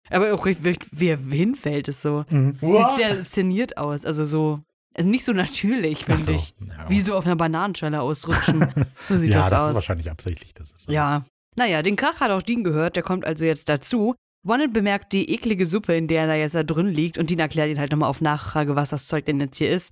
[0.10, 2.24] Aber auch wie, er hinfällt, ist so.
[2.30, 2.56] Mhm.
[2.60, 4.62] Sieht sehr inszeniert aus, also so,
[5.00, 6.32] also nicht so natürlich, finde so.
[6.34, 6.54] ich.
[6.68, 8.72] Ja, Wie so auf einer Bananenschale ausrutschen.
[9.08, 9.68] So sieht ja, das, das aus.
[9.70, 10.54] ist wahrscheinlich absichtlich.
[10.54, 11.26] Das ist Ja.
[11.56, 14.14] Naja, den Krach hat auch Dean gehört, der kommt also jetzt dazu.
[14.48, 17.70] Ronald bemerkt die eklige Suppe, in der er jetzt da drin liegt und Dean erklärt
[17.70, 19.90] ihn halt nochmal auf Nachfrage, was das Zeug denn jetzt hier ist.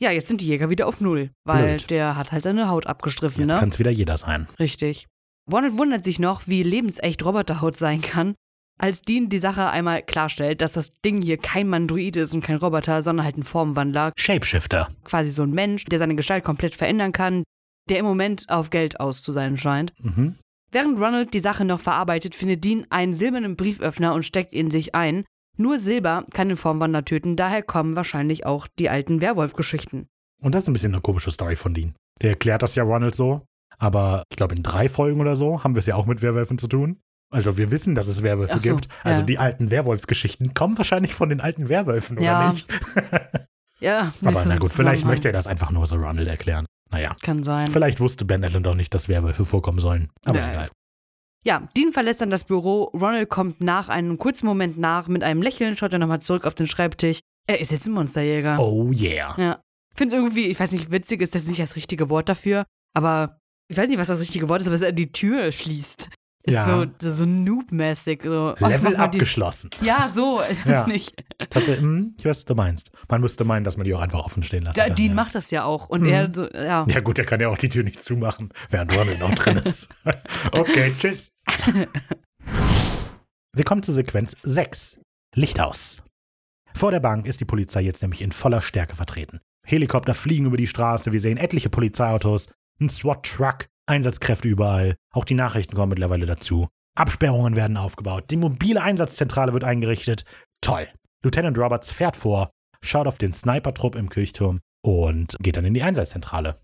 [0.00, 1.90] Ja, jetzt sind die Jäger wieder auf Null, weil Blöd.
[1.90, 3.58] der hat halt seine Haut abgestriffen, Jetzt ne?
[3.58, 4.48] kann es wieder jeder sein.
[4.58, 5.06] Richtig.
[5.50, 8.34] Ronald wundert sich noch, wie lebensecht Roboterhaut sein kann,
[8.78, 12.56] als Dean die Sache einmal klarstellt, dass das Ding hier kein Mandroid ist und kein
[12.56, 14.88] Roboter, sondern halt ein Formwandler, Shapeshifter.
[15.04, 17.44] quasi so ein Mensch, der seine Gestalt komplett verändern kann,
[17.88, 19.92] der im Moment auf Geld aus zu sein scheint.
[20.00, 20.36] Mhm.
[20.70, 24.94] Während Ronald die Sache noch verarbeitet, findet Dean einen silbernen Brieföffner und steckt ihn sich
[24.94, 25.24] ein.
[25.58, 30.06] Nur Silber kann den Formwandler töten, daher kommen wahrscheinlich auch die alten Werwolf-Geschichten.
[30.42, 31.94] Und das ist ein bisschen eine komische Story von Dean.
[32.22, 33.42] Der erklärt das ja Ronald so,
[33.78, 36.58] aber ich glaube in drei Folgen oder so haben wir es ja auch mit Werwölfen
[36.58, 37.00] zu tun.
[37.32, 38.88] Also wir wissen, dass es Werwölfe so, gibt.
[39.02, 39.26] Also ja.
[39.26, 42.68] die alten Werwolfsgeschichten kommen wahrscheinlich von den alten Werwölfen, oder Ja, nicht?
[43.80, 46.66] Ja, aber na gut, vielleicht möchte er das einfach nur so Ronald erklären.
[46.92, 47.66] Naja, Kann sein.
[47.66, 50.08] vielleicht wusste Ben Allen doch nicht, dass Werwölfe vorkommen sollen.
[50.24, 50.68] Aber Ja, egal.
[51.44, 52.84] Ja, Dean verlässt dann das Büro.
[52.94, 55.08] Ronald kommt nach einem kurzen Moment nach.
[55.08, 57.18] Mit einem Lächeln schaut er nochmal zurück auf den Schreibtisch.
[57.48, 58.60] Er ist jetzt ein Monsterjäger.
[58.60, 59.34] Oh yeah.
[59.36, 59.60] Ja.
[59.96, 62.64] Finde es irgendwie, ich weiß nicht, witzig ist jetzt nicht das richtige Wort dafür,
[62.94, 66.08] aber ich weiß nicht, was das richtige Wort ist, aber er die Tür schließt.
[66.44, 66.86] Ist Ja.
[67.00, 68.22] so, so noob-mäßig.
[68.24, 69.70] So, Level mal die- abgeschlossen.
[69.80, 70.86] Ja, so, ich weiß Ja.
[70.88, 71.14] nicht.
[71.38, 72.90] Tatsächlich, hm, ich weiß, was du meinst.
[73.08, 74.96] Man müsste meinen, dass man die auch einfach offen stehen lassen Ja, kann.
[74.96, 75.14] Dean ja.
[75.14, 75.88] macht das ja auch.
[75.88, 76.08] Und Mhm.
[76.08, 76.84] er so, ja.
[76.88, 79.88] Ja gut, der kann ja auch die Tür nicht zumachen, während Ronald noch drin ist.
[80.52, 81.32] Okay, tschüss.
[83.54, 84.98] Wir kommen zu Sequenz 6.
[85.34, 86.02] Licht aus.
[86.74, 89.40] Vor der Bank ist die Polizei jetzt nämlich in voller Stärke vertreten.
[89.64, 92.48] Helikopter fliegen über die Straße, wir sehen etliche Polizeiautos,
[92.80, 94.96] ein SWAT-Truck, Einsatzkräfte überall.
[95.12, 96.68] Auch die Nachrichten kommen mittlerweile dazu.
[96.94, 100.24] Absperrungen werden aufgebaut, die mobile Einsatzzentrale wird eingerichtet.
[100.60, 100.86] Toll.
[101.24, 102.50] Lieutenant Roberts fährt vor,
[102.82, 106.56] schaut auf den Sniper-Trupp im Kirchturm und geht dann in die Einsatzzentrale.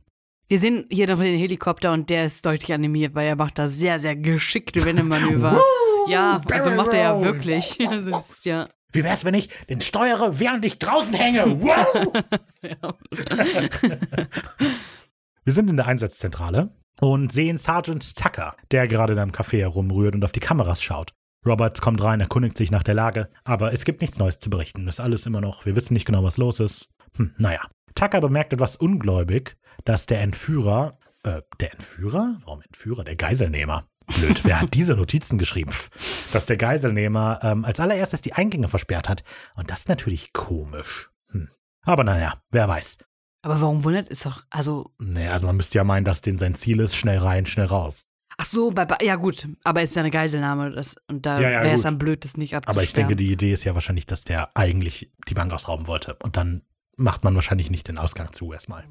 [0.49, 3.66] Wir sehen hier noch den Helikopter und der ist deutlich animiert, weil er macht da
[3.66, 5.62] sehr, sehr geschickte Wendemanöver.
[6.09, 7.79] ja, also macht er ja wirklich.
[7.81, 8.69] Ist, ja.
[8.93, 11.61] Wie wär's, wenn ich den steuere, während ich draußen hänge?
[11.61, 12.25] Wow!
[15.45, 16.71] Wir sind in der Einsatzzentrale
[17.01, 21.13] und sehen Sergeant Tucker, der gerade in einem Café herumrührt und auf die Kameras schaut.
[21.47, 24.89] Roberts kommt rein, erkundigt sich nach der Lage, aber es gibt nichts Neues zu berichten.
[24.89, 26.89] Ist alles immer noch, wir wissen nicht genau, was los ist.
[27.17, 27.61] Hm, naja.
[27.95, 32.37] Tucker bemerkt etwas ungläubig, dass der Entführer, äh, der Entführer?
[32.45, 33.05] Warum Entführer?
[33.05, 33.87] Der Geiselnehmer.
[34.07, 35.73] Blöd, wer hat diese Notizen geschrieben?
[36.33, 39.23] Dass der Geiselnehmer ähm, als allererstes die Eingänge versperrt hat.
[39.55, 41.11] Und das ist natürlich komisch.
[41.31, 41.49] Hm.
[41.83, 42.99] Aber naja, wer weiß.
[43.43, 44.91] Aber warum wundert es doch, also.
[44.99, 48.03] Naja, also man müsste ja meinen, dass den sein Ziel ist, schnell rein, schnell raus.
[48.36, 51.51] Ach so, bei, ja gut, aber es ist ja eine Geiselnahme das, und da Ja,
[51.51, 52.76] ja, wäre es dann blöd, das nicht abzusperren.
[52.76, 56.16] Aber ich denke, die Idee ist ja wahrscheinlich, dass der eigentlich die Bank ausrauben wollte.
[56.22, 56.62] Und dann
[56.97, 58.84] macht man wahrscheinlich nicht den Ausgang zu erstmal.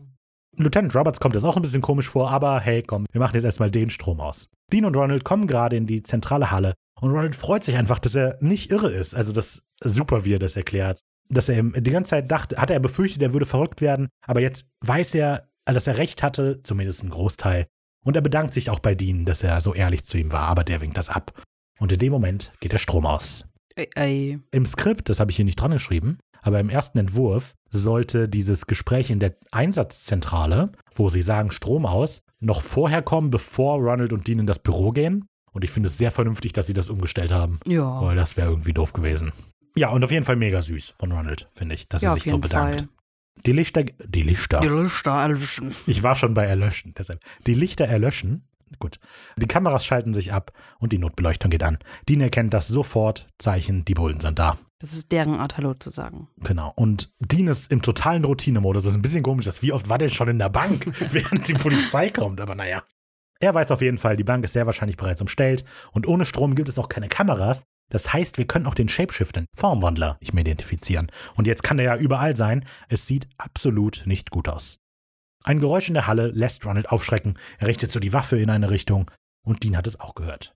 [0.57, 3.45] Lieutenant Roberts kommt das auch ein bisschen komisch vor, aber hey, komm, wir machen jetzt
[3.45, 4.49] erstmal den Strom aus.
[4.71, 8.15] Dean und Ronald kommen gerade in die zentrale Halle und Ronald freut sich einfach, dass
[8.15, 9.13] er nicht irre ist.
[9.13, 10.99] Also das ist super, wie er das erklärt.
[11.29, 14.67] Dass er die ganze Zeit dachte, hatte er befürchtet, er würde verrückt werden, aber jetzt
[14.85, 17.67] weiß er, dass er recht hatte, zumindest ein Großteil.
[18.05, 20.63] Und er bedankt sich auch bei Dean, dass er so ehrlich zu ihm war, aber
[20.63, 21.33] der winkt das ab.
[21.79, 23.45] Und in dem Moment geht der Strom aus.
[23.75, 24.39] Ey, ey.
[24.51, 28.65] Im Skript, das habe ich hier nicht dran geschrieben, aber im ersten Entwurf sollte dieses
[28.65, 34.27] Gespräch in der Einsatzzentrale, wo sie sagen Strom aus, noch vorher kommen, bevor Ronald und
[34.27, 35.25] Dean in das Büro gehen.
[35.51, 38.01] Und ich finde es sehr vernünftig, dass sie das umgestellt haben, Ja.
[38.01, 39.31] weil das wäre irgendwie doof gewesen.
[39.77, 42.23] Ja, und auf jeden Fall mega süß von Ronald, finde ich, dass ja, er sich
[42.23, 42.79] so bedankt.
[42.79, 42.89] Fall.
[43.45, 44.61] Die Lichter, die Lichter.
[44.61, 45.75] Die Lichter erlöschen.
[45.85, 47.21] Ich war schon bei Erlöschen, deshalb.
[47.45, 48.47] Die Lichter erlöschen.
[48.79, 48.99] Gut.
[49.37, 51.77] Die Kameras schalten sich ab und die Notbeleuchtung geht an.
[52.09, 53.27] Dean erkennt das sofort.
[53.37, 54.57] Zeichen, die Bullen sind da.
[54.79, 56.27] Das ist deren Art, Hallo zu sagen.
[56.41, 56.73] Genau.
[56.75, 58.83] Und Dean ist im totalen Routinemodus.
[58.83, 59.45] Das ist ein bisschen komisch.
[59.45, 62.41] Das wie oft war der schon in der Bank, während die Polizei kommt?
[62.41, 62.83] Aber naja.
[63.39, 66.55] Er weiß auf jeden Fall, die Bank ist sehr wahrscheinlich bereits umstellt und ohne Strom
[66.55, 67.67] gibt es auch keine Kameras.
[67.89, 71.11] Das heißt, wir können auch den Shapeshifter, Formwandler, nicht mehr identifizieren.
[71.35, 72.65] Und jetzt kann der ja überall sein.
[72.89, 74.79] Es sieht absolut nicht gut aus.
[75.43, 77.39] Ein Geräusch in der Halle lässt Ronald aufschrecken.
[77.59, 79.09] Er richtet so die Waffe in eine Richtung
[79.45, 80.53] und Dean hat es auch gehört.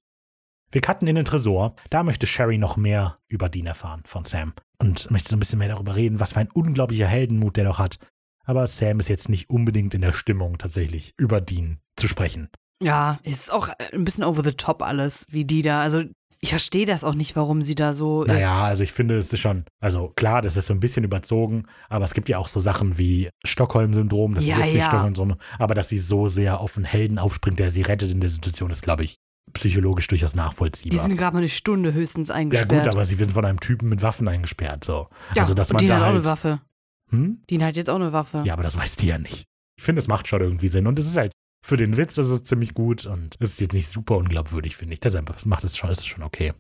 [0.72, 1.76] Wir cutten in den Tresor.
[1.90, 5.60] Da möchte Sherry noch mehr über Dean erfahren von Sam und möchte so ein bisschen
[5.60, 8.00] mehr darüber reden, was für ein unglaublicher Heldenmut der doch hat.
[8.46, 12.50] Aber Sam ist jetzt nicht unbedingt in der Stimmung, tatsächlich über Dean zu sprechen.
[12.82, 15.82] Ja, ist auch ein bisschen over the top alles, wie die da.
[15.82, 16.04] Also,
[16.44, 18.64] ich verstehe das auch nicht, warum sie da so Naja, ist.
[18.70, 22.04] also ich finde, es ist schon, also klar, das ist so ein bisschen überzogen, aber
[22.06, 24.88] es gibt ja auch so Sachen wie Stockholm-Syndrom, das Ja, ist jetzt nicht ja.
[24.90, 28.30] Stockholm-Syndrom, aber dass sie so sehr auf einen Helden aufspringt, der sie rettet in der
[28.30, 29.16] Situation, ist, glaube ich,
[29.54, 31.00] psychologisch durchaus Die nachvollziehbar.
[31.00, 32.70] sind gerade mal eine Stunde höchstens Ja eingesperrt.
[32.86, 35.10] gut, aber sie werden von einem Typen mit Waffen eingesperrt, so.
[35.36, 36.62] Ja, also dass und man die da hat auch halt, eine Waffe.
[37.10, 37.44] hm?
[37.50, 38.42] Die hat jetzt auch eine Waffe.
[38.46, 39.44] Ja, aber das weiß die ja nicht.
[39.78, 41.32] Ich finde, es macht schon irgendwie Sinn und es ist halt
[41.64, 44.94] für den Witz ist es ziemlich gut und es ist jetzt nicht super unglaubwürdig, finde
[44.94, 45.00] ich.
[45.00, 46.54] Deshalb macht es schon, ist es schon okay.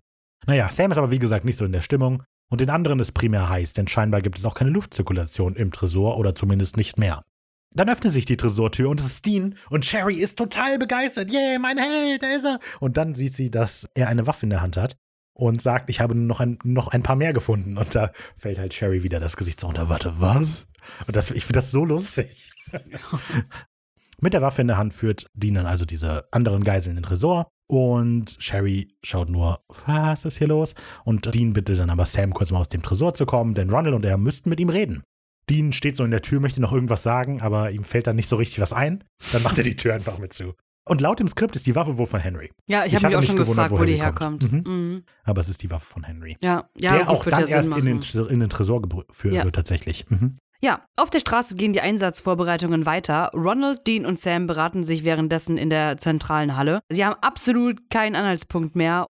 [0.47, 3.14] Naja, Sam ist aber wie gesagt nicht so in der Stimmung und den anderen ist
[3.14, 7.24] primär heiß, denn scheinbar gibt es auch keine Luftzirkulation im Tresor oder zumindest nicht mehr.
[7.74, 11.32] Dann öffnet sich die Tresortür und es ist Dean und Sherry ist total begeistert.
[11.32, 12.60] Yay, mein Held, da ist er.
[12.80, 14.97] Und dann sieht sie, dass er eine Waffe in der Hand hat
[15.34, 17.78] und sagt, ich habe noch ein, noch ein paar mehr gefunden.
[17.78, 19.88] Und da fällt halt Sherry wieder das Gesicht so runter.
[19.88, 20.68] Warte, was?
[21.08, 22.52] Und das, ich finde das so lustig.
[24.22, 27.07] Mit der Waffe in der Hand führt Dean dann also diese anderen Geiseln in den
[27.07, 30.76] Tresor und Sherry schaut nur, was ist hier los?
[31.05, 33.95] Und Dean bittet dann aber Sam kurz mal aus dem Tresor zu kommen, denn Ronald
[33.95, 35.03] und er müssten mit ihm reden.
[35.49, 38.30] Dean steht so in der Tür, möchte noch irgendwas sagen, aber ihm fällt dann nicht
[38.30, 39.03] so richtig was ein.
[39.32, 40.53] Dann macht er die Tür einfach mit zu.
[40.88, 42.51] Und laut dem Skript ist die Waffe wohl von Henry.
[42.67, 44.51] Ja, ich habe mich auch schon gewundert, gefragt, wo die herkommt.
[44.51, 44.63] Mhm.
[44.65, 45.03] Mhm.
[45.24, 46.38] Aber es ist die Waffe von Henry.
[46.41, 49.43] Ja, ja, der auch dann erst in den, in den Tresor geführt Ja.
[49.43, 50.09] wird, tatsächlich.
[50.09, 50.38] Mhm.
[50.64, 53.32] Ja, auf der Straße gehen die Einsatzvorbereitungen weiter.
[53.34, 56.82] Ronald, Dean und Sam beraten sich währenddessen in der zentralen Halle.
[56.89, 59.07] Sie haben absolut keinen Anhaltspunkt mehr.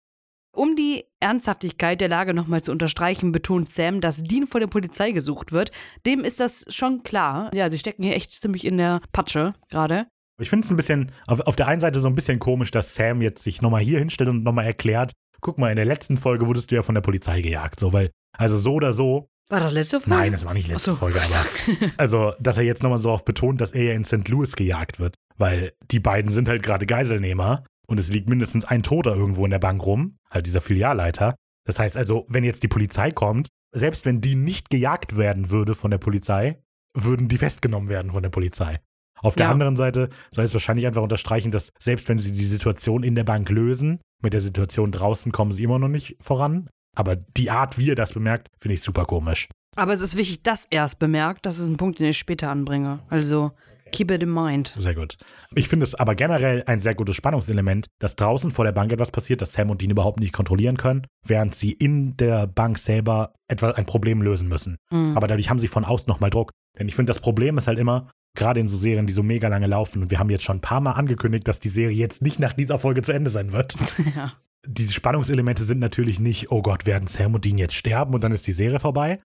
[0.57, 5.11] Um die Ernsthaftigkeit der Lage nochmal zu unterstreichen, betont Sam, dass Dean vor der Polizei
[5.11, 5.73] gesucht wird.
[6.07, 7.51] Dem ist das schon klar.
[7.55, 10.07] Ja, sie stecken hier echt ziemlich in der Patsche gerade.
[10.41, 12.95] Ich finde es ein bisschen, auf, auf der einen Seite so ein bisschen komisch, dass
[12.95, 16.47] Sam jetzt sich nochmal hier hinstellt und nochmal erklärt, guck mal, in der letzten Folge
[16.47, 19.73] wurdest du ja von der Polizei gejagt, so, weil, also so oder so, War das
[19.73, 20.17] letzte Folge?
[20.17, 20.97] nein, das war nicht letzte so.
[20.97, 21.45] Folge, aber,
[21.97, 24.29] also, dass er jetzt nochmal so oft betont, dass er ja in St.
[24.29, 28.83] Louis gejagt wird, weil die beiden sind halt gerade Geiselnehmer und es liegt mindestens ein
[28.83, 31.35] Toter irgendwo in der Bank rum, halt dieser Filialleiter.
[31.67, 35.75] Das heißt also, wenn jetzt die Polizei kommt, selbst wenn die nicht gejagt werden würde
[35.75, 36.63] von der Polizei,
[36.95, 38.81] würden die festgenommen werden von der Polizei.
[39.23, 39.53] Auf der Ja.
[39.53, 43.25] anderen Seite soll es wahrscheinlich einfach unterstreichen, dass selbst wenn sie die Situation in der
[43.25, 46.69] Bank lösen, mit der Situation draußen kommen sie immer noch nicht voran.
[46.97, 49.49] Aber die Art, wie er das bemerkt, finde ich super komisch.
[49.77, 51.47] Aber es ist wichtig, dass er es bemerkt.
[51.47, 53.01] Das ist ein Punkt, den ich später anbringe.
[53.09, 53.53] Also,
[53.93, 54.75] keep it in mind.
[54.77, 55.17] Sehr gut.
[55.55, 59.13] Ich finde es aber generell ein sehr gutes Spannungselement, dass draußen vor der Bank etwas
[59.13, 63.33] passiert, das Sam und Dean überhaupt nicht kontrollieren können, während sie in der Bank selber
[63.49, 64.77] etwa ein Problem lösen müssen.
[64.91, 65.17] Mhm.
[65.17, 66.51] Aber dadurch haben sie von außen nochmal Druck.
[66.79, 69.49] Denn ich finde, das Problem ist halt immer, Gerade in so Serien, die so mega
[69.49, 70.03] lange laufen.
[70.03, 72.53] Und wir haben jetzt schon ein paar Mal angekündigt, dass die Serie jetzt nicht nach
[72.53, 73.75] dieser Folge zu Ende sein wird.
[74.17, 74.33] Ja.
[74.67, 78.33] Diese Spannungselemente sind natürlich nicht, oh Gott, werden Sam und Dean jetzt sterben und dann
[78.33, 79.21] ist die Serie vorbei.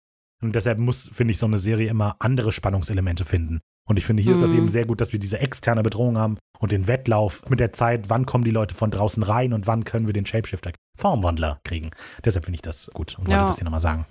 [0.42, 3.60] Und deshalb muss, finde ich, so eine Serie immer andere Spannungselemente finden.
[3.86, 4.56] Und ich finde, hier ist das Mhm.
[4.58, 8.08] eben sehr gut, dass wir diese externe Bedrohung haben und den Wettlauf mit der Zeit,
[8.08, 11.90] wann kommen die Leute von draußen rein und wann können wir den Shapeshifter Formwandler kriegen.
[12.24, 13.46] Deshalb finde ich das gut und wollte Ja.
[13.46, 14.06] das hier nochmal sagen.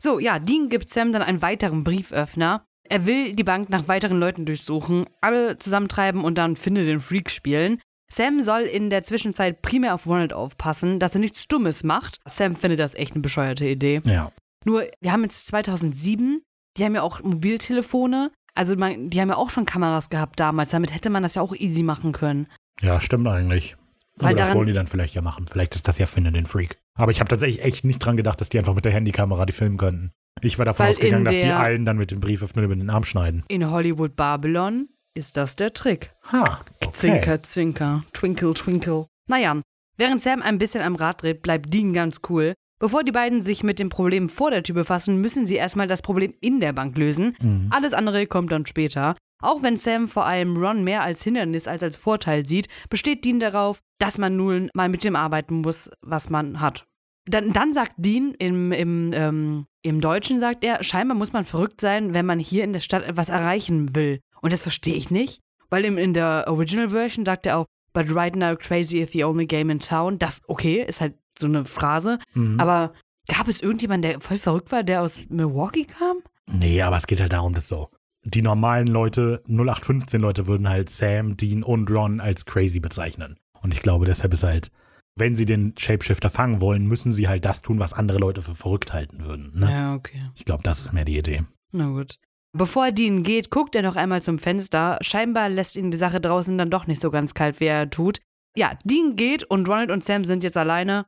[0.00, 2.64] So, ja, Dean gibt Sam dann einen weiteren Brieföffner.
[2.88, 7.30] Er will die Bank nach weiteren Leuten durchsuchen, alle zusammentreiben und dann Finde den Freak
[7.30, 7.80] spielen.
[8.12, 12.18] Sam soll in der Zwischenzeit primär auf Ronald aufpassen, dass er nichts Dummes macht.
[12.26, 14.00] Sam findet das echt eine bescheuerte Idee.
[14.04, 14.32] Ja.
[14.64, 16.42] Nur, wir haben jetzt 2007,
[16.76, 18.30] die haben ja auch Mobiltelefone.
[18.54, 20.70] Also, man, die haben ja auch schon Kameras gehabt damals.
[20.70, 22.46] Damit hätte man das ja auch easy machen können.
[22.80, 23.76] Ja, stimmt eigentlich.
[24.16, 25.46] Weil Aber das daran- wollen die dann vielleicht ja machen.
[25.48, 26.76] Vielleicht ist das ja Finde den Freak.
[26.98, 29.52] Aber ich habe tatsächlich echt nicht dran gedacht, dass die einfach mit der Handykamera die
[29.52, 30.10] filmen könnten.
[30.40, 33.04] Ich war davon Weil ausgegangen, dass die allen dann mit dem Brieföffner über den Arm
[33.04, 33.44] schneiden.
[33.48, 36.12] In Hollywood Babylon ist das der Trick.
[36.32, 36.92] Ha, okay.
[36.92, 39.06] Zwinker, zwinker, twinkle, twinkle.
[39.26, 39.60] Naja,
[39.96, 42.54] während Sam ein bisschen am Rad dreht, bleibt Dean ganz cool.
[42.80, 46.02] Bevor die beiden sich mit dem Problem vor der Tür befassen, müssen sie erstmal das
[46.02, 47.36] Problem in der Bank lösen.
[47.40, 47.68] Mhm.
[47.70, 49.16] Alles andere kommt dann später.
[49.40, 53.40] Auch wenn Sam vor allem Ron mehr als Hindernis als als Vorteil sieht, besteht Dean
[53.40, 56.86] darauf, dass man nun mal mit dem arbeiten muss, was man hat.
[57.26, 61.80] Dann, dann sagt Dean im, im, ähm, im Deutschen, sagt er, scheinbar muss man verrückt
[61.80, 64.20] sein, wenn man hier in der Stadt etwas erreichen will.
[64.42, 65.40] Und das verstehe ich nicht,
[65.70, 69.24] weil im, in der Original Version sagt er auch, but right now crazy is the
[69.24, 70.18] only game in town.
[70.18, 72.18] Das, okay, ist halt so eine Phrase.
[72.34, 72.60] Mhm.
[72.60, 72.92] Aber
[73.28, 76.18] gab es irgendjemanden, der voll verrückt war, der aus Milwaukee kam?
[76.46, 77.88] Nee, aber es geht halt darum, dass so
[78.24, 83.36] die normalen Leute, 0815-Leute würden halt Sam, Dean und Ron als crazy bezeichnen.
[83.62, 84.70] Und ich glaube, deshalb ist halt,
[85.16, 88.54] wenn sie den Shapeshifter fangen wollen, müssen sie halt das tun, was andere Leute für
[88.54, 89.52] verrückt halten würden.
[89.58, 89.70] Ne?
[89.70, 90.30] Ja, okay.
[90.34, 91.42] Ich glaube, das ist mehr die Idee.
[91.72, 92.18] Na gut.
[92.58, 94.98] Bevor Dean geht, guckt er noch einmal zum Fenster.
[95.00, 98.18] Scheinbar lässt ihn die Sache draußen dann doch nicht so ganz kalt, wie er tut.
[98.56, 101.06] Ja, Dean geht und Ronald und Sam sind jetzt alleine.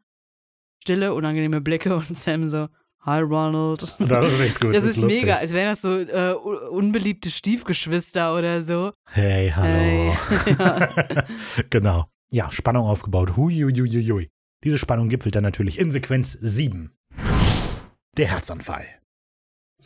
[0.83, 2.69] Stille, unangenehme Blicke und Sam so,
[3.03, 3.83] Hi Ronald.
[3.83, 4.75] Das ist echt gut.
[4.75, 5.23] Das ist lustig.
[5.23, 8.93] mega, als wären das so äh, un- unbeliebte Stiefgeschwister oder so.
[9.11, 9.67] Hey, hallo.
[9.67, 10.17] Hey.
[10.59, 10.89] Ja.
[11.71, 12.07] genau.
[12.31, 13.37] Ja, Spannung aufgebaut.
[13.37, 14.29] Huiuiuiui.
[14.63, 16.93] Diese Spannung gipfelt dann natürlich in Sequenz 7.
[18.19, 18.85] Der Herzanfall.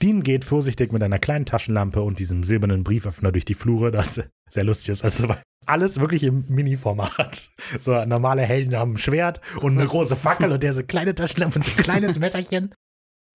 [0.03, 4.23] Dean geht vorsichtig mit einer kleinen Taschenlampe und diesem silbernen Brieföffner durch die Flure, das
[4.51, 5.05] sehr lustig ist.
[5.05, 5.35] Also
[5.67, 7.51] alles wirklich im Mini-Format.
[7.81, 11.59] So normale Helden haben ein Schwert und eine große Fackel und der so kleine Taschenlampe
[11.59, 12.75] und ein kleines Messerchen.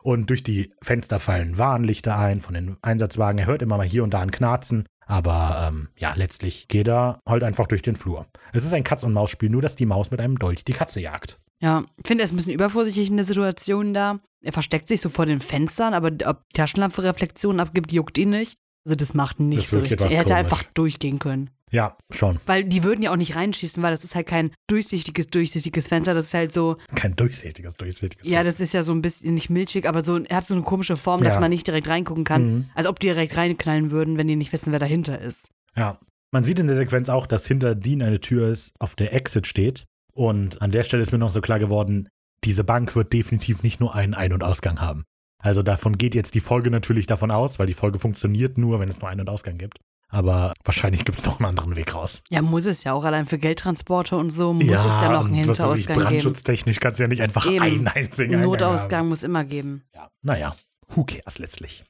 [0.02, 3.40] Und durch die Fenster fallen Warnlichter ein von den Einsatzwagen.
[3.40, 4.86] Er hört immer mal hier und da ein Knarzen.
[5.10, 8.28] Aber ähm, ja, letztlich geht er halt einfach durch den Flur.
[8.54, 11.40] Es ist ein Katz-und-Maus-Spiel, nur dass die Maus mit einem Dolch die Katze jagt.
[11.62, 14.20] Ja, ich finde, er ist ein bisschen übervorsichtig in der Situation da.
[14.42, 18.30] Er versteckt sich so vor den Fenstern, aber ob die Taschenlampe Reflexionen abgibt, juckt ihn
[18.30, 18.60] nicht.
[18.86, 20.00] Also das macht nicht Das so richtig.
[20.02, 20.32] Er hätte komisch.
[20.34, 21.50] einfach durchgehen können.
[21.72, 22.40] Ja, schon.
[22.48, 26.16] Weil die würden ja auch nicht reinschießen, weil das ist halt kein durchsichtiges, durchsichtiges Fenster.
[26.16, 28.28] Das ist halt so, Kein durchsichtiges, durchsichtiges.
[28.28, 30.64] ja, das ist ja so ein bisschen nicht milchig, aber so, er hat so eine
[30.64, 31.40] komische Form, dass Ja.
[31.40, 32.54] man nicht direkt reingucken kann.
[32.54, 32.70] Mhm.
[32.74, 35.50] Als ob die direkt reinknallen würden, wenn die nicht wissen, wer dahinter ist.
[35.76, 36.00] Ja.
[36.32, 39.46] Man sieht in der Sequenz auch, dass hinter Dean eine Tür ist, auf der Exit
[39.46, 39.86] steht.
[40.14, 42.08] Und an der Stelle ist mir noch so klar geworden,
[42.44, 45.04] diese Bank wird definitiv nicht nur einen Ein- und Ausgang haben.
[45.42, 48.90] Also davon geht jetzt die Folge natürlich davon aus, weil die Folge funktioniert nur, wenn
[48.90, 49.80] es nur Ein- und Ausgang gibt.
[50.12, 52.24] Aber wahrscheinlich gibt es noch einen anderen Weg raus.
[52.30, 53.04] Ja, muss es ja auch.
[53.04, 56.10] Allein für Geldtransporte und so muss es ja noch einen Hinterausgang geben.
[56.10, 57.62] Brandschutztechnisch kannst du ja nicht einfach Eben.
[57.64, 59.10] einen einzigen Notausgang haben.
[59.10, 59.84] muss immer geben.
[59.94, 60.56] Ja, naja,
[60.90, 61.86] who cares letztlich.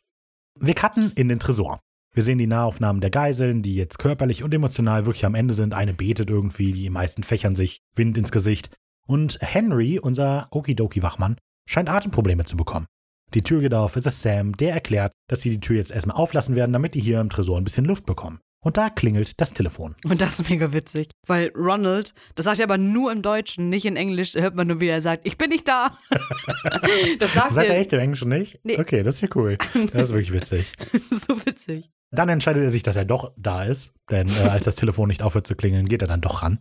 [0.59, 1.79] Wir cutten in den Tresor.
[2.13, 5.73] Wir sehen die Nahaufnahmen der Geiseln, die jetzt körperlich und emotional wirklich am Ende sind.
[5.73, 8.69] Eine betet irgendwie, die meisten fächern sich Wind ins Gesicht.
[9.07, 12.87] Und Henry, unser Okidoki-Wachmann, scheint Atemprobleme zu bekommen.
[13.35, 16.17] Die Tür geht auf, es ist Sam, der erklärt, dass sie die Tür jetzt erstmal
[16.17, 18.39] auflassen werden, damit die hier im Tresor ein bisschen Luft bekommen.
[18.61, 19.95] Und da klingelt das Telefon.
[20.03, 23.85] Und das ist mega witzig, weil Ronald, das sagt er aber nur im Deutschen, nicht
[23.85, 25.95] in Englisch, da hört man nur, wie er sagt, ich bin nicht da.
[27.19, 28.59] das sagt, Sagt er er echt im Englischen nicht?
[28.63, 28.79] Nee.
[28.79, 29.57] Okay, das ist ja cool.
[29.93, 30.73] Das ist wirklich witzig.
[31.09, 31.89] so witzig.
[32.11, 35.21] Dann entscheidet er sich, dass er doch da ist, denn äh, als das Telefon nicht
[35.21, 36.59] aufhört zu klingeln, geht er dann doch ran.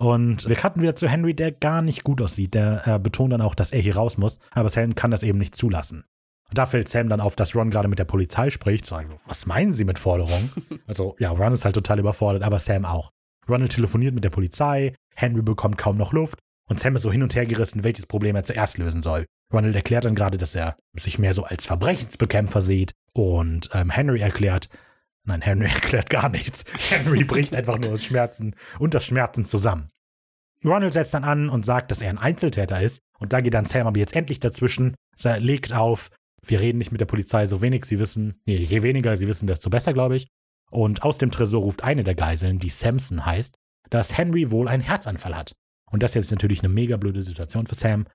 [0.00, 2.54] Und wir cutten wieder zu Henry, der gar nicht gut aussieht.
[2.54, 5.38] Der äh, betont dann auch, dass er hier raus muss, aber Sam kann das eben
[5.38, 6.04] nicht zulassen.
[6.48, 8.86] Und da fällt Sam dann auf, dass Ron gerade mit der Polizei spricht.
[8.86, 10.50] So, was meinen Sie mit Forderung?
[10.86, 13.10] Also, ja, Ron ist halt total überfordert, aber Sam auch.
[13.48, 17.22] Ronald telefoniert mit der Polizei, Henry bekommt kaum noch Luft und Sam ist so hin
[17.22, 19.26] und her gerissen, welches Problem er zuerst lösen soll.
[19.52, 24.20] Ronald erklärt dann gerade, dass er sich mehr so als Verbrechensbekämpfer sieht und ähm, Henry
[24.20, 24.70] erklärt,
[25.24, 26.64] nein, Henry erklärt gar nichts.
[26.90, 29.88] Henry bricht einfach nur aus Schmerzen und das Schmerzen zusammen.
[30.64, 33.64] Ronald setzt dann an und sagt, dass er ein Einzeltäter ist und da geht dann
[33.64, 34.94] Sam aber jetzt endlich dazwischen,
[35.38, 36.10] legt auf,
[36.44, 39.46] wir reden nicht mit der Polizei, so wenig sie wissen, nee, je weniger sie wissen,
[39.46, 40.28] desto besser, glaube ich.
[40.70, 43.56] Und aus dem Tresor ruft eine der Geiseln, die Samson heißt,
[43.90, 45.52] dass Henry wohl einen Herzanfall hat.
[45.90, 48.06] Und das ist jetzt natürlich eine mega blöde Situation für Sam,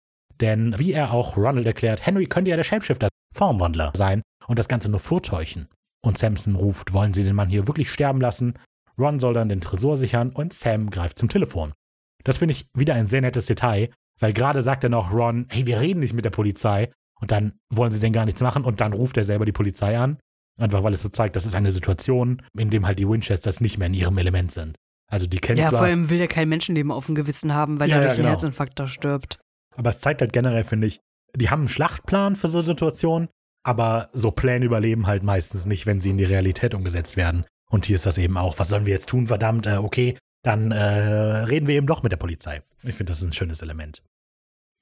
[0.42, 4.68] denn wie er auch Ronald erklärt, Henry könnte ja der Shapeshifter, Formwandler sein und das
[4.68, 5.68] Ganze nur vortäuschen.
[6.06, 8.54] Und Samson ruft, wollen Sie den Mann hier wirklich sterben lassen?
[8.98, 11.74] Ron soll dann den Tresor sichern und Sam greift zum Telefon.
[12.24, 15.66] Das finde ich wieder ein sehr nettes Detail, weil gerade sagt er noch Ron, hey,
[15.66, 16.92] wir reden nicht mit der Polizei.
[17.20, 19.98] Und dann wollen sie denn gar nichts machen und dann ruft er selber die Polizei
[19.98, 20.20] an.
[20.60, 23.78] Einfach weil es so zeigt, das ist eine Situation, in dem halt die Winchesters nicht
[23.78, 24.78] mehr in ihrem Element sind.
[25.10, 25.66] Also die Kenzler.
[25.66, 28.08] Ja, vor allem will er kein Menschenleben auf dem Gewissen haben, weil Ja, er ja,
[28.08, 28.28] durch genau.
[28.28, 29.40] einen Herzinfarkt da stirbt.
[29.76, 31.00] Aber es zeigt halt generell, finde ich,
[31.36, 33.28] die haben einen Schlachtplan für so Situationen,
[33.66, 37.46] aber so Pläne überleben halt meistens nicht, wenn sie in die Realität umgesetzt werden.
[37.70, 40.72] Und hier ist das eben auch, was sollen wir jetzt tun, verdammt, äh, okay, dann
[40.72, 42.62] äh, reden wir eben doch mit der Polizei.
[42.84, 44.04] Ich finde, das ist ein schönes Element.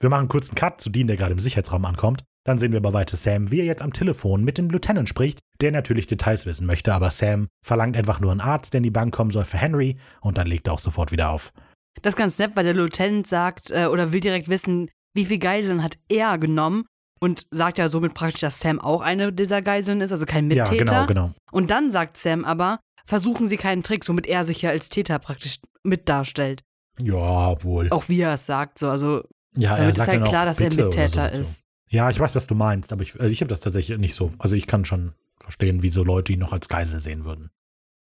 [0.02, 2.26] Wir machen einen kurzen Cut zu Dean, der gerade im Sicherheitsraum ankommt.
[2.46, 5.40] Dann sehen wir aber weiter Sam, wie er jetzt am Telefon mit dem Lieutenant spricht,
[5.62, 8.92] der natürlich Details wissen möchte, aber Sam verlangt einfach nur einen Arzt, der in die
[8.92, 11.54] Bank kommen soll für Henry und dann legt er auch sofort wieder auf.
[12.02, 15.40] Das ist ganz nett, weil der Lieutenant sagt äh, oder will direkt wissen, wie viele
[15.40, 16.84] Geiseln hat er genommen
[17.24, 20.64] und sagt ja somit praktisch, dass Sam auch eine dieser Geiseln ist, also kein Ja,
[20.70, 21.06] Mittäter.
[21.06, 21.32] genau, genau.
[21.52, 25.20] Und dann sagt Sam aber, versuchen Sie keinen Trick, womit er sich ja als Täter
[25.20, 26.62] praktisch mit darstellt.
[27.00, 27.90] Ja, wohl.
[27.92, 29.24] Auch wie er es sagt, so, also
[29.56, 31.42] Ja, damit ist halt klar, dass er Mittäter so und so.
[31.42, 31.62] ist.
[31.90, 34.30] Ja, ich weiß, was du meinst, aber ich, also ich habe das tatsächlich nicht so.
[34.40, 37.52] Also ich kann schon verstehen, wieso Leute ihn noch als Geisel sehen würden.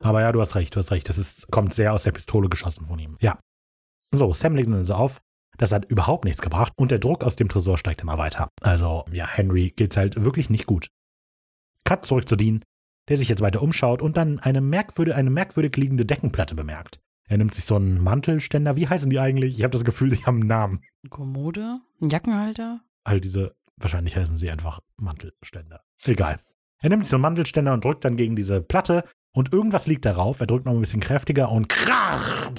[0.03, 1.09] Aber ja, du hast recht, du hast recht.
[1.09, 3.17] Das ist, kommt sehr aus der Pistole geschossen von ihm.
[3.19, 3.39] Ja.
[4.13, 5.21] So, Sam legt dann so auf.
[5.57, 8.49] Das hat überhaupt nichts gebracht und der Druck aus dem Tresor steigt immer weiter.
[8.61, 10.89] Also, ja, Henry geht's halt wirklich nicht gut.
[11.83, 12.63] Cut zurück zu Dean,
[13.09, 16.99] der sich jetzt weiter umschaut und dann eine merkwürdig, eine merkwürdig liegende Deckenplatte bemerkt.
[17.29, 18.75] Er nimmt sich so einen Mantelständer.
[18.75, 19.57] Wie heißen die eigentlich?
[19.57, 20.81] Ich habe das Gefühl, die haben einen Namen.
[21.09, 21.79] Kommode?
[22.01, 22.81] Ein Jackenhalter?
[23.07, 25.81] all diese, wahrscheinlich heißen sie einfach Mantelständer.
[26.03, 26.37] Egal.
[26.79, 29.03] Er nimmt sich so einen Mantelständer und drückt dann gegen diese Platte
[29.33, 30.39] und irgendwas liegt darauf.
[30.39, 32.51] Er drückt noch ein bisschen kräftiger und krach,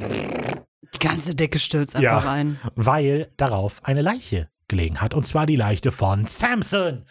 [0.95, 2.17] Die ganze Decke stürzt Ja.
[2.17, 2.59] einfach ein.
[2.77, 5.15] weil darauf eine Leiche gelegen hat.
[5.15, 7.05] Und zwar die Leiche von Samson.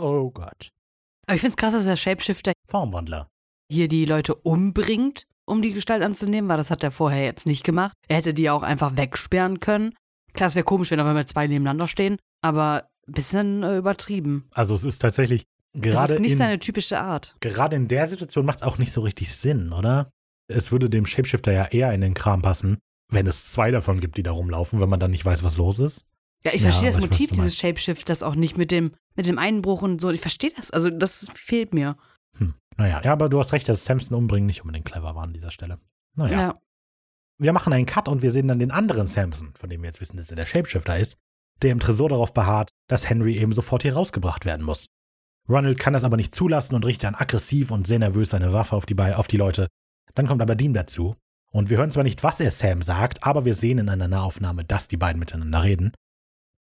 [0.00, 0.68] Oh Gott.
[1.26, 3.28] Aber ich finde es krass, dass der Shapeshifter Formwandler.
[3.70, 7.64] hier die Leute umbringt, um die Gestalt anzunehmen, weil das hat er vorher jetzt nicht
[7.64, 7.94] gemacht.
[8.08, 9.94] Er hätte die ja auch einfach wegsperren können.
[10.34, 14.48] Klar, es wäre komisch, wenn aber mal zwei nebeneinander stehen, aber ein bisschen äh, übertrieben.
[14.52, 17.34] Also es ist tatsächlich Das gerade ist nicht in, seine typische Art.
[17.40, 20.10] gerade in der Situation macht es auch nicht so richtig Sinn, oder?
[20.48, 22.78] Es würde dem Shapeshifter ja eher in den Kram passen,
[23.10, 25.78] wenn es zwei davon gibt, die da rumlaufen, wenn man dann nicht weiß, was los
[25.78, 26.04] ist.
[26.44, 28.92] Ja, ich Ja, verstehe das ich weiß, Motiv du dieses Shapeshifters auch nicht mit dem,
[29.14, 30.10] mit dem Einbruch und so.
[30.10, 30.70] Ich verstehe das.
[30.70, 31.96] Also, das fehlt mir.
[32.36, 32.54] Hm.
[32.76, 35.50] Naja, ja, aber du hast recht, dass Samson umbringen nicht unbedingt clever war an dieser
[35.50, 35.78] Stelle.
[36.16, 36.38] Naja.
[36.40, 36.60] Ja.
[37.38, 40.00] Wir machen einen Cut und wir sehen dann den anderen Samson, von dem wir jetzt
[40.00, 41.16] wissen, dass er der Shapeshifter ist,
[41.62, 44.88] der im Tresor darauf beharrt, dass Henry eben sofort hier rausgebracht werden muss.
[45.48, 48.76] Ronald kann das aber nicht zulassen und richtet dann aggressiv und sehr nervös seine Waffe
[48.76, 49.68] auf die, Be- auf die Leute.
[50.14, 51.16] Dann kommt aber Dean dazu.
[51.52, 54.64] Und wir hören zwar nicht, was er Sam sagt, aber wir sehen in einer Nahaufnahme,
[54.64, 55.92] dass die beiden miteinander reden.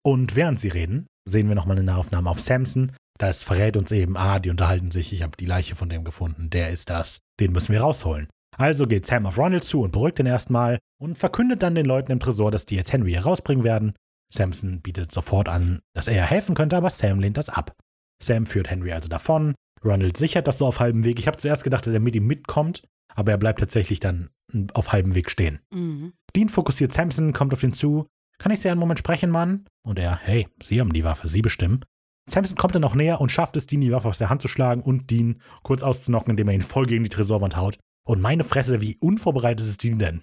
[0.04, 2.92] Und während sie reden, sehen wir nochmal eine Nahaufnahme auf Samson.
[3.18, 6.50] Das verrät uns eben, ah, die unterhalten sich, ich habe die Leiche von dem gefunden,
[6.50, 8.28] der ist das, den müssen wir rausholen.
[8.58, 12.12] Also geht Sam auf Ronald zu und beruhigt ihn erstmal und verkündet dann den Leuten
[12.12, 13.94] im Tresor, dass die jetzt Henry hier rausbringen werden.
[14.32, 17.76] Samson bietet sofort an, dass er helfen könnte, aber Sam lehnt das ab.
[18.22, 19.56] Sam führt Henry also davon.
[19.84, 21.20] Ronald sichert das so auf halbem Weg.
[21.20, 22.84] Ich habe zuerst gedacht, dass er mit ihm mitkommt,
[23.15, 24.30] aber er bleibt tatsächlich dann
[24.73, 25.60] auf halbem Weg stehen.
[25.73, 26.14] Mhm.
[26.35, 28.07] Dean fokussiert Samson, kommt auf ihn zu.
[28.40, 29.65] Kann ich Sie einen Moment sprechen, Mann?
[29.84, 31.84] Und er, hey, Sie haben die Waffe, Sie bestimmen.
[32.30, 34.48] Samson kommt dann noch näher und schafft es, Dean die Waffe aus der Hand zu
[34.48, 37.77] schlagen und Dean kurz auszunocken, indem er ihn voll gegen die Tresorwand haut.
[38.06, 40.22] Und meine Fresse, wie unvorbereitet ist Dean denn?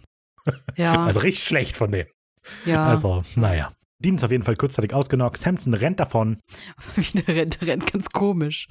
[0.76, 2.06] Ja, Also richtig schlecht von dem.
[2.66, 2.86] ja.
[2.86, 3.70] Also, naja.
[4.02, 5.36] Dean ist auf jeden Fall kurzzeitig ausgenockt.
[5.38, 6.38] Samson rennt davon.
[6.96, 8.66] Wie der rennt, rennt ganz komisch.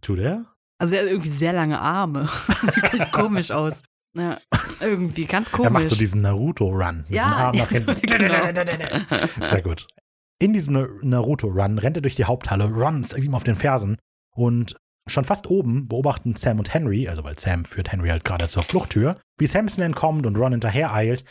[0.00, 0.46] Tut er?
[0.80, 2.28] Also, er hat irgendwie sehr lange Arme.
[2.74, 3.74] Sieht ganz komisch aus.
[4.16, 4.38] Ja,
[4.80, 5.66] irgendwie ganz komisch.
[5.68, 8.00] Er macht so diesen Naruto-Run mit Ja, den Armen ja, nach hinten.
[8.00, 9.46] genau.
[9.48, 9.86] Sehr gut.
[10.40, 13.98] In diesem Naruto-Run rennt er durch die Haupthalle, runs ihm auf den Fersen
[14.34, 14.74] und
[15.06, 18.62] schon fast oben beobachten Sam und Henry, also weil Sam führt Henry halt gerade zur
[18.62, 21.24] Fluchttür, wie Samson entkommt und Ron hinterher eilt.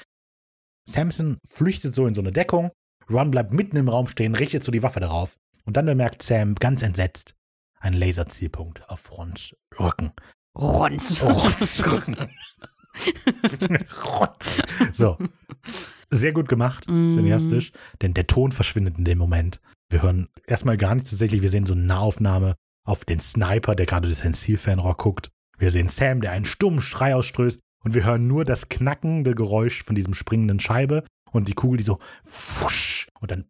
[0.88, 2.72] Samson flüchtet so in so eine Deckung,
[3.10, 5.34] Ron bleibt mitten im Raum stehen, richtet so die Waffe darauf
[5.66, 7.34] und dann bemerkt Sam ganz entsetzt
[7.80, 10.12] einen Laserzielpunkt auf Rons Rücken.
[10.58, 11.02] Rond.
[11.24, 12.16] Rons Rücken.
[14.04, 14.46] Rons.
[14.92, 15.18] So,
[16.10, 17.08] sehr gut gemacht, Mm.
[17.08, 19.62] cineastisch, denn der Ton verschwindet in dem Moment.
[19.90, 23.86] Wir hören erstmal gar nichts tatsächlich, wir sehen so eine Nahaufnahme auf den Sniper, der
[23.86, 25.30] gerade durch sein Zielfernrohr guckt.
[25.58, 29.84] Wir sehen Sam, der einen stummen Schrei ausstößt und wir hören nur das knackende Geräusch
[29.84, 33.46] von diesem springenden Scheibe und die Kugel, die so fusch und dann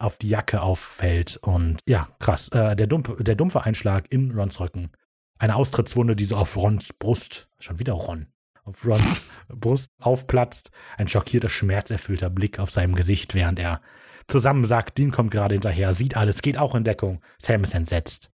[0.00, 2.48] auf die Jacke auffällt und ja, krass.
[2.50, 4.90] Äh, der, dumpfe, der dumpfe Einschlag in Rons Rücken
[5.38, 8.26] Eine Austrittswunde, die so auf Rons Brust, schon wieder Ron,
[8.64, 10.70] auf Rons Brust aufplatzt.
[10.96, 13.80] Ein schockierter, schmerzerfüllter Blick auf seinem Gesicht, während er
[14.28, 17.20] zusammensagt, Dean kommt gerade hinterher, sieht alles, geht auch in Deckung.
[17.38, 18.30] Sam ist entsetzt.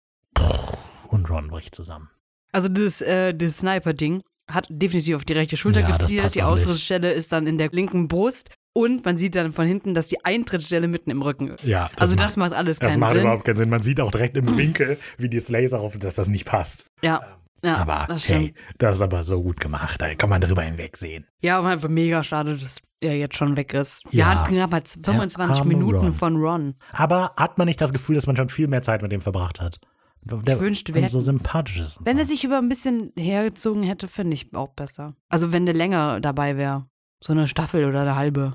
[1.08, 2.10] Und Ron bricht zusammen.
[2.52, 6.34] Also das, äh, das Sniper-Ding hat definitiv auf die rechte Schulter Ja, gezielt.
[6.34, 6.42] Die.
[6.42, 8.50] Austrittsstelle ist dann in der linken Brust.
[8.74, 11.64] Und man sieht dann von hinten, dass die Eintrittsstelle mitten im Rücken ist.
[11.64, 13.20] Ja, also macht- das macht alles Das keinen macht Sinn.
[13.22, 13.68] überhaupt keinen Sinn.
[13.70, 16.86] Man sieht auch direkt im Winkel, wie die Laser auf, dass das nicht passt.
[17.02, 17.20] Ja,
[17.62, 20.00] ja aber das hey, das ist aber so gut gemacht.
[20.00, 21.26] Da kann man drüber hinwegsehen.
[21.42, 24.04] Ja, aber einfach mega schade, dass er jetzt schon weg ist.
[24.06, 24.12] Ja.
[24.12, 26.12] Wir hatten knapp 25 arme Minuten Ron.
[26.12, 26.74] von Ron.
[26.92, 29.60] Aber hat man nicht das Gefühl, dass man schon viel mehr Zeit mit dem verbracht
[29.60, 29.80] hat?
[30.24, 31.98] Der wünschte, wir so sympathisch ist.
[32.04, 32.22] Wenn so.
[32.22, 35.14] er sich über ein bisschen hergezogen hätte, fände ich auch besser.
[35.28, 36.86] Also wenn der länger dabei wäre.
[37.20, 38.54] So eine Staffel oder eine halbe.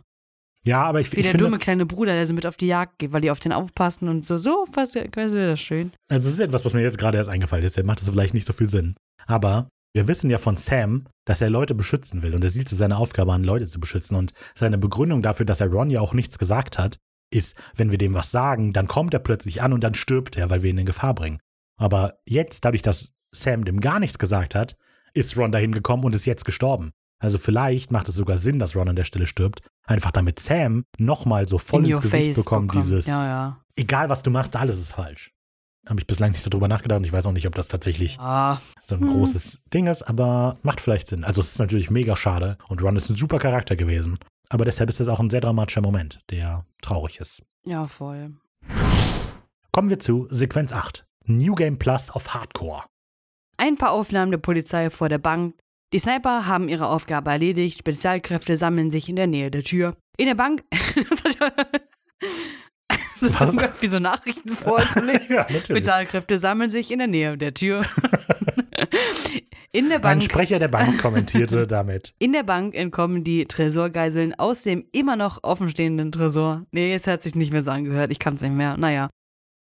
[0.68, 2.68] Ja, aber ich, Wie ich der finde, dumme kleine Bruder, der so mit auf die
[2.68, 4.38] Jagd geht, weil die auf den aufpassen und so.
[4.38, 5.92] So, was, wäre das schön.
[6.10, 7.76] also es ist etwas, was mir jetzt gerade erst eingefallen ist.
[7.76, 8.96] Deshalb macht das vielleicht nicht so viel Sinn.
[9.26, 12.36] Aber wir wissen ja von Sam, dass er Leute beschützen will.
[12.36, 14.16] Und er sieht zu seiner Aufgabe an, Leute zu beschützen.
[14.16, 17.00] Und seine Begründung dafür, dass er Ron ja auch nichts gesagt hat,
[17.32, 20.50] ist, wenn wir dem was sagen, dann kommt er plötzlich an und dann stirbt er,
[20.50, 21.40] weil wir ihn in Gefahr bringen.
[21.80, 24.76] Aber jetzt, dadurch, dass Sam dem gar nichts gesagt hat,
[25.14, 26.92] ist Ron dahin gekommen und ist jetzt gestorben.
[27.20, 29.62] Also vielleicht macht es sogar Sinn, dass Ron an der Stelle stirbt.
[29.88, 32.84] Einfach damit Sam nochmal so voll In ins Gesicht bekommt, bekommen.
[32.86, 33.62] dieses, Ja, ja.
[33.76, 35.32] egal was du machst, alles ist falsch.
[35.90, 38.20] Habe ich bislang nicht so drüber nachgedacht und ich weiß auch nicht, ob das tatsächlich
[38.20, 39.08] Ah, so ein Hm.
[39.10, 41.24] großes Ding ist, aber macht vielleicht Sinn.
[41.24, 44.20] Also es ist natürlich mega schade und Ron ist ein super Charakter gewesen.
[44.50, 47.42] Aber deshalb ist es auch ein sehr dramatischer Moment, der traurig ist.
[47.66, 48.36] ja, voll.
[49.72, 51.06] Kommen wir zu Sequenz 8.
[51.26, 52.84] New Game Plus auf Hardcore.
[53.58, 55.56] Ein paar Aufnahmen der Polizei vor der Bank.
[55.94, 57.80] Die Sniper haben ihre Aufgabe erledigt.
[57.80, 59.96] Spezialkräfte sammeln sich in der Nähe der Tür.
[60.18, 60.64] In der Bank.
[63.22, 65.28] das ist zum Beispiel so Nachrichten vorzulesen.
[65.36, 65.48] ja.
[65.48, 67.86] Spezialkräfte sammeln sich in der Nähe der Tür.
[69.72, 70.24] in der Ein Bank.
[70.24, 72.14] Sprecher der Bank kommentierte damit.
[72.20, 76.66] In der Bank entkommen die Tresorgeiseln aus dem immer noch offenstehenden Tresor.
[76.72, 78.12] Nee, es hat sich nicht mehr so angehört.
[78.12, 78.76] Ich kann es nicht mehr.
[78.76, 79.10] Naja.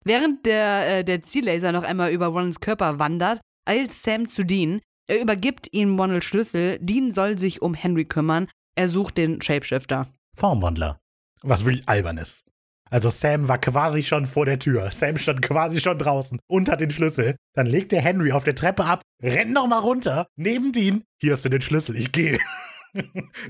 [0.06, 4.80] Während der, äh, der Ziellaser noch einmal über Ronalds Körper wandert, eilt Sam zu Dean.
[5.08, 6.80] Er übergibt ihm Ronalds Schlüssel.
[6.80, 8.48] Dean soll sich um Henry kümmern.
[8.76, 10.08] Er sucht den Shapeshifter.
[10.36, 11.00] Formwandler.
[11.42, 12.46] Was wirklich albern ist.
[12.90, 14.92] Also Sam war quasi schon vor der Tür.
[14.92, 17.36] Sam stand quasi schon draußen und hat den Schlüssel.
[17.56, 21.04] Dann legt der Henry auf der Treppe ab, rennt noch mal runter, neben Dean.
[21.20, 22.40] Hier hast du den Schlüssel, ich gehe.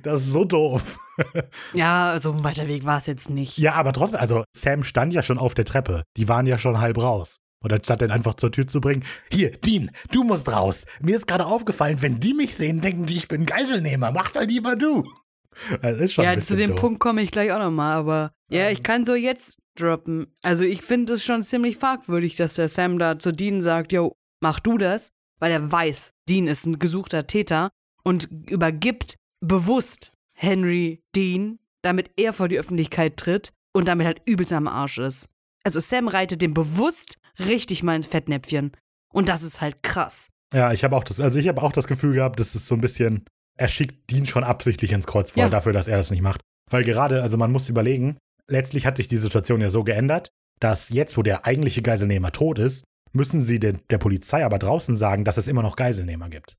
[0.04, 0.98] Das ist so doof.
[1.74, 3.58] Ja, so ein weiter Weg war es jetzt nicht.
[3.58, 6.04] Ja, aber trotzdem, also Sam stand ja schon auf der Treppe.
[6.16, 7.42] Die waren ja schon halb raus.
[7.64, 10.86] Und anstatt den einfach zur Tür zu bringen, hier, Dean, du musst raus.
[11.02, 14.12] Mir ist gerade aufgefallen, wenn die mich sehen, denken die, ich bin Geiselnehmer.
[14.12, 15.04] Mach doch lieber du.
[15.82, 16.80] Das ist schon Ja, zu dem doof.
[16.80, 20.28] Punkt komme ich gleich auch nochmal, aber ja, ich kann so jetzt droppen.
[20.42, 24.16] Also ich finde es schon ziemlich fragwürdig, dass der Sam da zu Dean sagt, yo,
[24.42, 27.72] mach du das, weil er weiß, Dean ist ein gesuchter Täter
[28.04, 34.54] und übergibt bewusst Henry Dean, damit er vor die Öffentlichkeit tritt und damit halt übelst
[34.54, 35.28] am Arsch ist.
[35.64, 38.72] Also Sam reitet dem bewusst richtig mal ins Fettnäpfchen.
[39.14, 40.30] Und das ist halt krass.
[40.54, 42.76] Ja, ich habe auch das, also ich habe auch das Gefühl gehabt, dass es so
[42.76, 43.26] ein bisschen,
[43.58, 45.50] er schickt Dean schon absichtlich ins Kreuzfeuer Ja.
[45.50, 46.42] dafür, dass er das nicht macht.
[46.70, 48.18] Weil gerade, also man muss überlegen,
[48.50, 50.30] letztlich hat sich die Situation ja so geändert,
[50.60, 54.98] dass jetzt, wo der eigentliche Geiselnehmer tot ist, müssen sie der, der Polizei aber draußen
[54.98, 56.56] sagen, dass es immer noch Geiselnehmer gibt.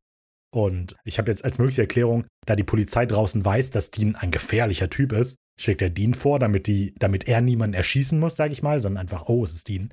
[0.52, 4.30] Und ich habe jetzt als mögliche Erklärung, da die Polizei draußen weiß, dass Dean ein
[4.30, 8.52] gefährlicher Typ ist, schlägt er Dean vor, damit, die, damit er niemanden erschießen muss, sage
[8.52, 9.92] ich mal, sondern einfach, oh, es ist Dean.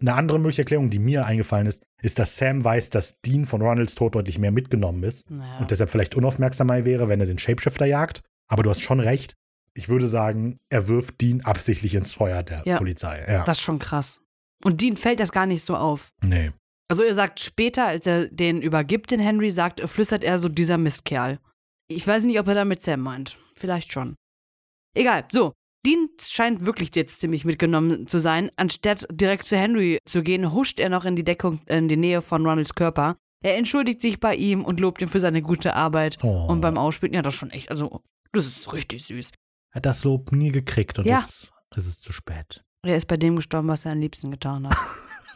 [0.00, 3.62] Eine andere mögliche Erklärung, die mir eingefallen ist, ist, dass Sam weiß, dass Dean von
[3.62, 5.58] Ronalds Tod deutlich mehr mitgenommen ist Naja.
[5.58, 8.20] und deshalb vielleicht unaufmerksamer wäre, wenn er den Shapeshifter jagt.
[8.48, 9.34] Aber du hast schon recht.
[9.74, 12.78] Ich würde sagen, er wirft Dean absichtlich ins Feuer der Ja.
[12.78, 13.24] Polizei.
[13.26, 13.44] Ja.
[13.44, 14.20] Das ist schon krass.
[14.64, 16.10] Und Dean fällt das gar nicht so auf.
[16.22, 16.52] nee.
[16.88, 20.78] Also er sagt später, als er den übergibt, den Henry, sagt, flüstert er so dieser
[20.78, 21.40] Mistkerl.
[21.88, 23.36] Ich weiß nicht, ob er damit Sam meint.
[23.58, 24.14] Vielleicht schon.
[24.94, 25.52] Egal, so.
[25.86, 28.50] Dean scheint wirklich jetzt ziemlich mitgenommen zu sein.
[28.56, 32.22] Anstatt direkt zu Henry zu gehen, huscht er noch in die Deckung, in die Nähe
[32.22, 33.16] von Ronalds Körper.
[33.44, 36.18] Er entschuldigt sich bei ihm und lobt ihn für seine gute Arbeit.
[36.22, 36.46] Oh.
[36.48, 38.02] Und beim Ausspielen, ja, das ist schon echt, also,
[38.32, 39.30] das ist richtig süß.
[39.72, 41.20] Er hat das Lob nie gekriegt und Ja.
[41.20, 42.64] ist es zu spät.
[42.82, 44.76] Er ist bei dem gestorben, was er am liebsten getan hat.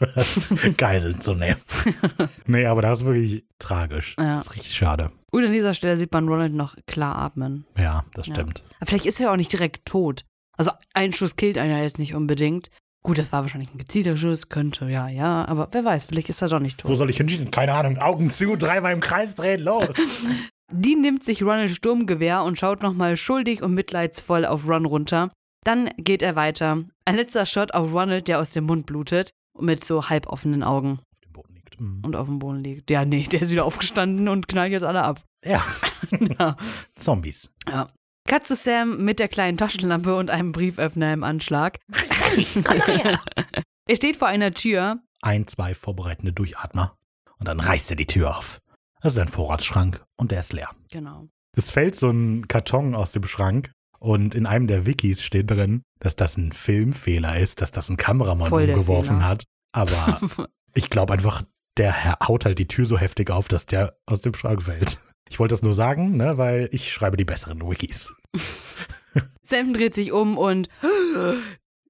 [0.79, 1.61] Geiseln zu nehmen.
[2.47, 4.17] nee, aber das ist wirklich tragisch.
[4.19, 4.39] Ja.
[4.39, 5.13] Das ist richtig schade.
[5.31, 7.67] Und an dieser Stelle sieht man Ronald noch klar atmen.
[7.77, 8.35] Ja, das Ja.
[8.35, 8.65] stimmt.
[8.79, 10.25] Aber vielleicht ist er ja auch nicht direkt tot.
[10.61, 12.71] Also ein Schuss killt einer jetzt nicht unbedingt.
[13.03, 16.43] Gut, das war wahrscheinlich ein gezielter Schuss, könnte, ja, ja, aber wer weiß, vielleicht ist
[16.43, 16.99] er doch nicht Wo tot.
[16.99, 17.51] soll ich hinschießen?
[17.51, 17.97] Keine Ahnung.
[17.97, 19.89] Augen zu, dreimal im Kreis drehen, los.
[20.71, 25.33] Dean nimmt sich Ronalds Sturmgewehr und schaut nochmal schuldig und mitleidsvoll auf Ron runter.
[25.65, 26.85] Dann geht er weiter.
[27.07, 30.99] Ein letzter Shot auf Ronald, der aus dem Mund blutet und mit so halboffenen Augen.
[31.01, 31.81] Auf dem Boden liegt.
[31.81, 32.03] Mhm.
[32.05, 32.91] und auf dem Boden liegt.
[32.91, 35.23] Ja, nee, der ist wieder aufgestanden und knallt jetzt alle ab.
[35.43, 35.65] Ja,
[36.39, 36.55] ja.
[36.97, 37.51] Zombies.
[37.67, 37.89] ja.
[38.31, 41.81] Katze Sam mit der kleinen Taschenlampe und einem Brieföffner im Anschlag.
[43.89, 45.01] er steht vor einer Tür.
[45.21, 46.97] Ein, zwei vorbereitende Durchatmer.
[47.41, 48.61] Und dann reißt er die Tür auf.
[49.01, 50.71] Das ist ein Vorratsschrank und der ist leer.
[50.93, 51.27] Genau.
[51.57, 55.83] Es fällt so ein Karton aus dem Schrank und in einem der Wikis steht drin,
[55.99, 59.29] dass das ein Filmfehler ist, dass das ein Kameramann Voll der umgeworfen Fehler.
[59.29, 59.45] hat.
[59.73, 60.21] Aber
[60.75, 61.43] ich glaube einfach,
[61.77, 64.99] der Herr haut halt die Tür so heftig auf, dass der aus dem Schrank fällt.
[65.31, 68.13] Ich wollte das nur sagen, ne, weil ich schreibe die besseren Wikis.
[69.43, 70.69] Sam dreht sich um und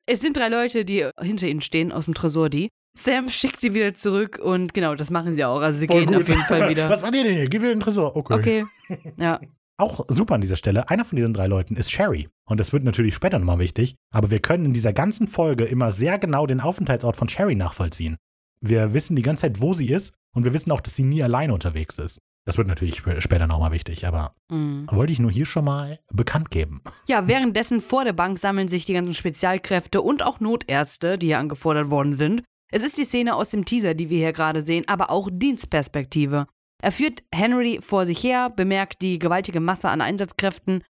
[0.06, 2.68] es sind drei Leute, die hinter ihnen stehen aus dem Tresor, die.
[2.98, 5.60] Sam schickt sie wieder zurück und genau, das machen sie auch.
[5.60, 6.22] Also sie Voll gehen gut.
[6.22, 6.90] auf jeden Fall wieder.
[6.90, 7.48] Was war dir denn hier?
[7.48, 8.16] Geh wieder in den Tresor.
[8.16, 8.34] Okay.
[8.34, 8.64] Okay.
[9.16, 9.40] Ja.
[9.78, 12.28] Auch super an dieser Stelle, einer von diesen drei Leuten ist Sherry.
[12.44, 15.90] Und das wird natürlich später nochmal wichtig, aber wir können in dieser ganzen Folge immer
[15.90, 18.16] sehr genau den Aufenthaltsort von Sherry nachvollziehen.
[18.62, 21.22] Wir wissen die ganze Zeit, wo sie ist und wir wissen auch, dass sie nie
[21.22, 22.18] alleine unterwegs ist.
[22.46, 24.86] Das wird natürlich sp- später nochmal wichtig, aber Mhm.
[24.90, 26.80] wollte ich nur hier schon mal bekannt geben.
[27.06, 31.38] Ja, währenddessen vor der Bank sammeln sich die ganzen Spezialkräfte und auch Notärzte, die hier
[31.38, 32.42] angefordert worden sind.
[32.72, 36.46] Es ist die Szene aus dem Teaser, die wir hier gerade sehen, aber auch Dienstperspektive.
[36.82, 40.82] Er führt Henry vor sich her, bemerkt die gewaltige Masse an Einsatzkräften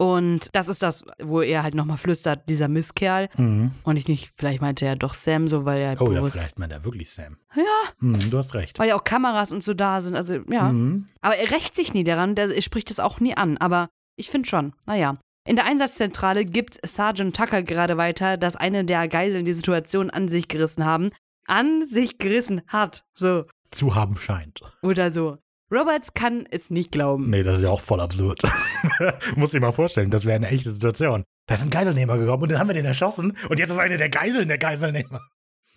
[0.00, 3.28] und das ist das, wo er halt nochmal flüstert, dieser Misskerl.
[3.36, 3.72] Mhm.
[3.82, 6.72] Und ich nicht, vielleicht meinte er doch Sam so, weil er Oh ja, vielleicht meint
[6.72, 7.36] er wirklich Sam.
[7.56, 7.62] Ja.
[7.98, 8.78] Mhm, du hast recht.
[8.78, 10.70] weil ja auch Kameras und so da sind, also ja.
[10.70, 11.08] Mhm.
[11.20, 13.58] Aber er rächt sich nie daran, der er spricht es auch nie an.
[13.58, 15.18] Aber ich finde schon, naja.
[15.44, 20.28] In der Einsatzzentrale gibt Sergeant Tucker gerade weiter, dass eine der Geiseln die Situation an
[20.28, 21.10] sich gerissen haben.
[21.46, 23.04] An sich gerissen hat.
[23.14, 23.46] So.
[23.70, 24.60] Zu haben scheint.
[24.82, 25.38] Oder so.
[25.70, 27.28] Roberts kann es nicht glauben.
[27.30, 28.42] Nee, das ist ja auch voll absurd.
[29.36, 31.24] Muss ich mal vorstellen, das wäre eine echte Situation.
[31.46, 33.96] Da ist ein Geiselnehmer gekommen und dann haben wir den erschossen und jetzt ist eine
[33.96, 35.20] der Geiseln der Geiselnehmer.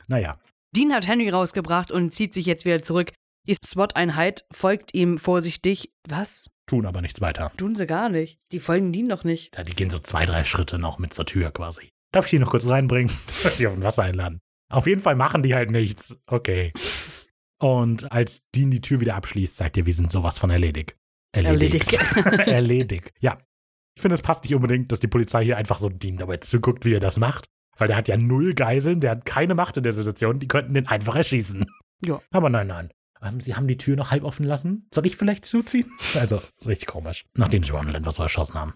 [0.08, 0.38] Naja,
[0.76, 3.12] Dean hat Henry rausgebracht und zieht sich jetzt wieder zurück.
[3.48, 5.92] Die SWAT-Einheit folgt ihm vorsichtig.
[6.08, 6.50] Was?
[6.72, 7.52] tun aber nichts weiter.
[7.58, 8.40] Tun sie gar nicht.
[8.54, 9.58] Die folgen Dean doch nicht.
[9.58, 11.90] Ja, die gehen so zwei, drei Schritte noch mit zur Tür quasi.
[12.14, 13.12] Darf ich die noch kurz reinbringen?
[13.44, 14.40] Darf ich auf ein Wasser einladen?
[14.72, 16.16] Auf jeden Fall machen die halt nichts.
[16.28, 16.72] Okay.
[17.62, 20.98] Und als Dean die Tür wieder abschließt, sagt er, wir sind sowas von erledigt.
[21.32, 21.94] Erledigt.
[21.94, 23.14] erledigt.
[23.22, 23.38] Ja.
[23.96, 26.86] Ich finde, es passt nicht unbedingt, dass die Polizei hier einfach so Dean dabei zuguckt,
[26.86, 27.50] wie er das macht.
[27.78, 30.74] Weil der hat ja null Geiseln, der hat keine Macht in der Situation, die könnten
[30.74, 31.66] den einfach erschießen.
[32.04, 32.22] Ja.
[32.32, 32.90] Aber nein, nein.
[33.22, 34.88] Ähm, Sie haben die Tür noch halb offen lassen.
[34.94, 35.90] Soll ich vielleicht zuziehen?
[36.16, 37.26] Also, richtig komisch.
[37.38, 38.74] Nachdem sie Ronald etwas so erschossen haben.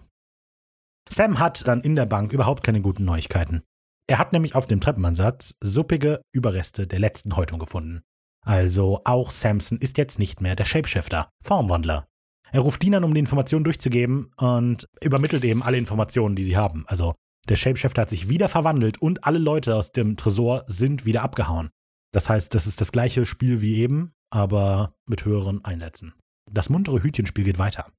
[1.08, 3.62] Sam hat dann in der Bank überhaupt keine guten Neuigkeiten.
[4.08, 8.02] Er hat nämlich auf dem Treppenansatz suppige Überreste der letzten Häutung gefunden.
[8.46, 12.06] Also auch Samson ist jetzt nicht mehr der Shapeshifter, Formwandler.
[12.52, 16.84] Er ruft an, um die Informationen durchzugeben und übermittelt eben alle Informationen, die sie haben.
[16.86, 17.14] Also
[17.48, 21.70] der Shapeshifter hat sich wieder verwandelt und alle Leute aus dem Tresor sind wieder abgehauen.
[22.12, 26.14] Das heißt, das ist das gleiche Spiel wie eben, aber mit höheren Einsätzen.
[26.50, 27.90] Das muntere Hütchenspiel geht weiter.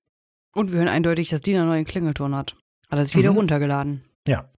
[0.56, 2.56] Und wir hören eindeutig, dass einen neuen Klingelton hat.
[2.90, 3.38] Hat er sich wieder Mhm.
[3.38, 4.06] runtergeladen.
[4.26, 4.49] Ja.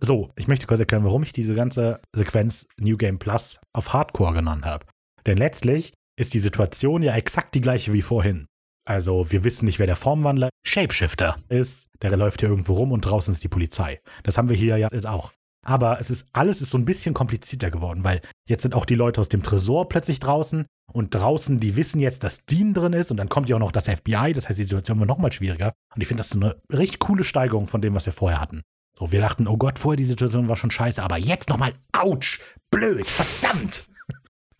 [0.00, 4.34] So, ich möchte kurz erklären, warum ich diese ganze Sequenz New Game Plus auf Hardcore
[4.34, 4.84] genannt habe.
[5.28, 8.46] Denn letztlich ist die Situation ja exakt die gleiche wie vorhin.
[8.88, 11.88] Also, wir wissen nicht, wer der Formwandler Shapeshifter ist.
[12.00, 14.00] Der läuft hier irgendwo rum und draußen ist die Polizei.
[14.22, 15.34] Das haben wir hier ja jetzt auch.
[15.66, 18.94] Aber es ist alles ist so ein bisschen komplizierter geworden, weil jetzt sind auch die
[18.94, 20.64] Leute aus dem Tresor plötzlich draußen
[20.94, 23.72] und draußen, die wissen jetzt, dass Dean drin ist und dann kommt ja auch noch
[23.72, 25.74] das FBI, das heißt, die Situation wird nochmal schwieriger.
[25.94, 28.62] Und ich finde das so eine richtig coole Steigerung von dem, was wir vorher hatten.
[28.98, 32.38] So, wir dachten, oh Gott, vorher die Situation war schon scheiße, aber jetzt nochmal, ouch,
[32.70, 33.90] blöd, verdammt.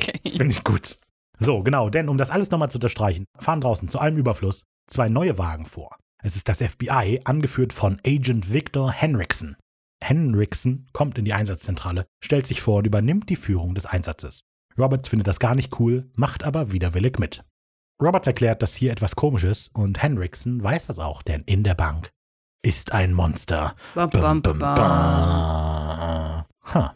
[0.00, 0.20] Okay.
[0.22, 0.96] Finde ich gut.
[1.38, 5.08] So, genau, denn um das alles nochmal zu unterstreichen, fahren draußen zu allem Überfluss zwei
[5.08, 5.96] neue Wagen vor.
[6.22, 9.56] Es ist das FBI, angeführt von Agent Victor Henriksen.
[10.02, 14.40] Henriksen kommt in die Einsatzzentrale, stellt sich vor und übernimmt die Führung des Einsatzes.
[14.76, 17.44] Roberts findet das gar nicht cool, macht aber widerwillig mit.
[18.02, 21.74] Roberts erklärt, dass hier etwas komisch ist und Henriksen weiß das auch, denn in der
[21.74, 22.10] Bank
[22.62, 23.74] ist ein Monster.
[23.94, 26.44] Bam, bam, bam, bam.
[26.74, 26.94] Ha.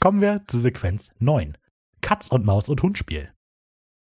[0.00, 1.58] Kommen wir zu Sequenz 9.
[2.02, 3.32] Katz und Maus und Hundspiel.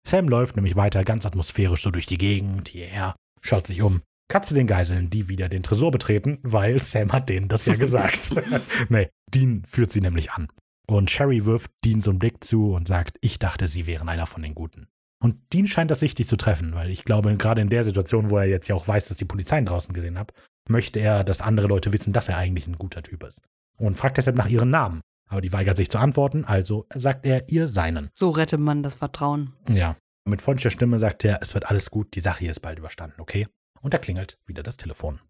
[0.07, 4.01] Sam läuft nämlich weiter ganz atmosphärisch so durch die Gegend, hierher, schaut sich um.
[4.29, 7.75] Katz zu den Geiseln, die wieder den Tresor betreten, weil Sam hat denen das ja
[7.77, 8.29] gesagt.
[8.89, 10.47] nee, Dean führt sie nämlich an.
[10.87, 14.27] Und Sherry wirft Dean so einen Blick zu und sagt, ich dachte, sie wären einer
[14.27, 14.87] von den Guten.
[15.19, 18.37] Und Dean scheint das richtig zu treffen, weil ich glaube, gerade in der Situation, wo
[18.37, 20.31] er jetzt ja auch weiß, dass die Polizei ihn draußen gesehen hat,
[20.69, 23.41] möchte er, dass andere Leute wissen, dass er eigentlich ein guter Typ ist.
[23.79, 25.01] Und fragt deshalb nach ihren Namen.
[25.27, 28.09] Aber die weigert sich zu antworten, also sagt er ihr seinen.
[28.13, 29.53] So rettet man das Vertrauen.
[29.69, 29.95] Ja.
[30.25, 33.21] Mit freundlicher Stimme sagt er, es wird alles gut, die Sache hier ist bald überstanden,
[33.21, 33.47] okay?
[33.81, 35.21] Und da klingelt wieder das Telefon.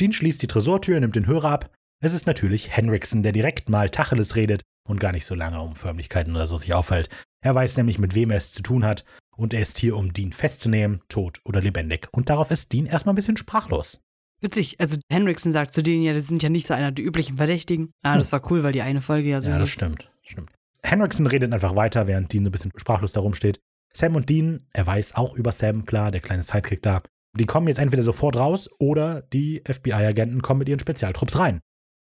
[0.00, 1.70] Dean schließt die Tresortür, nimmt den Hörer ab.
[2.02, 5.74] Es ist natürlich Henriksen, der direkt mal Tacheles redet, und gar nicht so lange um
[5.74, 7.08] Förmlichkeiten oder so sich aufhält.
[7.42, 9.04] Er weiß nämlich, mit wem er es zu tun hat
[9.36, 12.08] und er ist hier, um Dean festzunehmen, tot oder lebendig.
[12.12, 14.00] Und darauf ist Dean erstmal ein bisschen sprachlos.
[14.44, 17.38] Witzig, also Henriksen sagt zu denen ja, das sind ja nicht so einer der üblichen
[17.38, 17.92] Verdächtigen.
[18.02, 19.74] Ah, das war cool, weil die eine Folge ja so ja, das hieß.
[19.74, 20.52] stimmt, stimmt.
[20.82, 23.58] Henriksen redet einfach weiter, während Dean so ein bisschen sprachlos da rumsteht.
[23.94, 27.02] Sam und Dean, er weiß auch über Sam, klar, der kleine Sidekick da.
[27.38, 31.60] Die kommen jetzt entweder sofort raus oder die FBI-Agenten kommen mit ihren Spezialtrupps rein.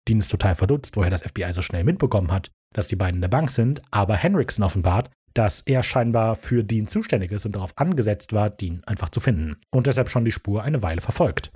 [0.09, 3.21] Dean ist total verdutzt, woher das FBI so schnell mitbekommen hat, dass die beiden in
[3.21, 7.71] der Bank sind, aber Henriksen offenbart, dass er scheinbar für Dean zuständig ist und darauf
[7.77, 11.53] angesetzt war, Dean einfach zu finden und deshalb schon die Spur eine Weile verfolgt.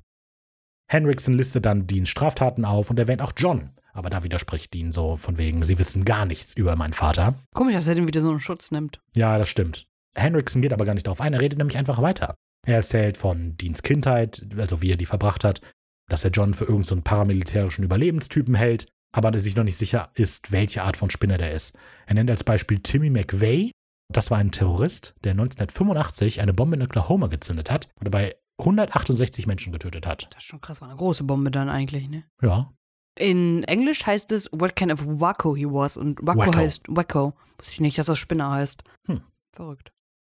[0.90, 5.18] Henriksen listet dann Deans Straftaten auf und erwähnt auch John, aber da widerspricht Dean so
[5.18, 7.36] von wegen, sie wissen gar nichts über meinen Vater.
[7.54, 9.02] Komisch, dass er den wieder so einen Schutz nimmt.
[9.16, 9.88] Ja, das stimmt.
[10.16, 12.36] Henriksen geht aber gar nicht darauf ein, er redet nämlich einfach weiter.
[12.66, 15.62] Er erzählt von Deans Kindheit, also wie er die verbracht hat,
[16.10, 20.52] dass er John für irgendeinen so paramilitärischen Überlebenstypen hält, aber sich noch nicht sicher ist,
[20.52, 21.78] welche Art von Spinner der ist.
[22.06, 23.72] Er nennt als Beispiel Timmy McVeigh.
[24.14, 29.46] Das war ein Terrorist, der 1985 eine Bombe in Oklahoma gezündet hat und dabei 168
[29.48, 30.28] Menschen getötet hat.
[30.32, 32.24] Das ist schon krass, war eine große Bombe dann eigentlich, ne?
[32.42, 32.74] Ja.
[33.20, 36.58] In Englisch heißt es What kind of wacko he was und wacko, Wacko.
[36.58, 37.34] heißt wacko.
[37.58, 38.84] Wusste ich nicht, dass das Spinner heißt.
[39.08, 39.22] Hm.
[39.54, 39.92] Verrückt.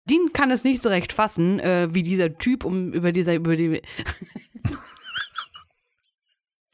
[0.08, 3.54] Dean kann es nicht so recht fassen, äh, wie dieser Typ um über dieser über
[3.54, 3.82] die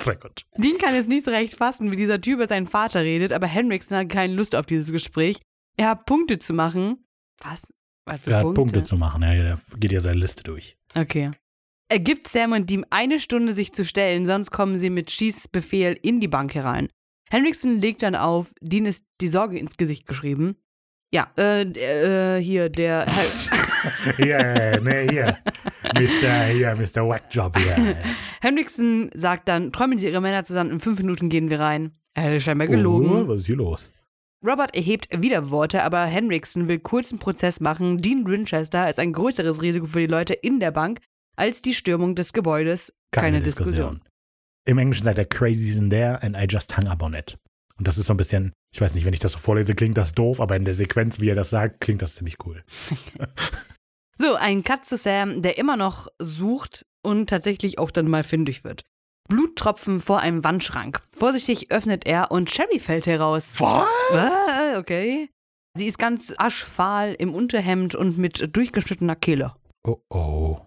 [0.03, 0.47] Sehr gut.
[0.57, 3.47] Dean kann es nicht so recht fassen, wie dieser Typ über seinen Vater redet, aber
[3.47, 5.39] Henriksen hat keine Lust auf dieses Gespräch.
[5.77, 7.05] Er hat Punkte zu machen.
[7.43, 7.69] Was?
[8.07, 8.61] Was für Er hat Punkte?
[8.62, 10.78] Punkte zu machen, ja, er geht ja seine Liste durch.
[10.94, 11.31] Okay.
[11.90, 15.98] Er gibt Sam und Dean eine Stunde, sich zu stellen, sonst kommen sie mit Schießbefehl
[16.02, 16.89] in die Bank herein.
[17.31, 20.56] Henriksen legt dann auf, Dean ist die Sorge ins Gesicht geschrieben.
[21.10, 23.06] Ja, äh, äh hier, der.
[24.19, 25.39] Ja, ne, hier.
[25.94, 26.47] Mr.
[26.47, 27.09] Hier, Mr.
[27.09, 27.97] Wackjob hier.
[28.40, 31.93] Henriksen sagt dann: Träumen Sie Ihre Männer zusammen, in fünf Minuten gehen wir rein.
[32.15, 33.10] Er hätte scheinbar gelogen.
[33.10, 33.93] Oh, was ist hier los?
[34.44, 37.98] Robert erhebt Widerworte, aber Henriksen will kurzen Prozess machen.
[37.98, 41.01] Dean Winchester ist ein größeres Risiko für die Leute in der Bank
[41.36, 42.93] als die Stürmung des Gebäudes.
[43.10, 44.02] Keine, Diskussion.
[44.65, 47.36] Im Englischen sagt er crazy in there and I just hung up on it.
[47.78, 49.97] Und das ist so ein bisschen, ich weiß nicht, wenn ich das so vorlese, klingt
[49.97, 52.62] das doof, aber in der Sequenz, wie er das sagt, klingt das ziemlich cool.
[54.20, 58.65] So, ein Cut zu Sam, der immer noch sucht und tatsächlich auch dann mal fündig
[58.65, 58.82] wird.
[59.29, 61.01] Bluttropfen vor einem Wandschrank.
[61.17, 63.55] Vorsichtig öffnet er und Sherry fällt heraus.
[63.59, 63.87] Was?
[64.11, 64.79] Was?
[64.79, 65.29] Okay.
[65.77, 69.55] Sie ist ganz aschfahl im Unterhemd und mit durchgeschnittener Kehle.
[69.85, 70.59] Oh oh.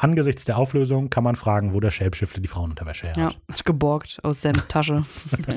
[0.00, 3.38] Angesichts der Auflösung kann man fragen, wo der Shapeshifter die Frauenunterwäsche her Ja, hat.
[3.48, 5.04] ist geborgt aus Sams Tasche.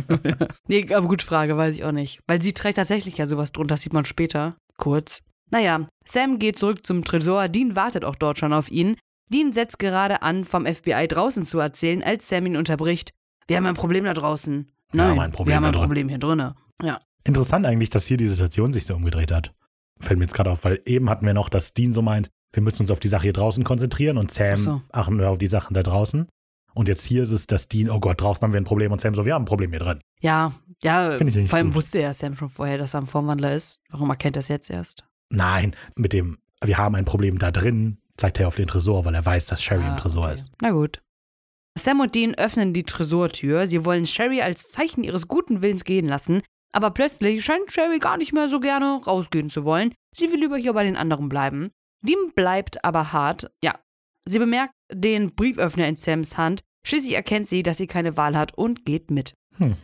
[0.68, 2.20] nee, aber gute Frage, weiß ich auch nicht.
[2.28, 4.56] Weil sie trägt tatsächlich ja sowas drunter, das sieht man später.
[4.78, 5.20] Kurz.
[5.52, 7.50] Naja, Sam geht zurück zum Tresor.
[7.50, 8.98] Dean wartet auch dort schon auf ihn.
[9.32, 13.14] Dean setzt gerade an, vom FBI draußen zu erzählen, als Sam ihn unterbricht.
[13.48, 14.68] Wir haben ein Problem da draußen.
[14.92, 15.74] Wir Nein, haben ein Problem wir haben ein.
[15.74, 16.54] Problem hier drinnen.
[16.82, 17.00] Ja.
[17.24, 19.54] Interessant eigentlich, dass hier die Situation sich so umgedreht hat.
[20.00, 22.64] Fällt mir jetzt gerade auf, weil eben hatten wir noch, dass Dean so meint, wir
[22.64, 24.82] müssen uns auf die Sache hier draußen konzentrieren und Sam so.
[24.92, 26.28] achten wir auf die Sachen da draußen.
[26.74, 29.00] Und jetzt hier ist es, dass Dean, oh Gott, draußen haben wir ein Problem und
[29.00, 30.00] Sam so, wir haben ein Problem hier drin.
[30.22, 30.54] Ja,
[30.84, 31.76] ja, vor allem gut.
[31.76, 33.80] wusste ja Sam schon vorher, dass er ein Formwandler ist.
[33.90, 35.06] Warum erkennt er es jetzt erst?
[35.30, 39.14] Nein, mit dem, wir haben ein Problem da drin, zeigt er auf den Tresor, weil
[39.16, 40.34] er weiß, dass Sherry im Ah, Tresor okay.
[40.36, 40.52] ist.
[40.62, 41.02] Na gut.
[41.78, 43.68] Sam und Dean öffnen die Tresortür.
[43.68, 46.42] Sie wollen Sherry als Zeichen ihres guten Willens gehen lassen.
[46.74, 49.94] Aber plötzlich scheint Sherry gar nicht mehr so gerne rausgehen zu wollen.
[50.16, 51.72] Sie will lieber hier bei den anderen bleiben.
[52.06, 53.52] Dean bleibt aber hart.
[53.64, 53.76] Ja.
[54.28, 56.62] Sie bemerkt den Brieföffner in Sams Hand.
[56.86, 59.34] Schließlich erkennt sie, dass sie keine Wahl hat und geht mit.
[59.58, 59.76] Hm.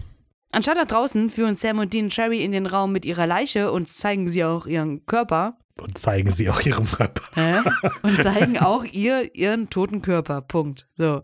[0.52, 3.88] Anstatt nach draußen führen Sam und Dean Sherry in den Raum mit ihrer Leiche und
[3.90, 5.58] zeigen sie auch ihren Körper.
[5.82, 7.22] Und zeigen sie auch ihrem Körper.
[7.36, 7.60] Hä?
[8.04, 10.42] Und zeigen auch ihr ihren toten Körper.
[10.42, 10.88] Punkt.
[10.98, 11.22] So.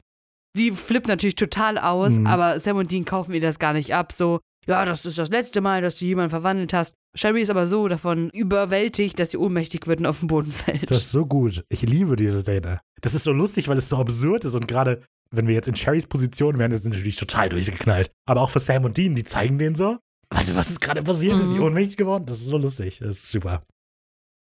[0.55, 2.27] Die flippt natürlich total aus, Mhm.
[2.27, 4.13] aber Sam und Dean kaufen ihr das gar nicht ab.
[4.15, 6.93] So, ja, das ist das letzte Mal, dass du jemanden verwandelt hast.
[7.15, 10.89] Sherry ist aber so davon überwältigt, dass sie ohnmächtig wird und auf den Boden fällt.
[10.89, 11.63] Das ist so gut.
[11.69, 12.79] Ich liebe diese Szene.
[13.01, 15.01] Das ist so lustig, weil es so absurd ist und gerade,
[15.31, 18.11] wenn wir jetzt in Sherrys Position wären, ist es natürlich total durchgeknallt.
[18.27, 19.97] Aber auch für Sam und Dean, die zeigen den so.
[20.29, 21.39] Warte, was ist gerade passiert?
[21.39, 21.63] Ist sie Mhm.
[21.63, 22.25] ohnmächtig geworden?
[22.25, 22.99] Das ist so lustig.
[22.99, 23.63] Das ist super.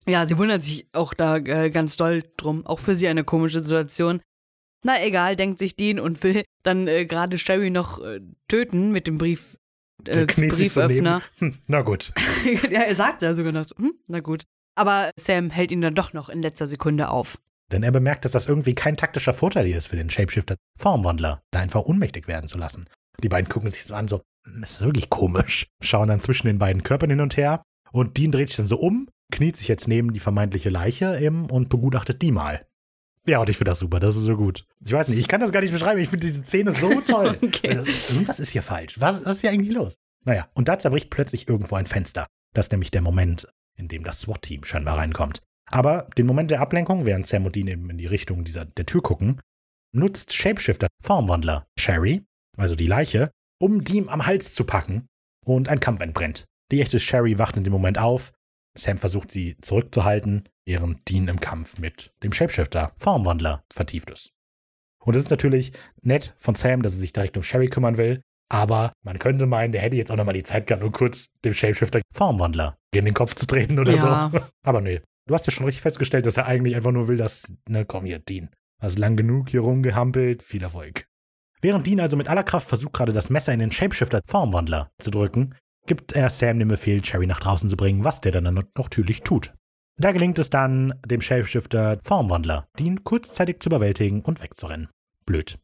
[0.08, 2.64] Ja, sie wundert sich auch da äh, ganz doll drum.
[2.66, 4.20] Auch für sie eine komische Situation.
[4.84, 9.06] Na egal, denkt sich Dean und will dann äh, gerade Sherry noch äh, töten mit
[9.06, 9.58] dem Brief.
[10.06, 10.80] Äh, sich so.
[10.80, 11.20] Brieföffner.
[11.38, 12.12] Hm, na gut.
[12.70, 14.44] ja, er sagt ja sogar noch so, hm, na gut.
[14.76, 17.38] Aber Sam hält ihn dann doch noch in letzter Sekunde auf.
[17.72, 21.42] Denn er bemerkt, dass das irgendwie kein taktischer Vorteil hier ist für den Shapeshifter, Formwandler,
[21.50, 22.88] da einfach ohnmächtig werden zu lassen.
[23.22, 25.66] Die beiden gucken sich so an, so, "Hm, das ist wirklich komisch.
[25.82, 28.78] Schauen dann zwischen den beiden Körpern hin und her und Dean dreht sich dann so
[28.78, 32.66] um, kniet sich jetzt neben die vermeintliche Leiche eben und begutachtet die mal.
[33.26, 34.64] Ja, und ich finde das super, das ist so gut.
[34.84, 37.38] Ich weiß nicht, ich kann das gar nicht beschreiben, ich finde diese Szene so toll.
[37.42, 37.74] Okay.
[37.74, 38.98] Das ist, irgendwas ist hier falsch.
[39.00, 39.96] Was, was ist hier eigentlich los?
[40.24, 42.26] Naja, und da zerbricht plötzlich irgendwo ein Fenster.
[42.54, 43.46] Das ist nämlich der Moment,
[43.76, 45.42] in dem das SWAT-Team scheinbar reinkommt.
[45.70, 48.86] Aber den Moment der Ablenkung, während Sam und Dean eben in die Richtung dieser, der
[48.86, 49.40] Tür gucken,
[49.92, 52.24] nutzt Shapeshifter Formwandler Sherry,
[52.56, 53.30] also die Leiche,
[53.60, 55.06] um Dean am Hals zu packen
[55.44, 56.44] und ein Kampf entbrennt.
[56.70, 58.32] Die echte Sherry wacht in dem Moment auf.
[58.78, 64.30] Sam versucht sie zurückzuhalten, während Dean im Kampf mit dem Shapeshifter Formwandler vertieft ist.
[65.04, 65.72] Und es ist natürlich
[66.02, 69.72] nett von Sam, dass er sich direkt um Sherry kümmern will, aber man könnte meinen,
[69.72, 73.14] der hätte jetzt auch nochmal die Zeit gehabt, um kurz dem Shapeshifter Formwandler in den
[73.14, 74.30] Kopf zu treten oder Ja.
[74.32, 74.40] so.
[74.62, 77.44] Aber nee, du hast ja schon richtig festgestellt, dass er eigentlich einfach nur will, dass,
[77.68, 78.48] ne, komm hier, Dean.
[78.80, 81.04] Hast lang genug hier rumgehampelt, viel Erfolg.
[81.60, 85.10] Während Dean also mit aller Kraft versucht, gerade das Messer in den Shapeshifter Formwandler zu
[85.10, 85.54] drücken,
[85.88, 88.44] gibt er Sam den Befehl, Sherry nach draußen zu bringen, was der dann
[88.76, 89.52] natürlich tut.
[89.96, 94.88] Da gelingt es dann, dem Shapeshifter Formwandler Dean kurzzeitig zu überwältigen und wegzurennen.
[95.26, 95.58] Blöd.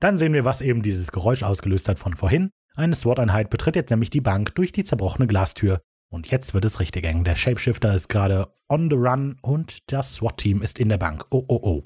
[0.00, 2.50] Dann sehen wir, was eben dieses Geräusch ausgelöst hat von vorhin.
[2.74, 5.80] Eine SWAT-Einheit betritt jetzt nämlich die Bank durch die zerbrochene Glastür.
[6.10, 7.22] Und jetzt wird es richtig eng.
[7.22, 11.26] Der Shapeshifter ist gerade on the run und das SWAT-Team ist in der Bank.
[11.30, 11.84] Oh, oh, oh.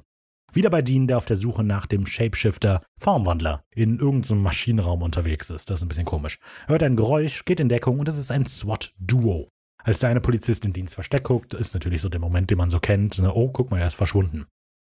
[0.55, 5.49] Wieder bei Dean, der auf der Suche nach dem Shapeshifter Formwandler in irgendeinem Maschinenraum unterwegs
[5.49, 5.71] ist.
[5.71, 6.39] Das ist ein bisschen komisch.
[6.67, 9.49] Hört ein Geräusch, geht in Deckung und es ist ein SWAT-Duo.
[9.83, 12.69] Als der eine Polizist in Deans Versteck guckt, ist natürlich so der Moment, den man
[12.69, 13.19] so kennt.
[13.19, 13.35] Ne?
[13.35, 14.45] Oh, guck mal, er ist verschwunden.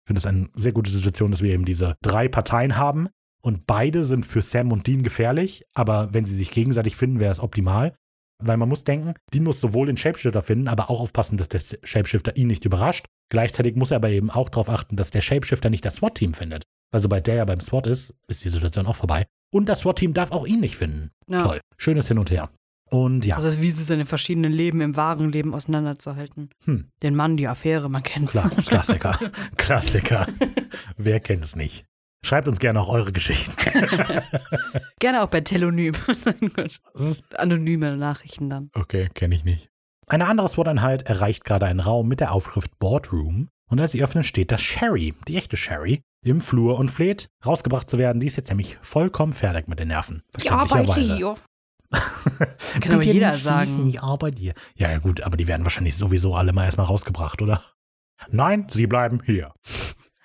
[0.05, 3.09] Ich finde es eine sehr gute Situation, dass wir eben diese drei Parteien haben
[3.41, 7.31] und beide sind für Sam und Dean gefährlich, aber wenn sie sich gegenseitig finden, wäre
[7.31, 7.95] es optimal.
[8.45, 11.61] Weil man muss denken, Dean muss sowohl den Shapeshifter finden, aber auch aufpassen, dass der
[11.83, 13.07] Shapeshifter ihn nicht überrascht.
[13.31, 16.65] Gleichzeitig muss er aber eben auch darauf achten, dass der Shapeshifter nicht das SWAT-Team findet.
[16.91, 19.27] Weil sobald der ja beim SWAT ist, ist die Situation auch vorbei.
[19.53, 21.11] Und das SWAT-Team darf auch ihn nicht finden.
[21.29, 21.43] Ja.
[21.43, 21.61] Toll.
[21.79, 22.51] Schönes Hin und Her.
[22.91, 26.51] Und ja, Also wie sie seine verschiedenen Leben im wahren Leben auseinanderzuhalten.
[26.65, 26.89] Hm.
[27.03, 28.33] Den Mann, die Affäre, man kennt's.
[28.33, 29.19] klar, Klassiker.
[29.57, 30.27] Klassiker.
[30.99, 31.87] Wer kennt es nicht?
[32.25, 33.53] Schreibt uns gerne auch eure Geschichten.
[35.01, 35.95] Gerne auch bei Telonym.
[37.35, 38.71] Anonyme Nachrichten dann.
[38.75, 39.69] Okay, kenne ich nicht.
[40.07, 44.23] Eine andere SWAT-Einheit erreicht gerade einen Raum mit der Aufschrift Boardroom und als sie öffnen,
[44.23, 48.21] steht da Sherry, die echte Sherry, im Flur und fleht, rausgebracht zu werden.
[48.21, 50.23] Die ist jetzt nämlich vollkommen fertig mit den Nerven.
[50.31, 51.35] Verständlicherweise.
[52.81, 53.89] Kann aber jeder sagen.
[53.89, 54.55] Ja, bei dir.
[54.77, 57.63] Ja, ja, gut, aber die werden wahrscheinlich sowieso alle mal erstmal rausgebracht, oder?
[58.31, 59.53] Nein, sie bleiben hier.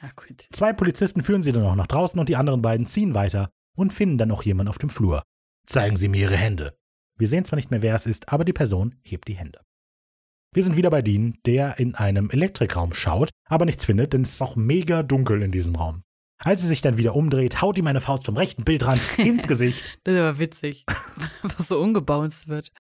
[0.01, 0.47] Ja, gut.
[0.51, 3.93] Zwei Polizisten führen sie dann noch nach draußen und die anderen beiden ziehen weiter und
[3.93, 5.23] finden dann noch jemanden auf dem Flur.
[5.65, 6.77] Zeigen Sie mir Ihre Hände.
[7.17, 9.59] Wir sehen zwar nicht mehr, wer es ist, aber die Person hebt die Hände.
[10.53, 14.33] Wir sind wieder bei Dean, der in einem Elektrikraum schaut, aber nichts findet, denn es
[14.33, 16.03] ist auch mega dunkel in diesem Raum.
[16.39, 19.99] Als er sich dann wieder umdreht, haut ihm eine Faust vom rechten Bildrand ins Gesicht.
[20.03, 20.85] Das ist aber witzig.
[21.41, 22.71] Was so umgebounced wird.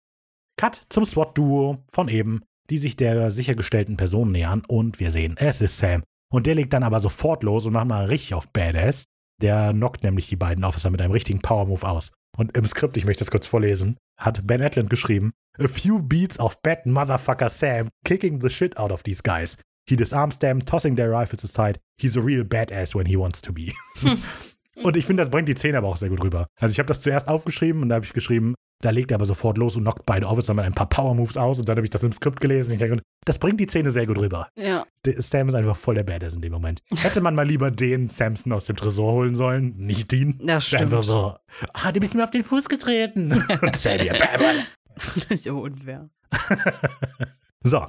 [0.57, 5.61] Cut zum SWAT-Duo von eben, die sich der sichergestellten Person nähern und wir sehen, es
[5.61, 6.03] ist Sam.
[6.33, 9.05] Und der legt dann aber sofort los und macht mal richtig auf Badass.
[9.41, 12.13] Der knockt nämlich die beiden Officer mit einem richtigen Power-Move aus.
[12.37, 16.39] Und im Skript, ich möchte das kurz vorlesen, hat Ben Atland geschrieben, A few beats
[16.39, 19.57] of bad motherfucker Sam kicking the shit out of these guys.
[19.89, 21.79] He disarms them, tossing their rifles aside.
[21.99, 23.73] He's a real badass when he wants to be.
[24.83, 26.47] und ich finde, das bringt die Szene aber auch sehr gut rüber.
[26.61, 29.25] Also ich habe das zuerst aufgeschrieben und da habe ich geschrieben, da legt er aber
[29.25, 31.91] sofort los und knockt beide Officer mit ein paar Power-Moves aus und dann habe ich
[31.91, 32.73] das im Skript gelesen.
[32.73, 34.49] Ich denke, das bringt die Szene sehr gut rüber.
[34.57, 34.87] Ja.
[35.05, 36.81] Sam ist einfach voll der Badass in dem Moment.
[36.95, 40.39] Hätte man mal lieber den Samson aus dem Tresor holen sollen, nicht ihn.
[40.43, 40.83] Das stimmt.
[40.83, 41.35] Einfach so,
[41.73, 43.33] ah, du bist mir auf den Fuß getreten.
[43.63, 44.13] Und Sam hier.
[44.15, 46.11] Das ist ja unfair.
[47.61, 47.85] So,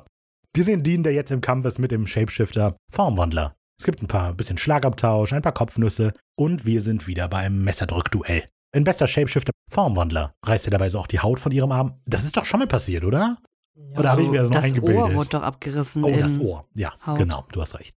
[0.56, 3.54] wir sehen Dean, der jetzt im Kampf ist mit dem Shapeshifter Formwandler.
[3.80, 8.44] Es gibt ein paar bisschen Schlagabtausch, ein paar Kopfnüsse und wir sind wieder beim Messerdrückduell.
[8.74, 12.02] In bester Shapeshifter Formwandler reißt er dabei so auch die Haut von ihrem Arm.
[12.06, 13.38] Das ist doch schon mal passiert, oder?
[13.95, 15.04] Oder habe ich mir das noch das eingebildet?
[15.04, 16.04] Ohr wurde doch abgerissen.
[16.04, 16.66] Oh, das Ohr.
[16.76, 17.20] Ja, Haut.
[17.20, 17.95] genau, du hast recht.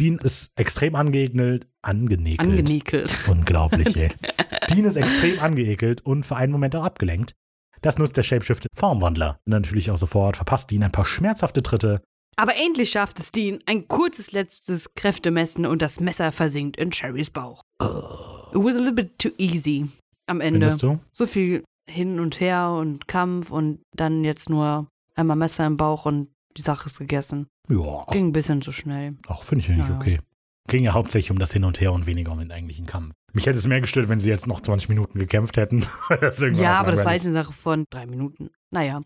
[0.00, 2.40] Dean ist extrem angeekelt, angenekelt.
[2.40, 3.16] Angenikelt.
[3.28, 4.10] Unglaublich, ey.
[4.70, 7.34] Dean ist extrem angeekelt und für einen Moment auch abgelenkt.
[7.82, 9.38] Das nutzt der Shapeshifter Formwandler.
[9.44, 12.02] Natürlich auch sofort verpasst Dean ein paar schmerzhafte Tritte.
[12.36, 17.30] Aber endlich schafft es Dean ein kurzes letztes Kräftemessen und das Messer versinkt in Sherrys
[17.30, 17.62] Bauch.
[17.80, 19.88] It was a little bit too easy
[20.26, 20.70] am Ende.
[21.12, 26.06] So viel hin und her und Kampf und dann jetzt nur einmal Messer im Bauch
[26.06, 27.46] und die Sache ist gegessen.
[27.68, 29.16] Ja, Ging ein bisschen zu schnell.
[29.26, 29.96] auch finde ich eigentlich Ja.
[29.96, 30.20] okay.
[30.68, 33.14] Ging ja hauptsächlich um das Hin und Her und weniger um den eigentlichen Kampf.
[33.32, 35.84] Mich hätte es mehr gestört, wenn sie jetzt noch 20 Minuten gekämpft hätten.
[36.54, 38.50] Ja, aber das war jetzt eine Sache von drei Minuten.
[38.70, 39.02] Naja.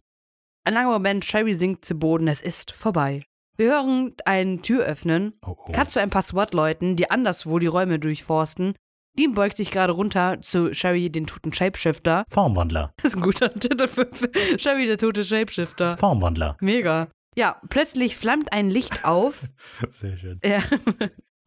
[0.66, 3.22] Ein langer Moment, Sherry sinkt zu Boden, es ist vorbei.
[3.56, 5.84] Wir hören eine Tür öffnen, Oh, oh.
[5.84, 8.74] Zu ein paar SWAT-Leuten, die anderswo die Räume durchforsten.
[9.16, 12.24] Dean beugt sich gerade runter zu Sherry, den toten Shapeshifter.
[12.28, 12.92] Formwandler.
[13.00, 14.10] Das ist ein guter Titel für
[14.58, 15.96] Sherry, der tote Shapeshifter.
[15.98, 16.56] Formwandler.
[16.60, 17.06] Mega.
[17.36, 19.44] Ja, plötzlich flammt ein Licht auf.
[19.88, 20.40] Sehr schön.
[20.44, 20.64] Ja.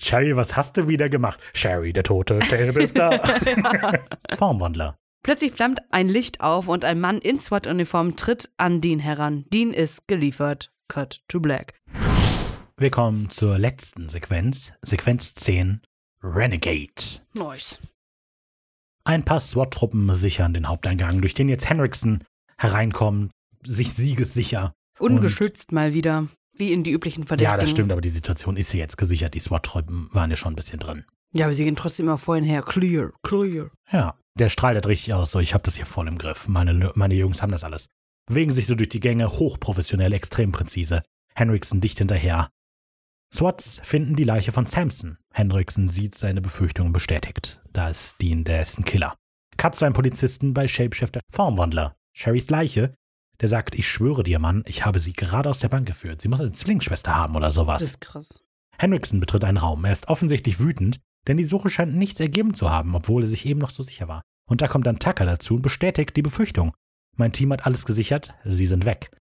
[0.02, 1.38] Sherry, was hast du wieder gemacht?
[1.54, 3.20] Sherry, der tote Shapeshifter.
[4.38, 4.96] Formwandler.
[5.22, 9.46] Plötzlich flammt ein Licht auf und ein Mann in SWAT-Uniform tritt an Dean heran.
[9.52, 10.72] Dean ist geliefert.
[10.88, 11.74] Cut to black.
[12.78, 15.82] Wir kommen zur letzten Sequenz, Sequenz 10,
[16.24, 17.20] Renegade.
[17.34, 17.80] Nice.
[19.04, 22.24] Ein paar SWAT-Truppen sichern den Haupteingang, durch den jetzt Henriksen
[22.58, 23.32] hereinkommt,
[23.64, 24.74] sich siegessicher.
[24.98, 26.28] Ungeschützt mal wieder.
[26.54, 27.52] Wie in die üblichen Verdächtigen.
[27.52, 29.34] Ja, das stimmt, aber die Situation ist ja jetzt gesichert.
[29.34, 31.06] Die SWAT-Truppen waren ja schon ein bisschen drin.
[31.34, 32.62] Ja, aber sie gehen trotzdem immer vorhin her.
[32.64, 33.70] Clear, clear.
[33.91, 35.32] Ja, der strahlt halt richtig aus.
[35.32, 36.48] So, ich habe das hier voll im Griff.
[36.48, 37.90] Meine, meine Jungs haben das alles.
[38.26, 41.03] Bewegen sich so durch die Gänge, hochprofessionell, extrem präzise.
[41.36, 42.49] Henriksen dicht hinterher.
[43.34, 45.18] SWATs finden die Leiche von Samson.
[45.34, 47.61] Henriksen sieht seine Befürchtungen bestätigt.
[47.74, 49.16] Da ist Dean, der ist ein Killer.
[49.57, 51.95] Cut zu einem Polizisten bei Shapeshifter Formwandler.
[52.14, 52.94] Sherrys Leiche,
[53.41, 56.22] der sagt, ich schwöre dir, Mann, ich habe sie gerade aus der Bank geführt.
[56.22, 57.82] Sie muss eine Zwillingsschwester haben oder sowas.
[57.82, 58.44] Das ist krass.
[58.78, 59.86] Henriksen betritt einen Raum.
[59.86, 63.46] Er ist offensichtlich wütend, denn die Suche scheint nichts ergeben zu haben, obwohl er sich
[63.46, 64.22] eben noch so sicher war.
[64.50, 66.74] Und da kommt dann Tucker dazu und bestätigt die Befürchtung.
[67.16, 69.12] Mein Team hat alles gesichert, sie sind weg.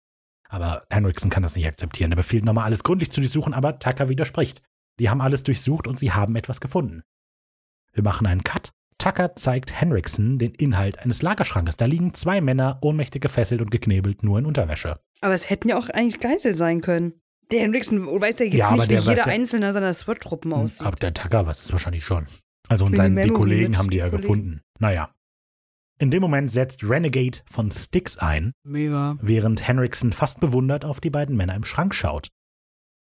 [0.49, 2.13] Aber Henriksen kann das nicht akzeptieren.
[2.13, 4.63] Er befiehlt nochmal alles gründlich zu durchsuchen, aber Tucker widerspricht.
[4.99, 7.03] Die haben alles durchsucht und sie haben etwas gefunden.
[7.93, 8.71] Wir machen einen Cut.
[8.97, 11.77] Tucker zeigt Henriksen den Inhalt eines Lagerschrankes.
[11.77, 14.99] Da liegen zwei Männer, ohnmächtig gefesselt und geknebelt, nur in Unterwäsche.
[15.21, 17.21] Aber es hätten ja auch eigentlich Geisel sein können.
[17.51, 20.83] Der Henriksen weiß ja jetzt Ja, aber nicht, wie jeder ja- einzelne seiner SWAT-Truppen aussieht.
[20.87, 22.27] Aber der Tucker weiß es wahrscheinlich schon.
[22.69, 24.23] Also und seine, die Kollegen haben die ja Kollegen.
[24.23, 24.61] gefunden.
[24.79, 25.11] Naja.
[26.01, 29.17] In dem Moment setzt Renegade von Styx ein, Mega.
[29.21, 32.29] während Henriksen fast bewundert auf die beiden Männer im Schrank schaut.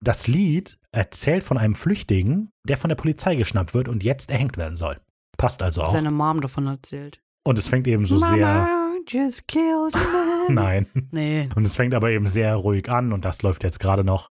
[0.01, 4.59] Das Lied erzählt von einem Flüchtigen, der von der Polizei geschnappt wird und jetzt erhängt
[4.59, 5.01] werden soll.
[5.39, 5.93] Passt also auch.
[5.93, 7.21] Seine Mom davon erzählt.
[7.45, 8.29] Und es fängt eben so sehr.
[8.47, 8.69] Mama
[9.09, 9.95] just killed.
[10.49, 10.87] Nein.
[11.11, 11.49] Nee.
[11.57, 14.31] Und es fängt aber eben sehr ruhig an und das läuft jetzt gerade noch.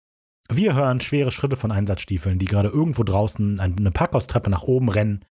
[0.49, 5.25] Wir hören schwere Schritte von Einsatzstiefeln, die gerade irgendwo draußen eine Parkhaustreppe nach oben rennen.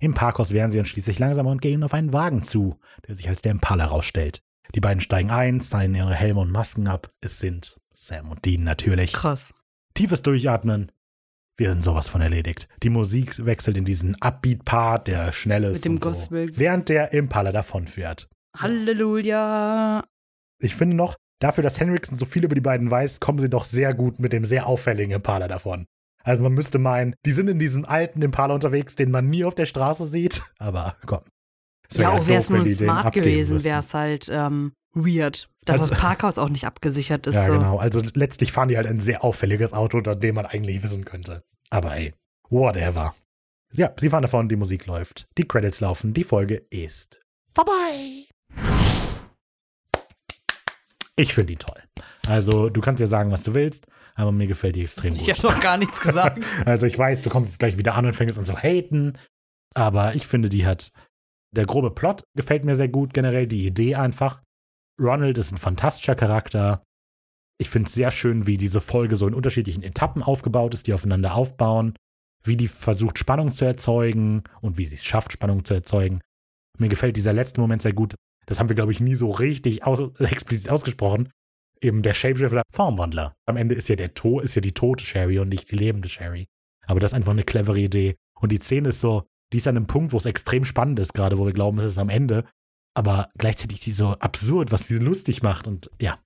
[0.00, 3.28] Im Parkhaus werden sie dann schließlich langsamer und gehen auf einen Wagen zu, der sich
[3.28, 4.42] als der Impala herausstellt.
[4.74, 7.10] Die beiden steigen ein, zeigen ihre Helme und Masken ab.
[7.20, 9.12] Es sind Sam und Dean natürlich.
[9.12, 9.54] Krass.
[9.94, 10.92] Tiefes Durchatmen.
[11.56, 12.68] Wir sind sowas von erledigt.
[12.82, 15.76] Die Musik wechselt in diesen Upbeat-Part, der schnell ist.
[15.76, 16.58] Mit dem und so, Gospel.
[16.58, 18.28] Während der Impala davonfährt.
[18.58, 20.04] Halleluja.
[20.58, 23.64] Ich finde noch, dafür, dass Henriksen so viel über die beiden weiß, kommen sie doch
[23.64, 25.86] sehr gut mit dem sehr auffälligen Impala davon.
[26.24, 29.54] Also man müsste meinen, die sind in diesem alten Impala unterwegs, den man nie auf
[29.54, 30.40] der Straße sieht.
[30.58, 31.20] Aber komm.
[31.92, 36.00] Ja, auch wäre es nur smart gewesen, wäre es halt ähm, weird, dass Also- das
[36.00, 37.34] Parkhaus auch nicht abgesichert ist.
[37.36, 37.52] Ja, so.
[37.52, 37.78] genau.
[37.78, 41.44] Also letztlich fahren die halt ein sehr auffälliges Auto, unter dem man eigentlich wissen könnte.
[41.70, 42.12] Aber ey,
[42.50, 43.14] whatever.
[43.72, 47.20] Ja, sie fahren davon, die Musik läuft, die Credits laufen, die Folge ist
[47.54, 48.26] vorbei.
[51.16, 51.82] Ich finde die toll.
[52.28, 55.28] Also, du kannst ja sagen, was du willst, aber mir gefällt die extrem gut.
[55.28, 56.44] Ich habe noch gar nichts gesagt.
[56.64, 59.18] Also ich weiß, du kommst jetzt gleich wieder an und fängst an zu haten,
[59.74, 60.90] aber ich finde, die hat,
[61.54, 64.42] der grobe Plot gefällt mir sehr gut, generell die Idee einfach.
[65.00, 66.82] Ronald ist ein fantastischer Charakter.
[67.58, 70.94] Ich finde es sehr schön, wie diese Folge so in unterschiedlichen Etappen aufgebaut ist, die
[70.94, 71.94] aufeinander aufbauen,
[72.42, 76.20] wie die versucht, Spannung zu erzeugen und wie sie es schafft, Spannung zu erzeugen.
[76.78, 78.14] Mir gefällt dieser letzte Moment sehr gut.
[78.46, 81.30] Das haben wir, glaube ich, nie so richtig aus, explizit ausgesprochen.
[81.80, 83.34] Eben der Shapeshifter Formwandler.
[83.46, 86.08] Am Ende ist ja der to ist ja die tote Sherry und nicht die lebende
[86.08, 86.46] Sherry.
[86.86, 88.16] Aber das ist einfach eine clevere Idee.
[88.40, 91.12] Und die Szene ist so, die ist an einem Punkt, wo es extrem spannend ist,
[91.12, 92.44] gerade wo wir glauben, es ist am Ende.
[92.94, 95.66] Aber gleichzeitig die so absurd, was sie lustig macht.
[95.66, 96.18] Und ja,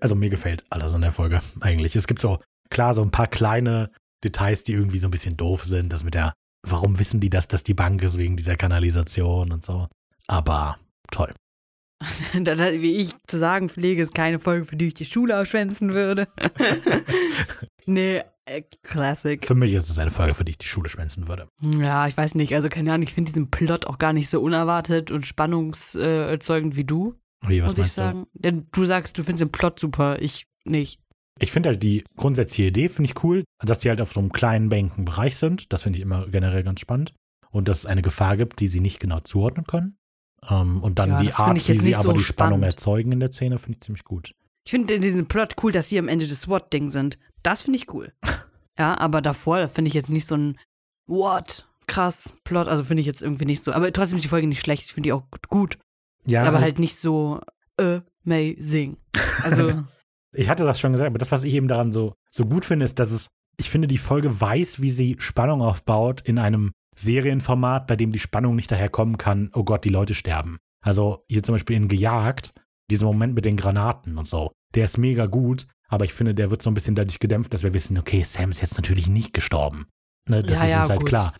[0.00, 1.96] also mir gefällt alles an der Folge eigentlich.
[1.96, 2.40] Es gibt so,
[2.70, 3.90] klar, so ein paar kleine
[4.22, 5.92] Details, die irgendwie so ein bisschen doof sind.
[5.92, 6.34] Das mit der,
[6.66, 9.88] warum wissen die das, dass die Bank ist wegen dieser Kanalisation und so.
[10.28, 10.78] Aber
[11.10, 11.32] toll.
[12.34, 16.28] Wie ich zu sagen pflege, ist keine Folge, für die ich die Schule aufschwänzen würde.
[17.86, 19.44] nee, äh, Classic.
[19.46, 21.46] Für mich ist es eine Folge, für die ich die Schule schwänzen würde.
[21.78, 24.40] Ja, ich weiß nicht, also keine Ahnung, ich finde diesen Plot auch gar nicht so
[24.40, 27.14] unerwartet und spannungserzeugend wie du,
[27.46, 28.02] Wie, was muss ich meinst du?
[28.02, 28.26] sagen.
[28.34, 31.00] Denn du sagst, du findest den Plot super, ich nicht.
[31.38, 34.32] Ich finde halt die grundsätzliche Idee, finde ich cool, dass die halt auf so einem
[34.32, 35.72] kleinen bänken Bereich sind.
[35.72, 37.14] Das finde ich immer generell ganz spannend.
[37.50, 39.96] Und dass es eine Gefahr gibt, die sie nicht genau zuordnen können.
[40.48, 42.74] Ähm, und dann Ja, die Art, wie sie aber so die Spannung spannend.
[42.74, 44.32] erzeugen in der Szene, finde ich ziemlich gut.
[44.64, 47.18] Ich finde diesen Plot cool, dass sie am Ende des SWAT-Ding sind.
[47.42, 48.12] Das finde ich cool.
[48.78, 50.58] Ja, aber davor da finde ich jetzt nicht so ein
[51.06, 51.68] What?
[51.86, 52.68] Krass, Plot.
[52.68, 53.70] Also finde ich jetzt irgendwie nicht so.
[53.72, 54.84] Aber trotzdem ist die Folge nicht schlecht.
[54.86, 55.76] Ich finde die auch gut.
[56.26, 57.40] Ja, aber also halt nicht so
[57.76, 58.96] amazing.
[59.42, 59.84] Also,
[60.34, 62.86] ich hatte das schon gesagt, aber das, was ich eben daran so, so gut finde,
[62.86, 63.28] ist, dass es,
[63.58, 68.18] ich finde, die Folge weiß, wie sie Spannung aufbaut in einem Serienformat, bei dem die
[68.18, 70.58] Spannung nicht daherkommen kann, oh Gott, die Leute sterben.
[70.84, 72.52] Also hier zum Beispiel in Gejagt,
[72.90, 76.50] dieser Moment mit den Granaten und so, der ist mega gut, aber ich finde, der
[76.50, 79.32] wird so ein bisschen dadurch gedämpft, dass wir wissen, okay, Sam ist jetzt natürlich nicht
[79.32, 79.86] gestorben.
[80.28, 81.08] Ne, das Ja, ist ja, uns halt gut.
[81.08, 81.34] klar.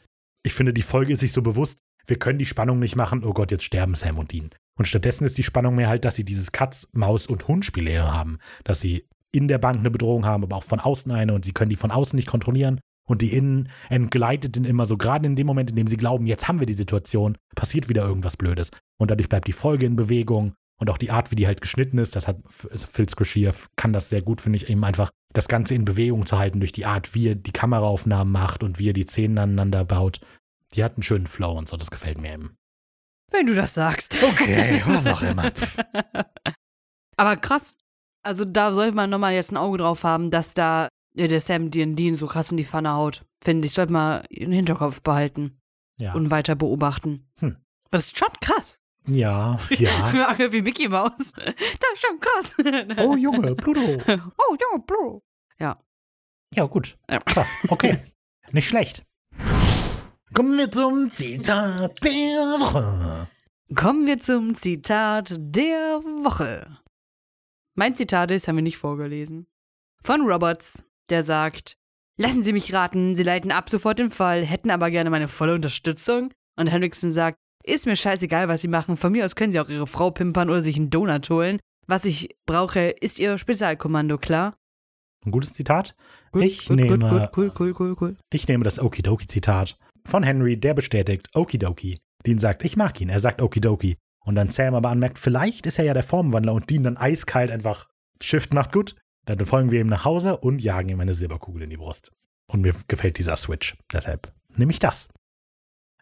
[0.45, 3.33] Ich finde, die Folge ist sich so bewusst, wir können die Spannung nicht machen, oh
[3.33, 4.51] Gott, jetzt sterben Sam und Dean.
[4.79, 8.39] Und stattdessen ist die Spannung mehr halt, dass sie dieses Katz, Maus und Hund-Spiel haben.
[8.65, 11.53] Dass sie in der Bank eine Bedrohung haben, aber auch von außen eine und sie
[11.53, 12.81] können die von außen nicht kontrollieren.
[13.09, 16.27] Und die innen entgleitet dann immer so, gerade in dem Moment, in dem sie glauben,
[16.27, 18.71] jetzt haben wir die Situation, passiert wieder irgendwas Blödes.
[18.99, 21.99] Und dadurch bleibt die Folge in Bewegung und auch die Art, wie die halt geschnitten
[21.99, 25.75] ist, das hat Phil Scorsese kann das sehr gut, finde ich, eben einfach das Ganze
[25.75, 28.93] in Bewegung zu halten durch die Art, wie er die Kameraaufnahmen macht und wie er
[28.93, 30.21] die Szenen aneinander baut.
[30.75, 32.57] Die hat einen schönen Flow und so, das gefällt mir eben.
[33.31, 34.17] Wenn du das sagst.
[34.23, 35.53] Okay, was auch immer.
[37.17, 37.77] Aber krass.
[38.25, 42.15] Also da sollte man nochmal jetzt ein Auge drauf haben, dass da der Sam Dean
[42.15, 43.25] so krass in die Pfanne haut.
[43.43, 45.61] Finde ich, sollte man im Hinterkopf behalten.
[45.99, 46.15] Ja.
[46.15, 47.29] Und weiter beobachten.
[47.39, 47.57] Hm.
[47.91, 48.81] Das ist schon krass.
[49.07, 50.53] Ja, ja.
[50.53, 51.13] Wie Mickey Maus.
[51.37, 52.99] Das ist schon krass.
[53.05, 53.81] Oh Junge, Pluto.
[54.07, 55.23] Oh, Junge, Bro.
[56.55, 56.99] Ja, gut.
[57.09, 57.19] Ja.
[57.21, 57.49] Krass.
[57.69, 57.99] Okay.
[58.53, 59.07] Nicht schlecht.
[60.35, 63.29] Kommen wir zum Zitat der Woche.
[63.75, 66.79] Kommen wir zum Zitat der Woche.
[67.75, 69.47] Mein Zitat ist, haben wir nicht vorgelesen.
[70.03, 71.75] Von Roberts, der sagt:
[72.19, 75.55] Lassen Sie mich raten, Sie leiten ab sofort den Fall, hätten aber gerne meine volle
[75.55, 76.33] Unterstützung.
[76.59, 78.97] Und Hendrickson sagt: Ist mir scheißegal, was Sie machen.
[78.97, 81.61] Von mir aus können Sie auch Ihre Frau pimpern oder sich einen Donut holen.
[81.87, 84.57] Was ich brauche, ist Ihr Spezialkommando, klar?
[85.25, 85.95] Ein gutes Zitat.
[86.33, 88.17] Gut, Ich gut, nehme- gut, cool, cool, cool, cool.
[88.33, 91.99] Ich nehme das Okidoki-Zitat von Henry, der bestätigt Okidoki.
[92.27, 93.09] Dean sagt, ich mag ihn.
[93.09, 93.97] Er sagt Okidoki.
[94.25, 97.51] Und dann Sam aber anmerkt, vielleicht ist er ja der Formwandler und Dean dann eiskalt
[97.51, 97.89] einfach
[98.21, 98.95] Shift macht gut.
[99.25, 102.13] Dann folgen wir ihm nach Hause und jagen ihm eine Silberkugel in die Brust.
[102.47, 103.77] Und mir gefällt dieser Switch.
[103.93, 105.09] Deshalb nehme ich das.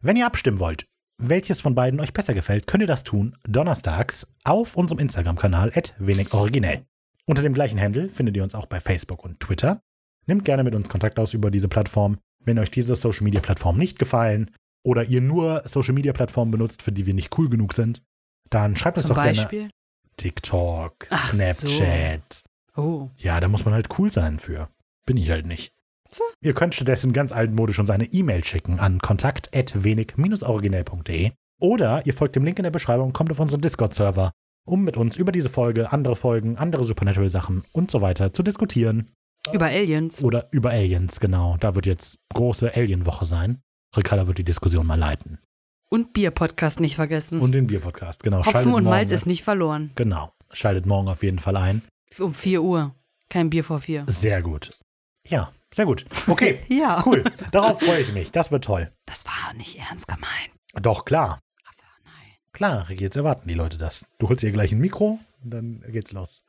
[0.01, 0.87] Wenn ihr abstimmen wollt,
[1.19, 6.87] welches von beiden euch besser gefällt, könnt ihr das tun donnerstags auf unserem Instagram-Kanal wenigoriginell.
[7.27, 9.83] Unter dem gleichen Handle findet ihr uns auch bei Facebook und Twitter.
[10.27, 12.17] Nehmt gerne mit uns Kontakt aus über diese Plattform.
[12.43, 14.51] Wenn euch diese Social Media Plattform nicht gefallen
[14.83, 18.03] oder ihr nur Social Media Plattformen benutzt, für die wir nicht cool genug sind,
[18.49, 19.71] dann schreibt uns Zum doch gerne Beispiel.
[20.17, 22.43] TikTok, Ach Snapchat.
[22.81, 23.11] Oh.
[23.17, 24.69] Ja, da muss man halt cool sein für.
[25.07, 25.73] Bin ich halt nicht.
[26.11, 26.23] So.
[26.41, 31.31] Ihr könnt stattdessen ganz altmodisch uns eine E-Mail schicken an kontakt.wenig-originell.de
[31.61, 34.33] oder ihr folgt dem Link in der Beschreibung und kommt auf unseren Discord-Server,
[34.67, 39.11] um mit uns über diese Folge, andere Folgen, andere Supernatural-Sachen und so weiter zu diskutieren.
[39.53, 40.25] Über Aliens.
[40.25, 41.57] Oder über Aliens, genau.
[41.61, 43.61] Da wird jetzt große Alien-Woche sein.
[43.97, 45.39] Ricarda wird die Diskussion mal leiten.
[45.91, 47.41] Und Bier-Podcast nicht vergessen.
[47.41, 48.39] Und den Bier-Podcast, genau.
[48.39, 49.91] Hopfen Schaltet und morgen, Malz ist nicht verloren.
[49.97, 50.33] Genau.
[50.53, 51.83] Schaltet morgen auf jeden Fall ein.
[52.19, 52.95] Um 4 Uhr.
[53.29, 54.05] Kein Bier vor 4.
[54.09, 54.71] Sehr gut.
[55.29, 56.05] Ja, sehr gut.
[56.27, 57.03] Okay, Ja.
[57.07, 57.23] cool.
[57.53, 58.33] Darauf freue ich mich.
[58.33, 58.91] Das wird toll.
[59.07, 60.51] Das war nicht ernst gemeint.
[60.75, 61.39] Doch, klar.
[61.67, 62.35] Rafa, nein.
[62.53, 64.11] Klar, jetzt erwarten die Leute das.
[64.19, 66.43] Du holst ihr gleich ein Mikro und dann geht's los.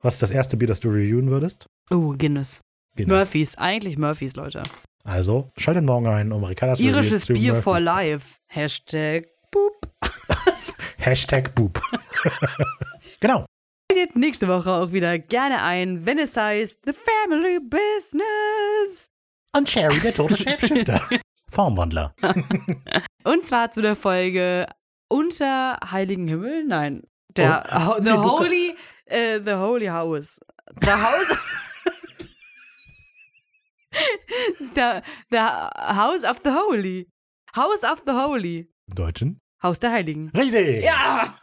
[0.00, 1.66] Was ist das erste Bier, das du reviewen würdest?
[1.90, 2.60] Oh, Guinness.
[2.94, 3.08] Guinness.
[3.18, 3.58] Murphys.
[3.58, 4.62] Eigentlich Murphys, Leute.
[5.04, 8.36] Also, schaltet morgen ein, um Ricardas Review Irisches zu Bier Murphys for life.
[8.46, 9.88] Hashtag Boop.
[10.98, 11.80] Hashtag Boop.
[13.20, 13.44] genau.
[14.02, 19.08] Schaltet nächste Woche auch wieder gerne ein, wenn es heißt The Family Business.
[19.56, 21.00] Und Sherry, der tote Shapeshifter.
[21.50, 22.14] Formwandler.
[23.24, 24.66] Und zwar zu der Folge
[25.08, 26.64] Unter Heiligen Himmel?
[26.64, 27.02] Nein.
[27.36, 28.74] Der Oh, Ho- The Holy
[29.06, 30.40] äh, The Holy House.
[30.80, 31.28] The House
[34.74, 35.00] the,
[35.30, 37.06] the House of the Holy.
[37.54, 38.68] House of the Holy.
[38.88, 39.38] Im Deutschen.
[39.62, 40.30] Haus der Heiligen.
[40.30, 40.82] Richtig.
[40.82, 41.34] Ja!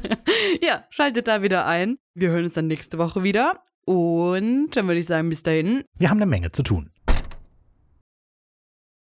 [0.62, 1.96] ja, schaltet da wieder ein.
[2.14, 3.62] Wir hören uns dann nächste Woche wieder.
[3.84, 5.84] Und dann würde ich sagen, bis dahin.
[5.96, 6.90] Wir haben eine Menge zu tun.